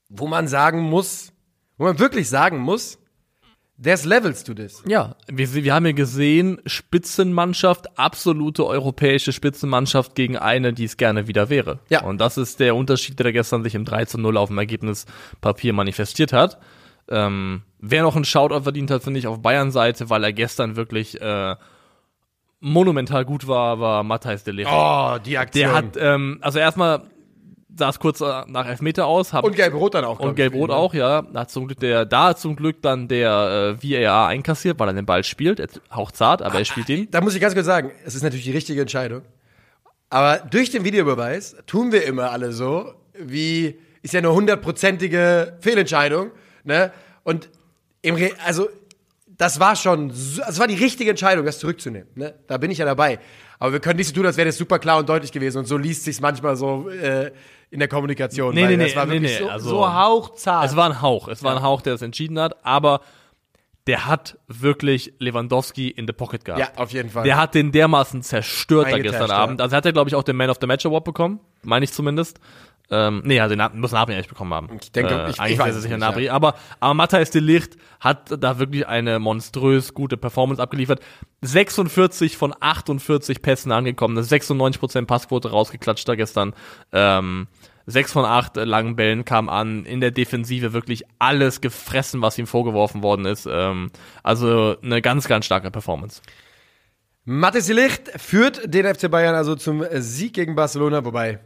wo 0.09 0.27
man 0.27 0.49
sagen 0.49 0.81
muss, 0.81 1.33
wo 1.77 1.85
man 1.85 1.99
wirklich 1.99 2.29
sagen 2.29 2.59
muss, 2.59 3.00
there's 3.83 4.05
levels 4.05 4.45
to 4.45 4.55
this. 4.55 4.83
Ja, 4.87 5.17
wir, 5.27 5.53
wir 5.55 5.75
haben 5.75 5.87
ja 5.87 5.93
gesehen, 5.93 6.61
Spitzenmannschaft, 6.67 7.99
absolute 7.99 8.67
europäische 8.67 9.33
Spitzenmannschaft 9.33 10.15
gegen 10.15 10.37
eine, 10.37 10.73
die 10.73 10.85
es 10.85 10.97
gerne 10.97 11.27
wieder 11.27 11.49
wäre. 11.49 11.79
Ja. 11.89 12.03
Und 12.03 12.21
das 12.21 12.37
ist 12.37 12.61
der 12.61 12.77
Unterschied, 12.77 13.19
der 13.19 13.33
gestern 13.33 13.63
sich 13.63 13.75
im 13.75 13.85
3 13.85 14.05
zu 14.05 14.19
0 14.19 14.37
auf 14.37 14.49
dem 14.49 14.59
Ergebnispapier 14.59 15.73
manifestiert 15.73 16.33
hat. 16.33 16.59
Ähm, 17.09 17.63
wer 17.79 18.03
noch 18.03 18.15
einen 18.15 18.25
Shoutout 18.25 18.63
verdient 18.63 18.91
hat, 18.91 19.03
finde 19.03 19.19
ich, 19.19 19.27
auf 19.27 19.41
Bayern-Seite, 19.41 20.11
weil 20.11 20.23
er 20.23 20.33
gestern 20.33 20.77
wirklich 20.77 21.21
äh, 21.21 21.57
monumental 22.61 23.25
gut 23.25 23.49
war, 23.49 23.81
war 23.81 24.05
Matthijs 24.05 24.45
de 24.45 24.55
Ligt. 24.55 24.71
Oh, 24.73 25.17
die 25.25 25.39
Aktion. 25.39 25.65
der 25.65 25.73
hat, 25.75 25.97
ähm, 25.99 26.39
also 26.41 26.59
erstmal 26.59 27.03
sah 27.77 27.89
es 27.89 27.99
kurz 27.99 28.21
äh, 28.21 28.43
nach 28.47 28.67
Elfmeter 28.67 29.07
aus. 29.07 29.33
Hab, 29.33 29.45
und 29.45 29.57
gelb-rot 29.57 29.95
dann 29.95 30.05
auch. 30.05 30.21
und 30.21 30.35
Gelb-Rot 30.35 30.71
ne? 30.71 30.77
auch, 30.77 30.95
ja. 30.95 31.23
Da 31.23 31.41
hat 31.41 31.51
zum 31.51 31.67
Glück 31.67 31.81
der, 31.81 32.05
da 32.05 32.29
hat 32.29 32.39
zum 32.39 32.57
Glück 32.57 32.83
dann 32.83 33.09
der 33.09 33.77
äh, 33.83 34.07
VAR 34.07 34.29
einkassiert, 34.29 34.79
weil 34.79 34.89
er 34.89 34.95
den 34.95 35.07
Ball 35.07 35.25
spielt. 35.25 35.61
Er 35.61 35.69
ist 35.69 35.81
hauchzart, 35.93 36.43
aber 36.43 36.59
er 36.59 36.65
spielt 36.65 36.89
ihn. 36.89 37.09
Da 37.11 37.21
muss 37.21 37.35
ich 37.35 37.41
ganz 37.41 37.55
kurz 37.55 37.67
sagen, 37.67 37.91
es 38.05 38.15
ist 38.15 38.23
natürlich 38.23 38.45
die 38.45 38.53
richtige 38.53 38.81
Entscheidung. 38.81 39.23
Aber 40.09 40.39
durch 40.39 40.71
den 40.71 40.85
Videobeweis 40.85 41.57
tun 41.67 41.93
wir 41.93 42.05
immer 42.05 42.33
alle 42.33 42.53
so, 42.53 42.93
wie 43.15 43.79
ist 44.03 44.13
ja 44.15 44.19
eine 44.19 44.33
hundertprozentige 44.33 45.59
Fehlentscheidung, 45.61 46.33
ne? 46.65 46.93
Und 47.23 47.49
im 48.03 48.17
Re 48.17 48.31
also 48.45 48.69
das 49.27 49.61
war 49.61 49.77
schon, 49.77 50.09
das 50.09 50.59
war 50.59 50.67
die 50.67 50.75
richtige 50.75 51.11
Entscheidung, 51.11 51.47
das 51.47 51.61
zurückzunehmen, 51.61 52.09
ne? 52.15 52.35
Da 52.47 52.59
bin 52.59 52.71
ich 52.71 52.79
ja 52.79 52.85
dabei. 52.85 53.21
Aber 53.61 53.73
wir 53.73 53.81
können 53.81 53.99
nicht 53.99 54.09
so 54.09 54.15
tun, 54.15 54.27
als 54.27 54.37
wäre 54.37 54.47
das 54.47 54.57
super 54.57 54.79
klar 54.79 54.99
und 54.99 55.09
deutlich 55.09 55.33
gewesen. 55.33 55.59
Und 55.59 55.67
so 55.67 55.77
liest 55.77 56.05
sich's 56.05 56.21
manchmal 56.21 56.57
so 56.57 56.89
äh, 56.89 57.31
in 57.71 57.79
der 57.79 57.89
Kommunikation. 57.89 58.55
Nee, 58.55 58.63
weil 58.63 58.77
nee, 58.77 58.85
das 58.85 58.93
nee, 58.93 58.97
war 58.97 59.07
nee, 59.07 59.13
wirklich 59.13 59.33
nee, 59.33 59.45
so, 59.45 59.49
also- 59.49 59.69
so 59.71 59.95
hauchzart. 59.95 60.65
Es 60.67 60.77
war 60.77 60.91
ein 60.91 61.03
Hauch. 61.03 61.29
Es 61.29 61.43
war 61.43 61.57
ein 61.57 61.63
Hauch, 61.63 61.83
der 61.83 61.95
es 61.95 62.03
entschieden 62.03 62.39
hat, 62.39 62.57
aber 62.65 63.01
der 63.87 64.07
hat 64.07 64.39
wirklich 64.47 65.15
Lewandowski 65.19 65.89
in 65.89 66.07
the 66.07 66.13
Pocket 66.13 66.45
gehabt. 66.45 66.61
ja, 66.61 66.69
auf 66.77 66.91
jeden 66.93 67.11
Fall. 67.11 67.25
Der 67.25 67.37
hat 67.39 67.55
den 67.55 67.73
dermaßen 67.73 68.23
zerstört 68.23 68.93
da 68.93 68.99
gestern 68.99 69.31
ja. 69.31 69.37
Abend. 69.37 69.61
Also 69.61 69.75
hat 69.77 69.87
er, 69.87 69.93
glaube 69.93 70.09
ich, 70.09 70.15
auch 70.15 70.23
den 70.23 70.37
Man 70.37 70.51
of 70.51 70.59
the 70.61 70.67
Match 70.67 70.85
Award 70.87 71.05
bekommen. 71.05 71.41
Meine 71.63 71.85
ich 71.85 71.93
zumindest. 71.93 72.39
Ähm, 72.93 73.23
nee, 73.25 73.39
also 73.39 73.55
den 73.55 73.81
muss 73.81 73.93
Nabri 73.93 74.15
eigentlich 74.15 74.29
bekommen 74.29 74.53
haben. 74.53 74.69
Ich 74.83 74.91
denke, 74.91 75.15
äh, 75.15 75.25
ich- 75.31 75.35
ich 75.37 75.41
eigentlich 75.41 75.59
weiß 75.61 75.67
wäre 75.69 75.77
es 75.77 75.83
sicher 75.85 75.95
nicht, 75.97 76.01
Nabri. 76.07 76.25
ja. 76.25 76.33
Aber, 76.33 76.55
aber 76.81 76.95
Matthijs 76.95 77.31
de 77.31 77.41
Ligt 77.41 77.77
hat 78.01 78.35
da 78.43 78.59
wirklich 78.59 78.89
eine 78.89 79.21
monströs 79.21 79.95
gute 79.95 80.17
Performance 80.17 80.61
abgeliefert. 80.61 81.01
46 81.43 82.37
von 82.37 82.53
48 82.59 83.43
Pässen 83.43 83.73
angekommen. 83.73 84.17
Eine 84.19 84.27
96% 84.27 85.07
Passquote 85.07 85.51
rausgeklatscht 85.51 86.09
da 86.09 86.17
gestern. 86.17 86.53
Ähm, 86.93 87.47
6 87.87 88.13
von 88.13 88.25
8 88.25 88.57
langen 88.57 88.97
Bällen 88.97 89.25
kam 89.25 89.49
an. 89.49 89.85
In 89.85 90.01
der 90.01 90.11
Defensive 90.11 90.73
wirklich 90.73 91.05
alles 91.19 91.61
gefressen, 91.61 92.23
was 92.23 92.39
ihm 92.39 92.47
vorgeworfen 92.47 93.03
worden 93.03 93.25
ist. 93.27 93.47
Ähm, 93.51 93.91
also 94.23 94.77
eine 94.83 95.03
ganz, 95.03 95.27
ganz 95.29 95.47
starke 95.47 95.71
Performance. 95.71 96.21
Mathis 97.25 97.69
Ligt 97.69 98.09
führt 98.21 98.73
den 98.73 98.87
FC 98.93 99.11
Bayern 99.11 99.35
also 99.35 99.55
zum 99.55 99.85
Sieg 99.93 100.33
gegen 100.35 100.55
Barcelona, 100.55 101.05
wobei 101.05 101.39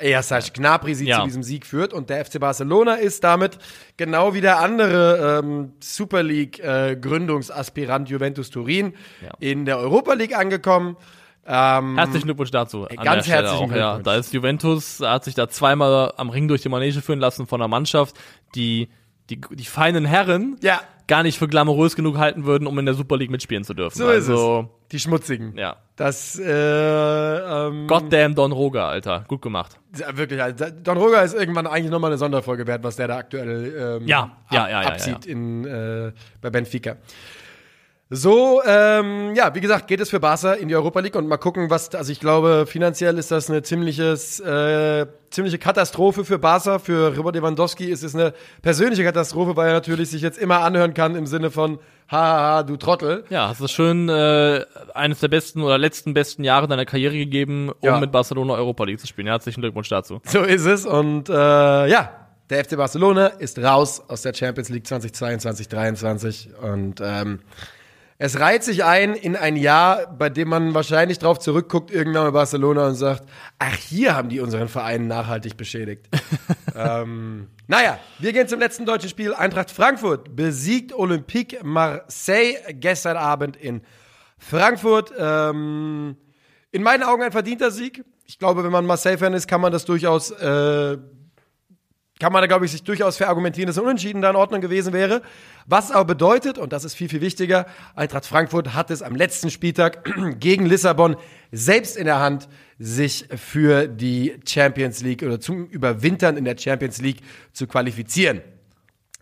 eher 0.00 0.22
Serge 0.22 0.50
Gnabry 0.54 0.94
sie 0.94 1.06
Ja. 1.06 1.20
zu 1.20 1.26
diesem 1.26 1.42
Sieg 1.42 1.64
führt 1.66 1.92
und 1.92 2.10
der 2.10 2.24
FC 2.24 2.40
Barcelona 2.40 2.94
ist 2.94 3.22
damit 3.22 3.58
genau 3.96 4.34
wie 4.34 4.40
der 4.40 4.58
andere 4.58 5.40
ähm, 5.44 5.72
Super 5.80 6.22
League 6.22 6.58
äh, 6.58 6.96
Gründungsaspirant 7.00 8.08
Juventus 8.08 8.50
Turin 8.50 8.94
Ja. 9.22 9.30
in 9.38 9.64
der 9.64 9.78
Europa 9.78 10.14
League 10.14 10.36
angekommen. 10.36 10.96
Ähm, 11.46 11.96
Herzlichen 11.96 12.26
Glückwunsch 12.26 12.50
dazu. 12.50 12.86
An 12.86 12.96
Ganz 12.96 13.26
herzlichen 13.26 13.70
auch, 13.70 13.76
ja. 13.76 13.94
Glückwunsch. 13.96 14.04
Da 14.04 14.16
ist 14.16 14.32
Juventus, 14.32 15.00
hat 15.00 15.24
sich 15.24 15.34
da 15.34 15.48
zweimal 15.48 16.12
am 16.16 16.30
Ring 16.30 16.48
durch 16.48 16.62
die 16.62 16.68
Manege 16.68 17.02
führen 17.02 17.20
lassen 17.20 17.46
von 17.46 17.60
einer 17.60 17.68
Mannschaft, 17.68 18.16
die 18.54 18.88
die, 19.30 19.40
die 19.40 19.64
feinen 19.64 20.04
Herren 20.04 20.58
ja, 20.62 20.80
gar 21.06 21.22
nicht 21.22 21.38
für 21.38 21.48
glamourös 21.48 21.96
genug 21.96 22.18
halten 22.18 22.44
würden, 22.44 22.66
um 22.66 22.78
in 22.78 22.84
der 22.84 22.94
Super 22.94 23.16
League 23.16 23.30
mitspielen 23.30 23.64
zu 23.64 23.74
dürfen. 23.74 23.96
so 23.96 24.04
ist 24.04 24.28
also, 24.28 24.68
es. 24.84 24.88
Die 24.92 25.00
schmutzigen. 25.00 25.56
Ja. 25.56 25.76
Das 25.96 26.38
äh, 26.38 26.44
ähm, 26.44 27.86
Goddamn 27.86 28.34
Don 28.34 28.52
Roger, 28.52 28.86
Alter. 28.86 29.24
Gut 29.28 29.42
gemacht. 29.42 29.78
Ja, 29.96 30.16
Wirklich, 30.16 30.42
also 30.42 30.66
Don 30.82 30.98
Roger 30.98 31.22
ist 31.22 31.34
irgendwann 31.34 31.66
eigentlich 31.66 31.90
nochmal 31.90 32.10
eine 32.10 32.18
Sonderfolge 32.18 32.66
wert, 32.66 32.82
was 32.82 32.96
der 32.96 33.08
da 33.08 33.16
aktuell 33.16 34.00
ähm, 34.00 34.06
Ja, 34.06 34.36
ja, 34.50 34.68
ja, 34.68 34.82
ja, 34.82 34.88
abzieht 34.88 35.26
In, 35.26 35.64
äh, 35.64 36.12
bei 36.40 36.50
Benfica. 36.50 36.96
So, 38.16 38.62
ähm, 38.64 39.34
ja, 39.34 39.54
wie 39.56 39.60
gesagt, 39.60 39.88
geht 39.88 40.00
es 40.00 40.08
für 40.10 40.20
Barca 40.20 40.52
in 40.52 40.68
die 40.68 40.76
Europa 40.76 41.00
League 41.00 41.16
und 41.16 41.26
mal 41.26 41.36
gucken, 41.36 41.68
was, 41.68 41.92
also 41.94 42.12
ich 42.12 42.20
glaube, 42.20 42.64
finanziell 42.66 43.18
ist 43.18 43.32
das 43.32 43.50
eine 43.50 43.62
ziemliches, 43.62 44.38
äh, 44.38 45.06
ziemliche 45.30 45.58
Katastrophe 45.58 46.24
für 46.24 46.38
Barca. 46.38 46.78
Für 46.78 47.16
Robert 47.16 47.34
Lewandowski 47.34 47.86
ist 47.86 48.04
es 48.04 48.14
eine 48.14 48.32
persönliche 48.62 49.02
Katastrophe, 49.02 49.56
weil 49.56 49.68
er 49.68 49.72
natürlich 49.74 50.10
sich 50.10 50.22
jetzt 50.22 50.38
immer 50.38 50.60
anhören 50.60 50.94
kann 50.94 51.16
im 51.16 51.26
Sinne 51.26 51.50
von, 51.50 51.80
haha, 52.08 52.62
du 52.62 52.76
Trottel. 52.76 53.24
Ja, 53.30 53.48
hast 53.48 53.60
du 53.60 53.66
schön 53.66 54.08
äh, 54.08 54.64
eines 54.94 55.18
der 55.18 55.28
besten 55.28 55.62
oder 55.62 55.76
letzten 55.76 56.14
besten 56.14 56.44
Jahre 56.44 56.68
deiner 56.68 56.84
Karriere 56.84 57.14
gegeben, 57.16 57.70
um 57.70 57.76
Ja. 57.82 57.98
mit 57.98 58.12
Barcelona 58.12 58.54
Europa 58.54 58.84
League 58.84 59.00
zu 59.00 59.08
spielen. 59.08 59.26
Herzlichen 59.26 59.60
Glückwunsch 59.60 59.88
dazu. 59.88 60.20
So 60.24 60.40
ist 60.42 60.66
es 60.66 60.86
und 60.86 61.28
äh, 61.28 61.32
ja, 61.32 62.10
der 62.48 62.64
FC 62.64 62.76
Barcelona 62.76 63.26
ist 63.26 63.58
raus 63.58 64.02
aus 64.06 64.22
der 64.22 64.34
Champions 64.34 64.68
League 64.68 64.86
2022, 64.86 65.68
2023 65.68 66.50
und 66.62 67.00
ähm, 67.02 67.40
es 68.18 68.38
reiht 68.38 68.62
sich 68.62 68.84
ein 68.84 69.14
in 69.14 69.34
ein 69.34 69.56
Jahr, 69.56 70.06
bei 70.06 70.30
dem 70.30 70.48
man 70.48 70.72
wahrscheinlich 70.72 71.18
drauf 71.18 71.40
zurückguckt, 71.40 71.90
irgendwann 71.90 72.24
bei 72.26 72.30
Barcelona 72.30 72.86
und 72.86 72.94
sagt, 72.94 73.28
ach, 73.58 73.74
hier 73.74 74.14
haben 74.14 74.28
die 74.28 74.40
unseren 74.40 74.68
Verein 74.68 75.08
nachhaltig 75.08 75.56
beschädigt. 75.56 76.06
ähm, 76.76 77.48
naja, 77.66 77.98
wir 78.20 78.32
gehen 78.32 78.46
zum 78.46 78.60
letzten 78.60 78.86
deutschen 78.86 79.08
Spiel. 79.08 79.34
Eintracht 79.34 79.70
Frankfurt 79.70 80.36
besiegt 80.36 80.92
Olympique 80.92 81.58
Marseille 81.64 82.54
gestern 82.74 83.16
Abend 83.16 83.56
in 83.56 83.82
Frankfurt. 84.38 85.12
Ähm, 85.18 86.16
in 86.70 86.82
meinen 86.82 87.02
Augen 87.02 87.22
ein 87.22 87.32
verdienter 87.32 87.72
Sieg. 87.72 88.04
Ich 88.26 88.38
glaube, 88.38 88.64
wenn 88.64 88.72
man 88.72 88.86
Marseille-Fan 88.86 89.34
ist, 89.34 89.48
kann 89.48 89.60
man 89.60 89.72
das 89.72 89.84
durchaus, 89.84 90.30
äh, 90.30 90.98
kann 92.20 92.32
man 92.32 92.42
da, 92.42 92.46
glaube 92.46 92.64
ich, 92.64 92.70
sich 92.70 92.84
durchaus 92.84 93.16
verargumentieren, 93.16 93.66
dass 93.66 93.76
ein 93.76 93.84
Unentschieden 93.84 94.22
da 94.22 94.30
in 94.30 94.36
Ordnung 94.36 94.60
gewesen 94.60 94.92
wäre. 94.92 95.20
Was 95.66 95.90
aber 95.90 96.04
bedeutet, 96.04 96.58
und 96.58 96.72
das 96.72 96.84
ist 96.84 96.94
viel, 96.94 97.08
viel 97.08 97.20
wichtiger, 97.20 97.66
Eintracht 97.96 98.26
Frankfurt 98.26 98.72
hat 98.72 98.90
es 98.90 99.02
am 99.02 99.16
letzten 99.16 99.50
Spieltag 99.50 100.08
gegen 100.38 100.66
Lissabon 100.66 101.16
selbst 101.50 101.96
in 101.96 102.04
der 102.04 102.20
Hand, 102.20 102.48
sich 102.78 103.26
für 103.36 103.88
die 103.88 104.36
Champions 104.46 105.02
League 105.02 105.22
oder 105.22 105.40
zum 105.40 105.66
Überwintern 105.66 106.36
in 106.36 106.44
der 106.44 106.56
Champions 106.56 107.00
League 107.00 107.20
zu 107.52 107.66
qualifizieren. 107.66 108.42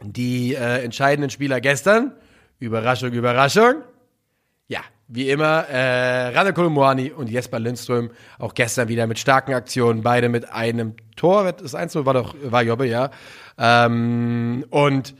Die 0.02 0.54
äh, 0.54 0.82
entscheidenden 0.82 1.30
Spieler 1.30 1.60
gestern, 1.60 2.12
Überraschung, 2.58 3.12
Überraschung, 3.12 3.82
wie 5.14 5.28
immer, 5.28 5.68
äh, 5.68 6.28
Rane 6.34 6.52
Kolumwani 6.54 7.10
und 7.10 7.28
Jesper 7.28 7.58
Lindström, 7.58 8.10
auch 8.38 8.54
gestern 8.54 8.88
wieder 8.88 9.06
mit 9.06 9.18
starken 9.18 9.52
Aktionen, 9.52 10.02
beide 10.02 10.28
mit 10.30 10.50
einem 10.50 10.94
Tor, 11.16 11.52
das 11.52 11.74
1 11.74 11.94
war 11.96 12.14
doch, 12.14 12.34
war 12.42 12.62
Jobbe, 12.62 12.86
ja. 12.86 13.10
Ähm, 13.58 14.64
und 14.70 15.14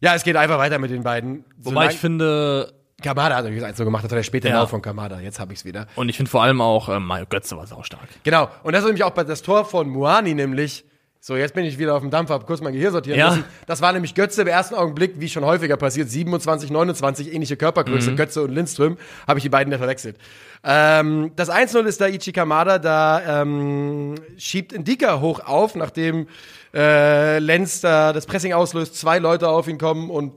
ja, 0.00 0.14
es 0.14 0.22
geht 0.22 0.36
einfach 0.36 0.58
weiter 0.58 0.78
mit 0.78 0.90
den 0.92 1.02
beiden. 1.02 1.44
Wobei 1.56 1.90
ich 1.90 1.98
finde, 1.98 2.72
Kamada 3.02 3.34
hat 3.36 3.44
natürlich 3.44 3.62
das 3.62 3.70
1 3.70 3.78
gemacht, 3.78 4.04
das 4.04 4.10
war 4.12 4.16
der 4.16 4.22
späte 4.22 4.48
Ja. 4.48 4.60
Lauf 4.60 4.70
von 4.70 4.82
Kamada, 4.82 5.18
jetzt 5.18 5.40
habe 5.40 5.52
ich 5.52 5.58
es 5.60 5.64
wieder. 5.64 5.88
und 5.96 6.08
ich 6.08 6.16
finde 6.16 6.30
vor 6.30 6.42
allem 6.42 6.60
auch, 6.60 6.88
äh, 6.88 7.00
Mario 7.00 7.26
Götze 7.28 7.56
war 7.56 7.64
auch 7.72 7.84
stark. 7.84 8.08
Genau, 8.22 8.48
und 8.62 8.72
das 8.72 8.82
ist 8.82 8.86
nämlich 8.86 9.02
auch 9.02 9.10
bei 9.10 9.24
das 9.24 9.42
Tor 9.42 9.64
von 9.64 9.88
Muani 9.88 10.34
nämlich, 10.34 10.84
so 11.26 11.36
jetzt 11.38 11.54
bin 11.54 11.64
ich 11.64 11.78
wieder 11.78 11.94
auf 11.94 12.02
dem 12.02 12.10
Dampf, 12.10 12.28
hab 12.28 12.46
kurz 12.46 12.60
mein 12.60 12.74
Gehirn 12.74 12.92
sortieren 12.92 13.18
Ja. 13.18 13.30
müssen. 13.30 13.44
Das 13.66 13.80
war 13.80 13.90
nämlich 13.94 14.14
Götze 14.14 14.42
im 14.42 14.48
ersten 14.48 14.74
Augenblick, 14.74 15.14
wie 15.20 15.30
schon 15.30 15.42
häufiger 15.42 15.78
passiert, 15.78 16.10
27, 16.10 16.70
29, 16.70 17.32
ähnliche 17.32 17.56
Körpergröße, 17.56 18.10
Mhm. 18.10 18.16
Götze 18.16 18.42
und 18.42 18.50
Lindström, 18.54 18.98
habe 19.26 19.38
ich 19.38 19.42
die 19.42 19.48
beiden 19.48 19.70
da 19.70 19.78
verwechselt. 19.78 20.18
Ähm, 20.62 21.32
das 21.34 21.48
1-0 21.48 21.86
ist 21.86 22.02
da 22.02 22.08
Ichi 22.08 22.32
Kamada, 22.32 22.78
da 22.78 23.40
ähm, 23.40 24.16
schiebt 24.36 24.74
Indika 24.74 25.20
hoch 25.20 25.40
auf, 25.40 25.74
nachdem 25.76 26.26
äh, 26.74 27.38
Lenz 27.38 27.80
da 27.80 28.12
das 28.12 28.26
Pressing 28.26 28.52
auslöst, 28.52 28.94
zwei 28.96 29.18
Leute 29.18 29.48
auf 29.48 29.66
ihn 29.66 29.78
kommen 29.78 30.10
und 30.10 30.32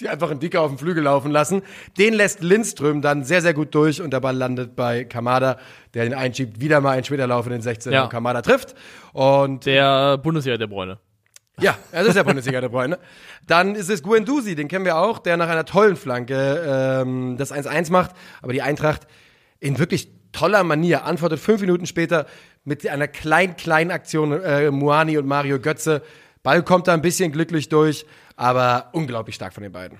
die 0.00 0.08
einfach 0.08 0.30
einen 0.30 0.40
Dicker 0.40 0.60
auf 0.62 0.70
den 0.70 0.78
Flügel 0.78 1.02
laufen 1.04 1.30
lassen. 1.30 1.62
Den 1.98 2.14
lässt 2.14 2.40
Lindström 2.40 3.02
dann 3.02 3.24
sehr, 3.24 3.42
sehr 3.42 3.54
gut 3.54 3.74
durch 3.74 4.00
und 4.00 4.12
der 4.12 4.20
Ball 4.20 4.36
landet 4.36 4.76
bei 4.76 5.04
Kamada, 5.04 5.58
der 5.94 6.04
den 6.04 6.14
einschiebt. 6.14 6.60
Wieder 6.60 6.80
mal 6.80 6.96
ein 6.96 7.04
Späterlauf 7.04 7.46
in 7.46 7.52
den 7.52 7.62
16 7.62 7.92
Ja. 7.92 8.04
und 8.04 8.10
Kamada 8.10 8.42
trifft. 8.42 8.74
Und 9.12 9.66
Der 9.66 10.18
Bundesliga 10.18 10.56
der 10.56 10.68
Bräune. 10.68 10.98
ja, 11.60 11.76
es 11.90 12.06
ist 12.06 12.14
der 12.14 12.22
Bundesliga 12.24 12.60
der 12.60 12.68
Bräune. 12.68 12.98
Dann 13.46 13.74
ist 13.74 13.90
es 13.90 14.02
Guendouzi, 14.02 14.54
den 14.54 14.68
kennen 14.68 14.84
wir 14.84 14.98
auch, 14.98 15.18
der 15.18 15.36
nach 15.36 15.48
einer 15.48 15.64
tollen 15.64 15.96
Flanke 15.96 16.62
ähm, 17.04 17.36
das 17.36 17.52
1-1 17.52 17.90
macht. 17.90 18.12
Aber 18.42 18.52
die 18.52 18.62
Eintracht 18.62 19.06
in 19.58 19.78
wirklich 19.80 20.10
toller 20.30 20.62
Manier 20.62 21.04
antwortet 21.04 21.40
fünf 21.40 21.60
Minuten 21.60 21.86
später 21.86 22.26
mit 22.62 22.86
einer 22.86 23.08
klein-kleinen 23.08 23.90
Aktion 23.90 24.32
äh, 24.42 24.70
Muani 24.70 25.18
und 25.18 25.26
Mario 25.26 25.58
Götze. 25.58 26.02
Ball 26.44 26.62
kommt 26.62 26.86
da 26.86 26.94
ein 26.94 27.02
bisschen 27.02 27.32
glücklich 27.32 27.68
durch, 27.68 28.06
aber 28.38 28.88
unglaublich 28.92 29.34
stark 29.34 29.52
von 29.52 29.62
den 29.62 29.72
beiden. 29.72 29.98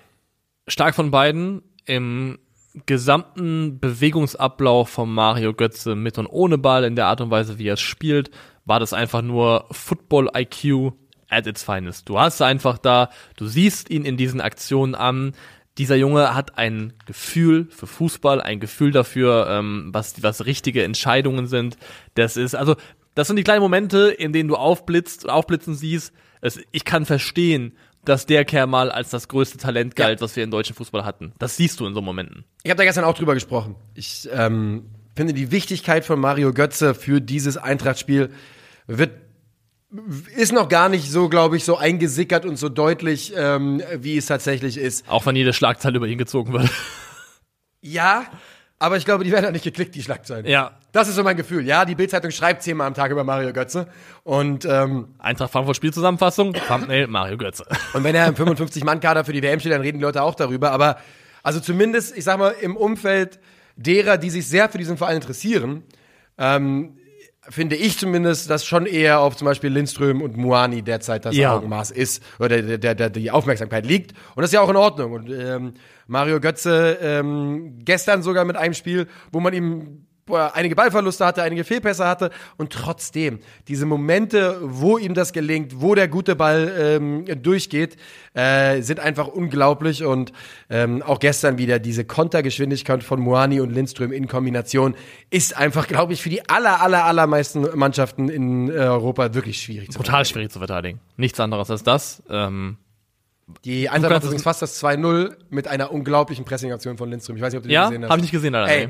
Stark 0.68 0.94
von 0.94 1.10
beiden 1.10 1.62
im 1.84 2.38
gesamten 2.86 3.80
Bewegungsablauf 3.80 4.88
von 4.88 5.12
Mario 5.12 5.52
Götze 5.52 5.96
mit 5.96 6.18
und 6.18 6.26
ohne 6.26 6.56
Ball 6.56 6.84
in 6.84 6.96
der 6.96 7.06
Art 7.06 7.20
und 7.20 7.30
Weise, 7.30 7.58
wie 7.58 7.68
er 7.68 7.74
es 7.74 7.80
spielt, 7.80 8.30
war 8.64 8.78
das 8.78 8.92
einfach 8.92 9.22
nur 9.22 9.66
Football 9.72 10.30
IQ 10.36 10.92
at 11.28 11.46
its 11.46 11.62
finest. 11.62 12.08
Du 12.08 12.18
hast 12.18 12.40
einfach 12.40 12.78
da, 12.78 13.10
du 13.36 13.46
siehst 13.46 13.90
ihn 13.90 14.04
in 14.04 14.16
diesen 14.16 14.40
Aktionen 14.40 14.94
an. 14.94 15.32
Dieser 15.76 15.96
Junge 15.96 16.34
hat 16.34 16.58
ein 16.58 16.92
Gefühl 17.06 17.66
für 17.70 17.86
Fußball, 17.86 18.40
ein 18.40 18.60
Gefühl 18.60 18.92
dafür, 18.92 19.48
ähm, 19.50 19.90
was, 19.92 20.22
was 20.22 20.46
richtige 20.46 20.84
Entscheidungen 20.84 21.46
sind. 21.46 21.76
Das 22.14 22.36
ist, 22.36 22.54
also, 22.54 22.76
das 23.14 23.26
sind 23.26 23.36
die 23.36 23.44
kleinen 23.44 23.62
Momente, 23.62 24.08
in 24.08 24.32
denen 24.32 24.48
du 24.48 24.56
aufblitzt, 24.56 25.28
aufblitzen 25.28 25.74
siehst. 25.74 26.12
Es, 26.40 26.60
ich 26.70 26.84
kann 26.84 27.04
verstehen, 27.04 27.72
dass 28.08 28.26
der 28.26 28.44
Kerl 28.44 28.66
mal 28.66 28.90
als 28.90 29.10
das 29.10 29.28
größte 29.28 29.58
Talent 29.58 29.96
galt, 29.96 30.20
was 30.20 30.34
wir 30.36 30.44
im 30.44 30.50
deutschen 30.50 30.74
Fußball 30.74 31.04
hatten. 31.04 31.32
Das 31.38 31.56
siehst 31.56 31.80
du 31.80 31.86
in 31.86 31.94
so 31.94 32.00
Momenten. 32.00 32.44
Ich 32.62 32.70
habe 32.70 32.78
da 32.78 32.84
gestern 32.84 33.04
auch 33.04 33.14
drüber 33.14 33.34
gesprochen. 33.34 33.74
Ich 33.94 34.28
ähm, 34.32 34.86
finde 35.14 35.34
die 35.34 35.50
Wichtigkeit 35.50 36.04
von 36.04 36.18
Mario 36.18 36.52
Götze 36.52 36.94
für 36.94 37.20
dieses 37.20 37.56
Eintrachtspiel 37.56 38.30
wird 38.86 39.12
ist 40.36 40.52
noch 40.52 40.68
gar 40.68 40.90
nicht 40.90 41.10
so, 41.10 41.30
glaube 41.30 41.56
ich, 41.56 41.64
so 41.64 41.78
eingesickert 41.78 42.44
und 42.44 42.56
so 42.56 42.68
deutlich, 42.68 43.32
ähm, 43.34 43.82
wie 43.96 44.18
es 44.18 44.26
tatsächlich 44.26 44.76
ist. 44.76 45.08
Auch 45.08 45.24
wenn 45.24 45.34
jede 45.34 45.54
Schlagzeile 45.54 45.96
über 45.96 46.06
ihn 46.06 46.18
gezogen 46.18 46.52
wird. 46.52 46.68
Ja, 47.80 48.26
aber 48.78 48.96
ich 48.96 49.04
glaube, 49.04 49.24
die 49.24 49.32
werden 49.32 49.46
auch 49.46 49.52
nicht 49.52 49.64
geklickt, 49.64 49.94
die 49.94 50.02
Schlagzeilen. 50.02 50.46
ja. 50.46 50.72
Das 50.92 51.06
ist 51.06 51.16
so 51.16 51.22
mein 51.22 51.36
Gefühl. 51.36 51.66
Ja, 51.66 51.84
die 51.84 51.94
Bildzeitung 51.94 52.30
schreibt 52.30 52.62
zehnmal 52.62 52.86
am 52.86 52.94
Tag 52.94 53.10
über 53.10 53.22
Mario 53.22 53.52
Götze. 53.52 53.88
Und, 54.24 54.64
ähm, 54.64 55.08
Eintracht 55.18 55.52
Frankfurt 55.52 55.76
Spielzusammenfassung, 55.76 56.54
Thumbnail 56.54 57.06
Mario 57.08 57.36
Götze. 57.36 57.66
und 57.92 58.04
wenn 58.04 58.14
er 58.14 58.26
im 58.26 58.34
55-Mann-Kader 58.34 59.24
für 59.24 59.34
die 59.34 59.42
WM 59.42 59.60
steht, 59.60 59.72
dann 59.72 59.82
reden 59.82 59.98
die 59.98 60.04
Leute 60.04 60.22
auch 60.22 60.34
darüber. 60.34 60.72
Aber 60.72 60.96
also 61.42 61.60
zumindest, 61.60 62.16
ich 62.16 62.24
sag 62.24 62.38
mal, 62.38 62.54
im 62.60 62.76
Umfeld 62.76 63.38
derer, 63.76 64.16
die 64.16 64.30
sich 64.30 64.48
sehr 64.48 64.68
für 64.68 64.78
diesen 64.78 64.96
Verein 64.96 65.16
interessieren, 65.16 65.82
ähm, 66.38 66.97
finde 67.48 67.76
ich 67.76 67.98
zumindest, 67.98 68.50
dass 68.50 68.64
schon 68.64 68.86
eher 68.86 69.20
auf 69.20 69.36
zum 69.36 69.46
Beispiel 69.46 69.70
Lindström 69.70 70.22
und 70.22 70.36
Muani 70.36 70.82
derzeit 70.82 71.24
das 71.24 71.36
Ja. 71.36 71.56
Augenmaß 71.56 71.90
ist 71.90 72.22
oder 72.38 72.60
der, 72.60 72.78
der, 72.78 72.94
der, 72.94 73.10
die 73.10 73.30
Aufmerksamkeit 73.30 73.86
liegt. 73.86 74.12
Und 74.34 74.42
das 74.42 74.50
ist 74.50 74.54
ja 74.54 74.60
auch 74.60 74.70
in 74.70 74.76
Ordnung. 74.76 75.12
Und 75.12 75.30
ähm, 75.30 75.74
Mario 76.06 76.40
Götze 76.40 76.98
ähm, 77.00 77.78
gestern 77.84 78.22
sogar 78.22 78.44
mit 78.44 78.56
einem 78.56 78.74
Spiel, 78.74 79.06
wo 79.32 79.40
man 79.40 79.52
ihm 79.54 80.07
einige 80.34 80.74
Ballverluste 80.74 81.24
hatte, 81.24 81.42
einige 81.42 81.64
Fehlpässe 81.64 82.06
hatte 82.06 82.30
und 82.56 82.72
trotzdem 82.72 83.40
diese 83.66 83.86
Momente, 83.86 84.58
wo 84.62 84.98
ihm 84.98 85.14
das 85.14 85.32
gelingt, 85.32 85.80
wo 85.80 85.94
der 85.94 86.08
gute 86.08 86.36
Ball 86.36 86.72
ähm, 86.78 87.24
durchgeht, 87.42 87.96
äh, 88.34 88.82
sind 88.82 89.00
einfach 89.00 89.28
unglaublich 89.28 90.04
und 90.04 90.32
ähm, 90.70 91.02
auch 91.02 91.18
gestern 91.18 91.58
wieder 91.58 91.78
diese 91.78 92.04
Kontergeschwindigkeit 92.04 93.02
von 93.02 93.20
Moani 93.20 93.60
und 93.60 93.70
Lindström 93.70 94.12
in 94.12 94.28
Kombination 94.28 94.94
ist 95.30 95.56
einfach, 95.56 95.86
glaube 95.86 96.12
ich, 96.12 96.22
für 96.22 96.30
die 96.30 96.48
aller, 96.48 96.80
aller, 96.80 97.04
allermeisten 97.04 97.66
Mannschaften 97.74 98.28
in 98.28 98.70
Europa 98.70 99.34
wirklich 99.34 99.60
schwierig 99.60 99.90
zu 99.90 99.98
Total 99.98 100.24
schwierig 100.24 100.50
zu 100.50 100.58
verteidigen. 100.58 101.00
Nichts 101.16 101.40
anderes 101.40 101.70
als 101.70 101.82
das. 101.82 102.22
Ähm, 102.30 102.76
Die 103.64 103.88
Eintracht 103.88 104.12
kannst 104.12 104.26
übrigens 104.26 104.42
fast 104.42 104.62
das 104.62 104.82
2-0 104.82 105.34
mit 105.50 105.66
einer 105.68 105.90
unglaublichen 105.90 106.44
Pressingaktion 106.44 106.96
von 106.98 107.10
Lindström. 107.10 107.36
Ich 107.36 107.42
weiß 107.42 107.52
nicht, 107.52 107.58
ob 107.58 107.62
du 107.64 107.68
die 107.68 107.74
ja, 107.74 107.86
gesehen 107.88 108.04
hast. 108.04 108.10
habe 108.10 108.18
ich 108.20 108.24
nicht 108.24 108.32
gesehen, 108.32 108.52
leider. 108.52 108.70
Ey. 108.72 108.88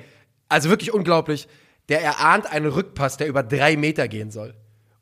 Also 0.49 0.69
wirklich 0.71 0.93
unglaublich. 0.93 1.49
Der 1.89 2.03
erahnt 2.03 2.51
einen 2.51 2.67
Rückpass, 2.67 3.17
der 3.17 3.29
über 3.29 3.43
drei 3.43 3.77
Meter 3.77 4.09
gehen 4.09 4.31
soll. 4.31 4.55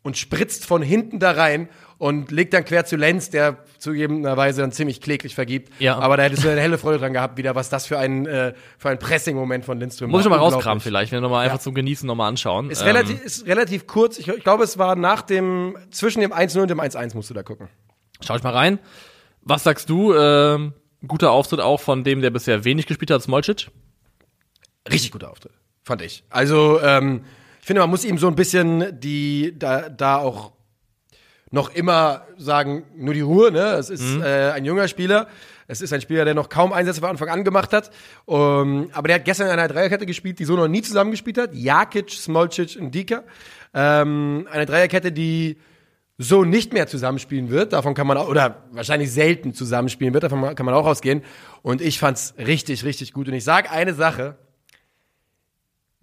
Und 0.02 0.16
spritzt 0.16 0.64
von 0.64 0.82
hinten 0.82 1.18
da 1.18 1.32
rein 1.32 1.68
und 1.98 2.30
legt 2.30 2.54
dann 2.54 2.64
quer 2.64 2.84
zu 2.84 2.94
Lenz, 2.94 3.30
der 3.30 3.64
zugegebenerweise 3.78 4.60
dann 4.60 4.70
ziemlich 4.70 5.00
kläglich 5.00 5.34
vergibt. 5.34 5.72
Ja. 5.80 5.98
Aber 5.98 6.16
da 6.16 6.22
hättest 6.22 6.44
du 6.44 6.48
eine 6.48 6.60
helle 6.60 6.78
Freude 6.78 6.98
dran 6.98 7.12
gehabt, 7.12 7.36
wieder, 7.38 7.56
was 7.56 7.70
das 7.70 7.86
für 7.86 7.98
ein, 7.98 8.24
äh, 8.24 8.54
für 8.78 8.90
ein 8.90 9.00
Pressing-Moment 9.00 9.64
von 9.64 9.80
Lindström 9.80 10.10
Muss 10.10 10.22
ich 10.22 10.30
mal 10.30 10.36
rauskramen 10.36 10.80
vielleicht, 10.80 11.10
wenn 11.10 11.16
wir 11.16 11.22
noch 11.22 11.30
mal 11.30 11.44
einfach 11.44 11.58
zum 11.58 11.74
Genießen 11.74 12.06
noch 12.06 12.14
mal 12.14 12.28
anschauen. 12.28 12.70
Ist, 12.70 12.82
Ähm, 12.82 12.86
relativ, 12.86 13.24
ist 13.24 13.46
relativ 13.46 13.88
kurz. 13.88 14.18
Ich, 14.18 14.28
ich 14.28 14.44
glaube, 14.44 14.62
es 14.62 14.78
war 14.78 14.94
nach 14.94 15.22
dem, 15.22 15.76
zwischen 15.90 16.20
dem 16.20 16.32
1-0 16.32 16.60
und 16.60 16.68
dem 16.68 16.80
1-1 16.80 17.16
musst 17.16 17.30
du 17.30 17.34
da 17.34 17.42
gucken. 17.42 17.68
Schau 18.20 18.36
ich 18.36 18.44
mal 18.44 18.52
rein. 18.52 18.78
Was 19.42 19.64
sagst 19.64 19.90
du? 19.90 20.14
Ähm, 20.14 20.72
guter 21.06 21.32
Auftritt 21.32 21.60
auch 21.60 21.80
von 21.80 22.04
dem, 22.04 22.20
der 22.20 22.30
bisher 22.30 22.64
wenig 22.64 22.86
gespielt 22.86 23.10
hat, 23.10 23.22
Smolcic. 23.22 23.68
Richtig 24.90 25.12
guter 25.12 25.30
Auftritt, 25.30 25.52
fand 25.82 26.02
ich. 26.02 26.24
Also, 26.30 26.80
ähm, 26.80 27.24
ich 27.60 27.66
finde, 27.66 27.80
man 27.80 27.90
muss 27.90 28.04
ihm 28.04 28.18
so 28.18 28.28
ein 28.28 28.36
bisschen 28.36 29.00
die, 29.00 29.58
da, 29.58 29.88
da 29.88 30.18
auch 30.18 30.52
noch 31.50 31.74
immer 31.74 32.26
sagen, 32.36 32.84
nur 32.96 33.14
die 33.14 33.20
Ruhe, 33.20 33.50
ne? 33.50 33.74
Es 33.74 33.90
ist 33.90 34.18
äh, 34.20 34.50
ein 34.52 34.64
junger 34.64 34.88
Spieler. 34.88 35.28
Es 35.68 35.80
ist 35.80 35.92
ein 35.92 36.00
Spieler, 36.00 36.24
der 36.24 36.34
noch 36.34 36.48
kaum 36.48 36.72
Einsätze 36.72 37.00
von 37.00 37.10
Anfang 37.10 37.28
an 37.28 37.44
gemacht 37.44 37.72
hat. 37.72 37.90
Um, 38.24 38.88
aber 38.92 39.08
der 39.08 39.16
hat 39.16 39.24
gestern 39.24 39.46
in 39.48 39.52
einer 39.52 39.68
Dreierkette 39.68 40.06
gespielt, 40.06 40.38
die 40.38 40.44
so 40.44 40.54
noch 40.54 40.68
nie 40.68 40.82
zusammengespielt 40.82 41.38
hat. 41.38 41.54
Jakic, 41.54 42.10
Smolcic 42.10 42.76
und 42.80 42.94
Dika. 42.94 43.24
Ähm, 43.74 44.48
eine 44.50 44.66
Dreierkette, 44.66 45.12
die 45.12 45.58
so 46.18 46.44
nicht 46.44 46.72
mehr 46.72 46.86
zusammenspielen 46.86 47.50
wird. 47.50 47.72
Davon 47.72 47.94
kann 47.94 48.06
man 48.06 48.16
auch, 48.16 48.28
oder 48.28 48.64
wahrscheinlich 48.70 49.12
selten 49.12 49.54
zusammenspielen 49.54 50.14
wird. 50.14 50.24
Davon 50.24 50.54
kann 50.54 50.66
man 50.66 50.74
auch 50.74 50.86
ausgehen. 50.86 51.22
Und 51.62 51.80
ich 51.80 51.98
fand's 51.98 52.34
richtig, 52.38 52.84
richtig 52.84 53.12
gut. 53.12 53.28
Und 53.28 53.34
ich 53.34 53.44
sag 53.44 53.72
eine 53.72 53.94
Sache. 53.94 54.36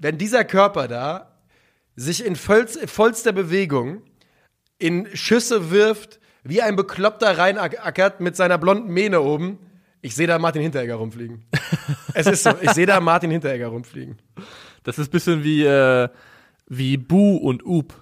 Wenn 0.04 0.18
dieser 0.18 0.44
Körper 0.44 0.90
da 0.90 1.32
sich 1.96 2.26
in 2.26 2.36
vollster 2.36 3.32
Bewegung 3.32 4.02
in 4.78 5.08
Schüsse 5.14 5.72
wirft, 5.72 6.20
wie 6.44 6.62
ein 6.62 6.76
Bekloppter 6.76 7.38
reinackert 7.38 8.20
mit 8.20 8.36
seiner 8.36 8.58
blonden 8.58 8.92
Mähne 8.92 9.22
oben, 9.22 9.60
ich 10.02 10.14
sehe 10.14 10.28
da 10.28 10.40
Martin 10.40 10.62
Hinteregger 10.62 10.96
rumfliegen. 10.96 11.46
es 12.14 12.28
ist 12.28 12.44
so, 12.44 12.52
ich 12.60 12.72
sehe 12.72 12.86
da 12.86 13.00
Martin 13.00 13.32
Hinteregger 13.32 13.68
rumfliegen. 13.68 14.18
Das 14.84 15.00
ist 15.00 15.08
ein 15.08 15.12
bisschen 15.12 15.44
wie, 15.46 15.64
äh, 15.64 16.10
wie 16.68 16.98
Bu 16.98 17.38
und 17.38 17.66
Oop. 17.66 17.94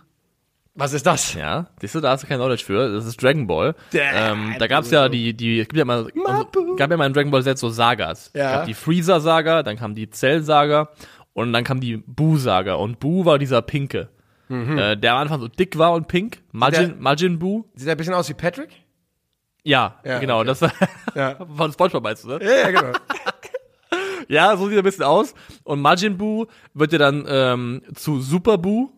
Was 0.73 0.93
ist 0.93 1.05
das? 1.05 1.35
Ja, 1.35 1.67
siehst 1.81 1.93
du, 1.93 1.99
da 1.99 2.11
hast 2.11 2.23
du 2.23 2.27
kein 2.27 2.37
Knowledge 2.37 2.63
für. 2.65 2.91
Das 2.91 3.05
ist 3.05 3.21
Dragon 3.21 3.45
Ball. 3.45 3.75
Ähm, 3.93 4.55
da 4.57 4.65
gab's 4.65 4.89
ja 4.89 5.07
die, 5.07 5.35
die, 5.35 5.59
es 5.59 5.67
gibt 5.67 5.77
ja 5.77 5.85
mal, 5.85 6.07
also, 6.25 6.75
gab 6.77 6.89
ja 6.89 6.97
mal 6.97 7.05
in 7.05 7.13
Dragon 7.13 7.29
Ball 7.29 7.43
Z 7.43 7.59
so 7.59 7.69
Sagas. 7.69 8.31
Ja. 8.33 8.45
Es 8.45 8.51
gab 8.53 8.65
die 8.65 8.73
Freezer-Saga, 8.73 9.61
dann 9.61 9.75
kam 9.75 9.93
die 9.93 10.09
Cell-Saga 10.09 10.89
und 11.33 11.53
dann 11.53 11.63
kam 11.63 11.79
die 11.79 11.97
Bu-Saga. 11.97 12.75
Und 12.75 12.99
Bu 12.99 13.25
war 13.25 13.39
dieser 13.39 13.61
Pinke. 13.61 14.09
Äh, 14.49 14.97
der 14.97 15.13
am 15.13 15.19
Anfang 15.19 15.39
so 15.39 15.47
dick 15.47 15.77
war 15.77 15.93
und 15.93 16.09
pink. 16.09 16.43
Majin, 16.51 16.87
Der- 16.89 16.95
Majin 16.97 17.39
Bu. 17.39 17.63
Sieht 17.73 17.87
er 17.87 17.93
ein 17.93 17.97
bisschen 17.97 18.13
aus 18.13 18.27
wie 18.27 18.33
Patrick? 18.33 18.69
Ja, 19.63 19.99
Ja, 20.03 20.19
genau. 20.19 20.39
okay. 20.39 20.47
Das 20.47 20.61
war 20.61 20.73
Ja. 21.15 21.35
von 21.55 21.71
Spongebob 21.71 22.03
meinst 22.03 22.25
du, 22.25 22.29
ne? 22.29 22.39
Ja, 22.43 22.69
ja, 22.69 22.71
genau. 22.71 22.91
Ja, 24.27 24.55
so 24.55 24.65
sieht 24.67 24.75
er 24.75 24.81
ein 24.81 24.85
bisschen 24.85 25.03
aus. 25.03 25.33
Und 25.63 25.81
Majin 25.81 26.17
Buu 26.17 26.45
wird 26.73 26.93
ja 26.93 26.99
dann 26.99 27.25
ähm, 27.27 27.81
zu 27.95 28.21
Super 28.21 28.57
Buu. 28.57 28.89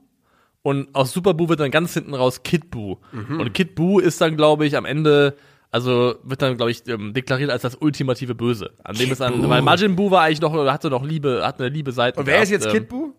Und 0.61 0.93
aus 0.95 1.11
Super 1.11 1.33
Buu 1.33 1.49
wird 1.49 1.59
dann 1.59 1.71
ganz 1.71 1.93
hinten 1.93 2.13
raus 2.13 2.43
Kid 2.43 2.69
Buu. 2.71 2.97
Und 3.11 3.53
Kid 3.53 3.75
Buu 3.75 3.99
ist 3.99 4.21
dann, 4.21 4.37
glaube 4.37 4.65
ich, 4.65 4.77
am 4.77 4.85
Ende, 4.85 5.35
also 5.73 6.15
wird 6.21 6.43
dann, 6.43 6.55
glaube 6.55 6.69
ich, 6.69 6.87
ähm, 6.87 7.13
deklariert 7.13 7.49
als 7.49 7.63
das 7.63 7.75
ultimative 7.75 8.35
Böse. 8.35 8.71
An 8.83 8.95
dem 8.95 9.11
ist 9.11 9.21
dann, 9.21 9.49
weil 9.49 9.63
Majin 9.63 9.95
Buu 9.95 10.11
war 10.11 10.21
eigentlich 10.21 10.39
noch, 10.39 10.53
hatte 10.67 10.91
noch 10.91 11.03
Liebe, 11.03 11.41
hat 11.43 11.59
eine 11.59 11.69
liebe 11.69 11.91
Seite. 11.91 12.19
Und 12.19 12.27
wer 12.27 12.43
ist 12.43 12.51
jetzt 12.51 12.65
gehabt, 12.65 12.75
ähm, 12.77 12.83
Kid 12.83 12.89
Buu? 12.89 13.13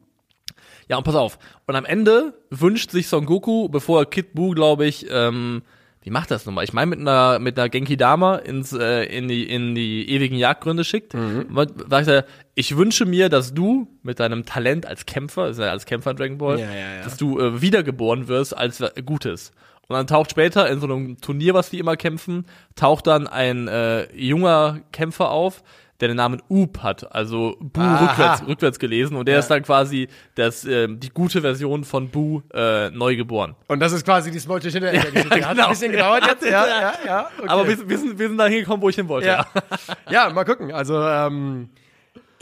ja, 0.89 0.97
und 0.97 1.03
pass 1.03 1.17
auf. 1.17 1.37
Und 1.67 1.75
am 1.75 1.85
Ende 1.85 2.35
wünscht 2.51 2.93
sich 2.93 3.09
Son 3.09 3.27
Goku, 3.27 3.69
bevor 3.69 4.03
er 4.03 4.07
Kid 4.07 4.35
Buu, 4.35 4.53
glaube 4.53 4.87
ich, 4.87 5.05
ähm, 5.11 5.63
wie 6.03 6.11
macht 6.11 6.31
das 6.31 6.47
nochmal? 6.47 6.63
Ich 6.63 6.73
meine 6.73 6.91
mit 6.95 7.01
einer 7.01 7.41
mit 7.41 7.59
einer 7.59 7.69
Genki 7.69 7.97
Dama 7.97 8.37
ins 8.37 8.73
äh, 8.73 9.03
in 9.05 9.27
die 9.27 9.51
in 9.51 9.75
die 9.75 10.09
ewigen 10.11 10.37
Jagdgründe 10.37 10.85
schickt. 10.85 11.15
Mhm. 11.15 11.47
Sagt 11.91 12.07
er, 12.07 12.25
ich 12.55 12.77
wünsche 12.77 13.05
mir, 13.05 13.31
dass 13.31 13.53
du 13.53 13.89
mit 14.05 14.21
deinem 14.21 14.45
Talent 14.45 14.87
als 14.87 15.07
Kämpfer, 15.07 15.49
ist 15.49 15.59
ja 15.59 15.71
als 15.73 15.87
Kämpfer 15.87 16.13
in 16.13 16.17
Dragon 16.19 16.39
Ball, 16.39 16.61
Ja, 16.61 16.67
ja, 16.67 16.95
ja. 16.99 17.03
dass 17.03 17.17
du 17.17 17.41
äh, 17.41 17.61
wiedergeboren 17.61 18.29
wirst 18.29 18.57
als 18.57 18.81
äh, 18.81 18.91
Gutes. 19.05 19.51
Und 19.89 19.97
dann 19.97 20.07
taucht 20.07 20.31
später 20.31 20.69
in 20.71 20.81
so 20.81 20.87
einem 20.87 21.21
Turnier, 21.21 21.55
was 21.55 21.71
die 21.71 21.79
immer 21.79 21.97
kämpfen, 21.97 22.47
taucht 22.75 23.07
dann 23.07 23.27
ein 23.27 23.69
äh, 23.69 24.11
junger 24.15 24.81
Kämpfer 24.93 25.31
auf, 25.31 25.63
der 26.01 26.09
den 26.09 26.17
Namen 26.17 26.43
Oop 26.49 26.83
hat, 26.83 27.15
also 27.15 27.57
Bu 27.61 27.81
rückwärts, 27.81 28.43
rückwärts 28.49 28.79
gelesen 28.81 29.17
und 29.17 29.27
der 29.27 29.35
Ja. 29.35 29.39
ist 29.41 29.49
dann 29.49 29.63
quasi 29.63 30.09
das, 30.35 30.65
ähm, 30.65 30.99
die 30.99 31.09
gute 31.11 31.41
Version 31.41 31.85
von 31.85 32.09
Bu 32.09 32.43
äh, 32.53 32.91
neu 32.91 33.15
geboren. 33.15 33.55
Und 33.69 33.79
das 33.79 33.93
ist 33.93 34.05
quasi 34.05 34.31
die 34.33 34.41
Smolche 34.41 34.71
Hinterher-Geschichte. 34.71 35.31
Hat 35.45 35.51
ein 35.51 35.57
genau. 35.57 35.69
bisschen 35.69 35.93
gedauert 35.93 36.25
jetzt. 36.27 36.45
Ja, 36.45 36.67
ja, 36.67 36.93
ja. 37.07 37.29
Okay. 37.39 37.49
Aber 37.49 37.69
wir, 37.69 37.77
sind- 37.77 37.89
wir, 37.89 37.99
sind, 37.99 38.19
wir 38.19 38.29
sind 38.29 38.39
da 38.39 38.47
hingekommen, 38.47 38.83
wo 38.83 38.89
ich 38.89 38.97
hin 38.97 39.07
wollte. 39.09 39.29
ja. 39.29 39.47
ja, 40.11 40.31
mal 40.31 40.45
gucken. 40.45 40.73
Also, 40.73 41.01
ähm, 41.01 41.69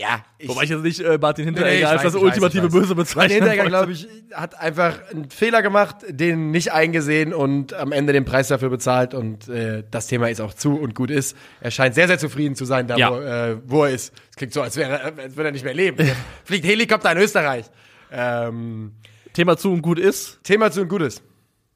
ja. 0.03 0.24
Ich, 0.38 0.48
Wobei 0.48 0.64
ich 0.64 0.70
jetzt 0.70 0.82
nicht 0.82 1.00
äh, 1.00 1.16
Martin 1.18 1.44
Nee, 1.44 1.50
Hinteregger 1.53 1.78
ich 1.78 1.86
als 1.86 1.96
weiß, 1.98 2.12
das 2.12 2.14
weiß, 2.14 2.22
ultimative. 2.22 2.68
Böse 2.68 2.80
Martin 2.80 2.96
bezeichnen 2.96 3.34
Hinteregger, 3.38 3.64
glaube 3.66 3.92
ich, 3.92 4.09
hat 4.34 4.59
einfach 4.59 4.98
einen 5.11 5.30
Fehler 5.30 5.62
gemacht, 5.62 5.96
den 6.09 6.50
nicht 6.50 6.72
eingesehen 6.72 7.32
und 7.32 7.72
am 7.74 7.92
Ende 7.92 8.12
den 8.12 8.24
Preis 8.24 8.48
dafür 8.48 8.68
bezahlt. 8.68 9.14
Und 9.14 9.48
äh, 9.48 9.84
das 9.90 10.09
Thema 10.09 10.28
ist 10.28 10.40
auch 10.40 10.55
zu 10.55 10.78
und 10.78 10.94
gut 10.94 11.11
ist. 11.11 11.36
Er 11.61 11.70
scheint 11.70 11.94
sehr, 11.94 12.09
sehr 12.09 12.18
zufrieden 12.18 12.57
zu 12.57 12.64
sein, 12.64 12.86
da 12.88 12.96
Ja. 12.96 13.11
wo, 13.12 13.20
äh, 13.20 13.57
wo 13.66 13.84
er 13.84 13.90
ist. 13.90 14.12
Es 14.30 14.36
klingt 14.36 14.53
so, 14.53 14.61
als, 14.62 14.76
wäre, 14.76 14.90
er- 14.90 15.18
als 15.18 15.36
würde 15.36 15.48
er 15.50 15.53
nicht 15.53 15.64
mehr 15.64 15.74
leben. 15.74 15.96
Fliegt 16.44 16.66
Helikopter 16.66 17.12
in 17.12 17.18
Österreich. 17.18 17.66
Ähm, 18.11 18.92
Thema 19.32 19.57
zu 19.57 19.72
und 19.72 19.82
gut 19.82 19.98
ist, 19.98 20.40
Thema 20.44 20.70
zu 20.70 20.82
und 20.82 20.88
gut 20.88 21.03
ist. 21.03 21.22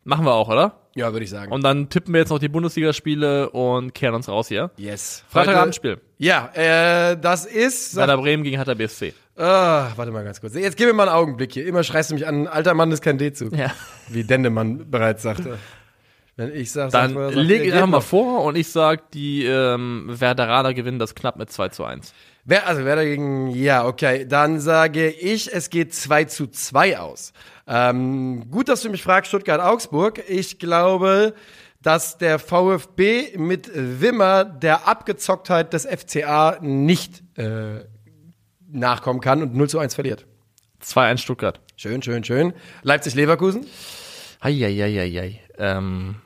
Machen 0.06 0.24
wir 0.24 0.32
auch, 0.32 0.48
oder? 0.48 0.80
Ja, 0.94 1.12
würde 1.12 1.24
ich 1.24 1.30
sagen. 1.30 1.52
Und 1.52 1.62
dann 1.62 1.90
tippen 1.90 2.14
wir 2.14 2.20
jetzt 2.20 2.30
noch 2.30 2.38
die 2.38 2.48
Bundesligaspiele 2.48 3.50
und 3.50 3.92
kehren 3.94 4.14
uns 4.14 4.28
raus 4.28 4.48
hier. 4.48 4.70
yes. 4.78 5.22
Freitagabendspiel. 5.28 5.98
Ja, 6.16 6.50
äh, 6.54 7.18
das 7.20 7.44
ist. 7.44 7.94
Werder 7.96 8.16
Bremen 8.16 8.42
gegen 8.42 8.56
Hertha 8.56 8.72
BSC. 8.72 9.12
Ah, 9.36 9.88
warte 9.96 10.10
mal 10.12 10.24
ganz 10.24 10.40
kurz. 10.40 10.54
Jetzt 10.54 10.78
gib 10.78 10.86
mir 10.86 10.94
mal 10.94 11.08
einen 11.08 11.18
Augenblick 11.18 11.52
hier. 11.52 11.66
Immer 11.66 11.82
schreist 11.82 12.10
du 12.10 12.14
mich 12.14 12.26
an, 12.26 12.46
alter 12.46 12.72
Mann 12.72 12.90
ist 12.90 13.02
kein 13.02 13.18
D-Zug. 13.18 13.54
Ja. 13.54 13.70
Wie 14.08 14.24
Dendemann 14.24 14.90
bereits 14.90 15.22
sagte. 15.22 15.58
Wenn 16.36 16.54
ich 16.54 16.70
sag, 16.72 16.90
Dann 16.92 17.14
sagt, 17.14 17.34
leg 17.34 17.64
ich 17.64 17.72
einfach 17.74 17.86
mal 17.86 18.00
vor 18.00 18.44
und 18.44 18.56
ich 18.56 18.68
sag, 18.68 19.10
die 19.10 19.44
ähm, 19.44 20.04
Werderaner 20.08 20.72
gewinnen 20.74 20.98
das 20.98 21.14
knapp 21.14 21.36
mit 21.36 21.50
2 21.50 21.68
zu 21.70 21.84
1. 21.84 22.12
Wer, 22.48 22.68
also 22.68 22.84
wer 22.84 22.94
dagegen, 22.94 23.50
ja, 23.50 23.84
okay. 23.84 24.24
Dann 24.24 24.60
sage 24.60 25.10
ich, 25.10 25.52
es 25.52 25.68
geht 25.68 25.92
2 25.92 26.24
zu 26.26 26.46
2 26.46 26.98
aus. 27.00 27.32
Ähm, 27.66 28.48
gut, 28.52 28.68
dass 28.68 28.82
du 28.82 28.88
mich 28.88 29.02
fragst, 29.02 29.30
Stuttgart-Augsburg. 29.30 30.22
Ich 30.28 30.60
glaube, 30.60 31.34
dass 31.82 32.18
der 32.18 32.38
VfB 32.38 33.36
mit 33.36 33.68
Wimmer 33.74 34.44
der 34.44 34.86
Abgezocktheit 34.86 35.72
des 35.72 35.86
FCA 35.86 36.58
nicht 36.60 37.24
äh, 37.36 37.84
nachkommen 38.68 39.20
kann 39.20 39.42
und 39.42 39.56
0 39.56 39.68
zu 39.68 39.80
1 39.80 39.96
verliert. 39.96 40.24
2-1 40.84 41.18
Stuttgart. 41.18 41.60
Schön, 41.76 42.00
schön, 42.00 42.22
schön. 42.22 42.52
Leipzig-Leverkusen. 42.82 43.66
Eieieiei. 44.38 45.40
Ähm, 45.58 46.16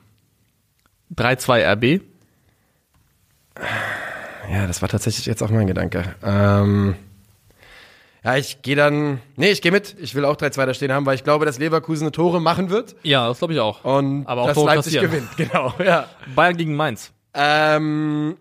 3-2 1.15 1.73
RB. 1.73 2.01
Ja, 4.51 4.67
das 4.67 4.81
war 4.81 4.89
tatsächlich 4.89 5.25
jetzt 5.25 5.41
auch 5.41 5.49
mein 5.49 5.67
Gedanke. 5.67 6.15
Ähm, 6.23 6.95
ja, 8.23 8.35
ich 8.35 8.61
gehe 8.61 8.75
dann. 8.75 9.19
Nee, 9.35 9.51
ich 9.51 9.61
gehe 9.61 9.71
mit. 9.71 9.95
Ich 9.99 10.13
will 10.13 10.25
auch 10.25 10.35
3-2 10.35 10.65
da 10.65 10.73
stehen 10.73 10.91
haben, 10.91 11.05
weil 11.05 11.15
ich 11.15 11.23
glaube, 11.23 11.45
dass 11.45 11.57
Leverkusen 11.57 12.03
eine 12.03 12.11
Tore 12.11 12.41
machen 12.41 12.69
wird 12.69 12.95
Ja, 13.03 13.27
das 13.27 13.39
glaube 13.39 13.53
ich 13.53 13.59
auch. 13.59 13.83
und 13.83 14.25
Aber 14.27 14.41
auch 14.43 14.47
dass 14.47 14.55
Tore 14.55 14.75
Leipzig 14.75 14.93
kassieren. 14.95 15.11
gewinnt. 15.11 15.37
Genau, 15.37 15.73
ja. 15.83 16.07
Bayern 16.35 16.57
gegen 16.57 16.75
Mainz. 16.75 17.11
Ähm, 17.33 18.35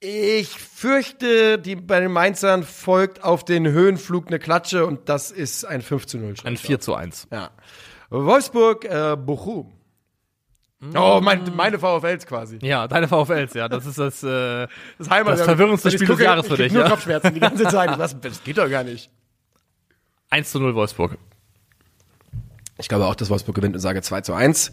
ich 0.00 0.48
fürchte, 0.48 1.58
die 1.58 1.76
bei 1.76 2.00
den 2.00 2.10
Mainzern 2.10 2.62
folgt 2.64 3.22
auf 3.22 3.44
den 3.44 3.68
Höhenflug 3.68 4.28
eine 4.28 4.38
Klatsche 4.38 4.86
und 4.86 5.08
das 5.10 5.30
ist 5.30 5.64
ein 5.66 5.82
5 5.82 6.06
zu 6.06 6.16
0. 6.18 6.34
Ein 6.44 6.56
4 6.56 6.80
zu 6.80 6.94
1. 6.94 7.28
Ja. 7.30 7.50
Wolfsburg, 8.08 8.86
äh, 8.86 9.16
Bochum. 9.16 9.70
Oh, 10.96 11.20
mein, 11.22 11.42
meine 11.54 11.78
VfLs 11.78 12.26
quasi. 12.26 12.58
Ja, 12.62 12.88
deine 12.88 13.06
VfLs, 13.06 13.52
ja. 13.52 13.68
Das 13.68 13.84
ist 13.84 13.98
das, 13.98 14.22
äh, 14.22 14.66
Das, 14.98 15.10
Heimat, 15.10 15.34
Das 15.34 15.42
verwirrendste 15.42 15.88
ich 15.88 15.94
Spiel 15.94 16.06
des 16.06 16.16
gucke, 16.16 16.24
Jahres 16.24 16.46
ich 16.46 16.52
für 16.52 16.56
dich, 16.56 16.72
nur 16.72 16.84
ja? 16.84 16.88
Kopfschmerzen 16.88 17.34
die 17.34 17.40
ganze 17.40 17.64
Zeit. 17.64 17.98
Das, 17.98 18.18
das 18.18 18.42
geht 18.42 18.56
doch 18.56 18.68
gar 18.68 18.82
nicht. 18.82 19.10
1 20.30 20.50
zu 20.50 20.58
0 20.58 20.74
Wolfsburg. 20.74 21.18
Ich 22.78 22.88
glaube 22.88 23.06
auch, 23.06 23.14
dass 23.14 23.28
Wolfsburg 23.28 23.56
gewinnt 23.56 23.74
und 23.74 23.80
sage 23.80 24.00
2 24.00 24.22
zu 24.22 24.32
1. 24.32 24.72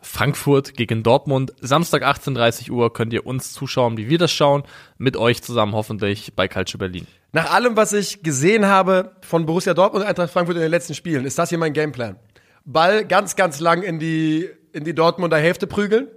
Frankfurt 0.00 0.74
gegen 0.74 1.04
Dortmund. 1.04 1.52
Samstag 1.60 2.02
18.30 2.02 2.70
Uhr 2.70 2.92
könnt 2.92 3.12
ihr 3.12 3.24
uns 3.24 3.52
zuschauen, 3.52 3.96
wie 3.96 4.08
wir 4.08 4.18
das 4.18 4.32
schauen. 4.32 4.64
Mit 4.98 5.16
euch 5.16 5.40
zusammen 5.42 5.72
hoffentlich 5.74 6.34
bei 6.34 6.48
Calcio 6.48 6.78
Berlin. 6.78 7.06
Nach 7.30 7.52
allem, 7.52 7.76
was 7.76 7.92
ich 7.92 8.24
gesehen 8.24 8.66
habe 8.66 9.12
von 9.22 9.46
Borussia 9.46 9.72
Dortmund 9.72 10.02
und 10.04 10.08
Eintracht 10.08 10.30
Frankfurt 10.30 10.56
in 10.56 10.62
den 10.62 10.70
letzten 10.70 10.94
Spielen, 10.94 11.24
ist 11.24 11.38
das 11.38 11.50
hier 11.50 11.58
mein 11.58 11.72
Gameplan. 11.72 12.16
Ball 12.64 13.04
ganz, 13.06 13.36
ganz 13.36 13.60
lang 13.60 13.82
in 13.82 14.00
die, 14.00 14.50
in 14.72 14.84
die 14.84 14.94
Dortmunder 14.94 15.38
Hälfte 15.38 15.66
prügeln 15.66 16.08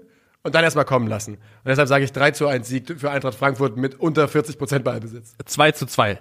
und 0.44 0.56
dann 0.56 0.64
erstmal 0.64 0.86
kommen 0.86 1.08
lassen. 1.08 1.34
Und 1.36 1.42
deshalb 1.66 1.88
sage 1.88 2.04
ich 2.06 2.12
3 2.12 2.32
zu 2.32 2.48
1 2.48 2.68
Sieg 2.68 3.00
für 3.00 3.12
Eintracht 3.12 3.36
Frankfurt 3.36 3.78
mit 3.78 4.00
unter 4.00 4.28
40 4.28 4.58
Prozent 4.58 4.84
Ballbesitz. 4.84 5.36
2 5.44 5.72
zu 5.72 5.86
2. 5.86 6.20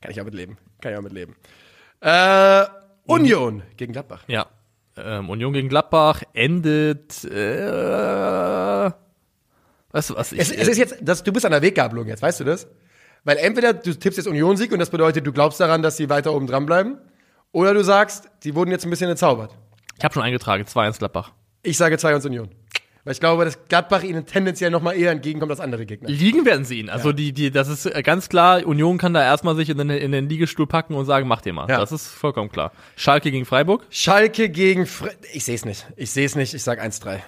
Kann 0.00 0.10
ich 0.10 0.20
auch 0.20 0.24
mit 0.24 0.34
leben. 0.34 0.58
Kann 0.80 0.92
ich 0.92 0.98
auch 0.98 1.02
mit 1.02 1.12
leben. 1.12 1.36
Äh, 2.00 2.64
Union 3.06 3.62
gegen 3.76 3.92
Gladbach. 3.92 4.24
Ja. 4.26 4.46
Ähm, 4.96 5.28
Union 5.30 5.52
gegen 5.52 5.68
Gladbach 5.68 6.22
endet. 6.32 7.24
Äh, 7.24 8.90
weißt 9.92 10.10
du 10.10 10.16
was? 10.16 10.32
Ich, 10.32 10.40
Es, 10.40 10.50
es 10.50 10.68
ist 10.68 10.78
jetzt, 10.78 10.96
das, 11.00 11.22
du 11.22 11.32
bist 11.32 11.44
an 11.46 11.52
der 11.52 11.62
Weggabelung 11.62 12.06
jetzt, 12.06 12.22
weißt 12.22 12.40
du 12.40 12.44
das? 12.44 12.66
Weil 13.24 13.36
entweder 13.36 13.74
du 13.74 13.92
tippst 13.94 14.16
jetzt 14.16 14.26
Union-Sieg 14.26 14.72
und 14.72 14.78
das 14.78 14.90
bedeutet, 14.90 15.26
du 15.26 15.32
glaubst 15.32 15.60
daran, 15.60 15.82
dass 15.82 15.96
sie 15.96 16.08
weiter 16.08 16.32
oben 16.32 16.46
dran 16.46 16.64
bleiben, 16.66 16.98
oder 17.52 17.74
du 17.74 17.82
sagst, 17.84 18.28
die 18.44 18.54
wurden 18.54 18.70
jetzt 18.70 18.84
ein 18.84 18.90
bisschen 18.90 19.10
entzaubert. 19.10 19.56
ich 19.98 20.04
habe 20.04 20.14
schon 20.14 20.22
eingetragen. 20.22 20.64
2-1 20.64 20.98
Gladbach. 20.98 21.32
Ich 21.62 21.76
sage 21.76 21.98
2 21.98 22.14
uns 22.14 22.24
Union. 22.26 22.48
Weil 23.04 23.14
ich 23.14 23.20
glaube, 23.20 23.46
dass 23.46 23.66
Gladbach 23.68 24.02
ihnen 24.02 24.26
tendenziell 24.26 24.70
noch 24.70 24.82
mal 24.82 24.92
eher 24.92 25.10
entgegenkommt 25.10 25.50
als 25.50 25.60
andere 25.60 25.86
Gegner. 25.86 26.10
Liegen 26.10 26.44
werden 26.44 26.66
sie 26.66 26.80
ihn. 26.80 26.90
Also 26.90 27.12
die, 27.12 27.32
die, 27.32 27.50
das 27.50 27.68
ist 27.68 27.86
äh, 27.86 28.02
ganz 28.02 28.28
klar. 28.28 28.66
Union 28.66 28.98
kann 28.98 29.14
da 29.14 29.22
erstmal 29.22 29.56
sich 29.56 29.70
in 29.70 29.78
den, 29.78 29.88
in 29.88 30.12
den 30.12 30.28
Liegestuhl 30.28 30.66
packen 30.66 30.94
und 30.94 31.06
sagen, 31.06 31.26
mach 31.26 31.40
dir 31.40 31.54
mal. 31.54 31.66
Ja. 31.68 31.78
Das 31.78 31.92
ist 31.92 32.08
vollkommen 32.08 32.50
klar. 32.50 32.72
Schalke 32.96 33.30
gegen 33.30 33.46
Freiburg. 33.46 33.86
Schalke 33.88 34.50
gegen 34.50 34.84
Fre 34.86 35.12
Ich 35.32 35.44
sehe 35.44 35.54
es 35.54 35.64
nicht. 35.64 35.86
Ich 35.96 36.10
sehe 36.10 36.26
es 36.26 36.36
nicht. 36.36 36.52
Ich 36.52 36.62
sage 36.62 36.82
1-3. 36.82 37.20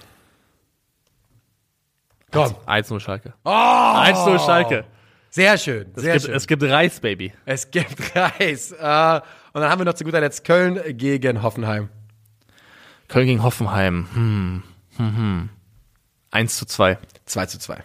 Komm. 2.30 2.54
1-0 2.66 3.00
Schalke. 3.00 3.34
Oh, 3.44 3.48
1-0 3.50 4.38
Schalke. 4.44 4.84
sehr 5.30 5.56
schön. 5.58 5.86
Es 5.94 6.02
Sehr 6.02 6.12
gibt, 6.14 6.26
schön. 6.26 6.34
es 6.34 6.46
gibt 6.46 6.62
Reis, 6.64 7.00
Baby. 7.00 7.32
Es 7.46 7.70
gibt 7.70 8.14
Reis. 8.14 8.72
Äh, 8.72 9.20
und 9.54 9.60
dann 9.60 9.70
haben 9.70 9.80
wir 9.80 9.84
noch 9.84 9.94
zu 9.94 10.04
guter 10.04 10.20
Letzt 10.20 10.44
Köln 10.44 10.80
gegen 10.96 11.42
Hoffenheim. 11.42 11.88
Köln 13.12 13.26
gegen 13.26 13.42
Hoffenheim. 13.42 14.06
Hm. 14.14 14.62
Hm, 14.96 15.16
hm. 15.16 15.48
1 16.30 16.56
zu 16.56 16.64
2. 16.64 16.98
2 17.26 17.46
zu 17.46 17.58
2. 17.58 17.84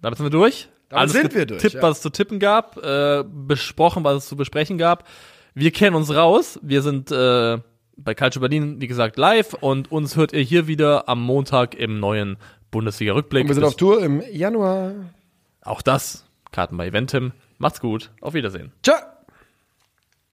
Damit 0.00 0.18
sind 0.18 0.26
wir 0.26 0.30
durch. 0.30 0.68
Damit 0.88 1.10
sind 1.10 1.34
wir 1.34 1.46
durch, 1.46 1.60
Tippt, 1.60 1.74
ja. 1.74 1.82
was 1.82 1.96
es 1.96 2.02
zu 2.02 2.10
tippen 2.10 2.38
gab, 2.38 2.76
äh, 2.78 3.24
besprochen, 3.26 4.04
was 4.04 4.22
es 4.22 4.28
zu 4.28 4.36
besprechen 4.36 4.78
gab. 4.78 5.04
Wir 5.54 5.72
kennen 5.72 5.96
uns 5.96 6.14
raus. 6.14 6.60
Wir 6.62 6.82
sind 6.82 7.10
äh, 7.10 7.58
bei 7.96 8.14
Calcio 8.14 8.40
Berlin, 8.40 8.80
wie 8.80 8.86
gesagt, 8.86 9.18
live 9.18 9.54
und 9.54 9.90
uns 9.90 10.16
hört 10.16 10.32
ihr 10.32 10.42
hier 10.42 10.68
wieder 10.68 11.08
am 11.08 11.20
Montag 11.20 11.74
im 11.74 11.98
neuen 11.98 12.36
Bundesliga-Rückblick. 12.70 13.42
Und 13.42 13.48
wir 13.48 13.54
sind 13.54 13.64
Bis- 13.64 13.72
auf 13.72 13.76
Tour 13.76 14.02
im 14.02 14.22
Januar. 14.30 14.92
Auch 15.62 15.82
das, 15.82 16.24
Karten 16.52 16.76
bei 16.76 16.86
Eventim. 16.86 17.32
Macht's 17.58 17.80
gut. 17.80 18.10
Auf 18.20 18.34
Wiedersehen. 18.34 18.72
Ciao. 18.82 18.96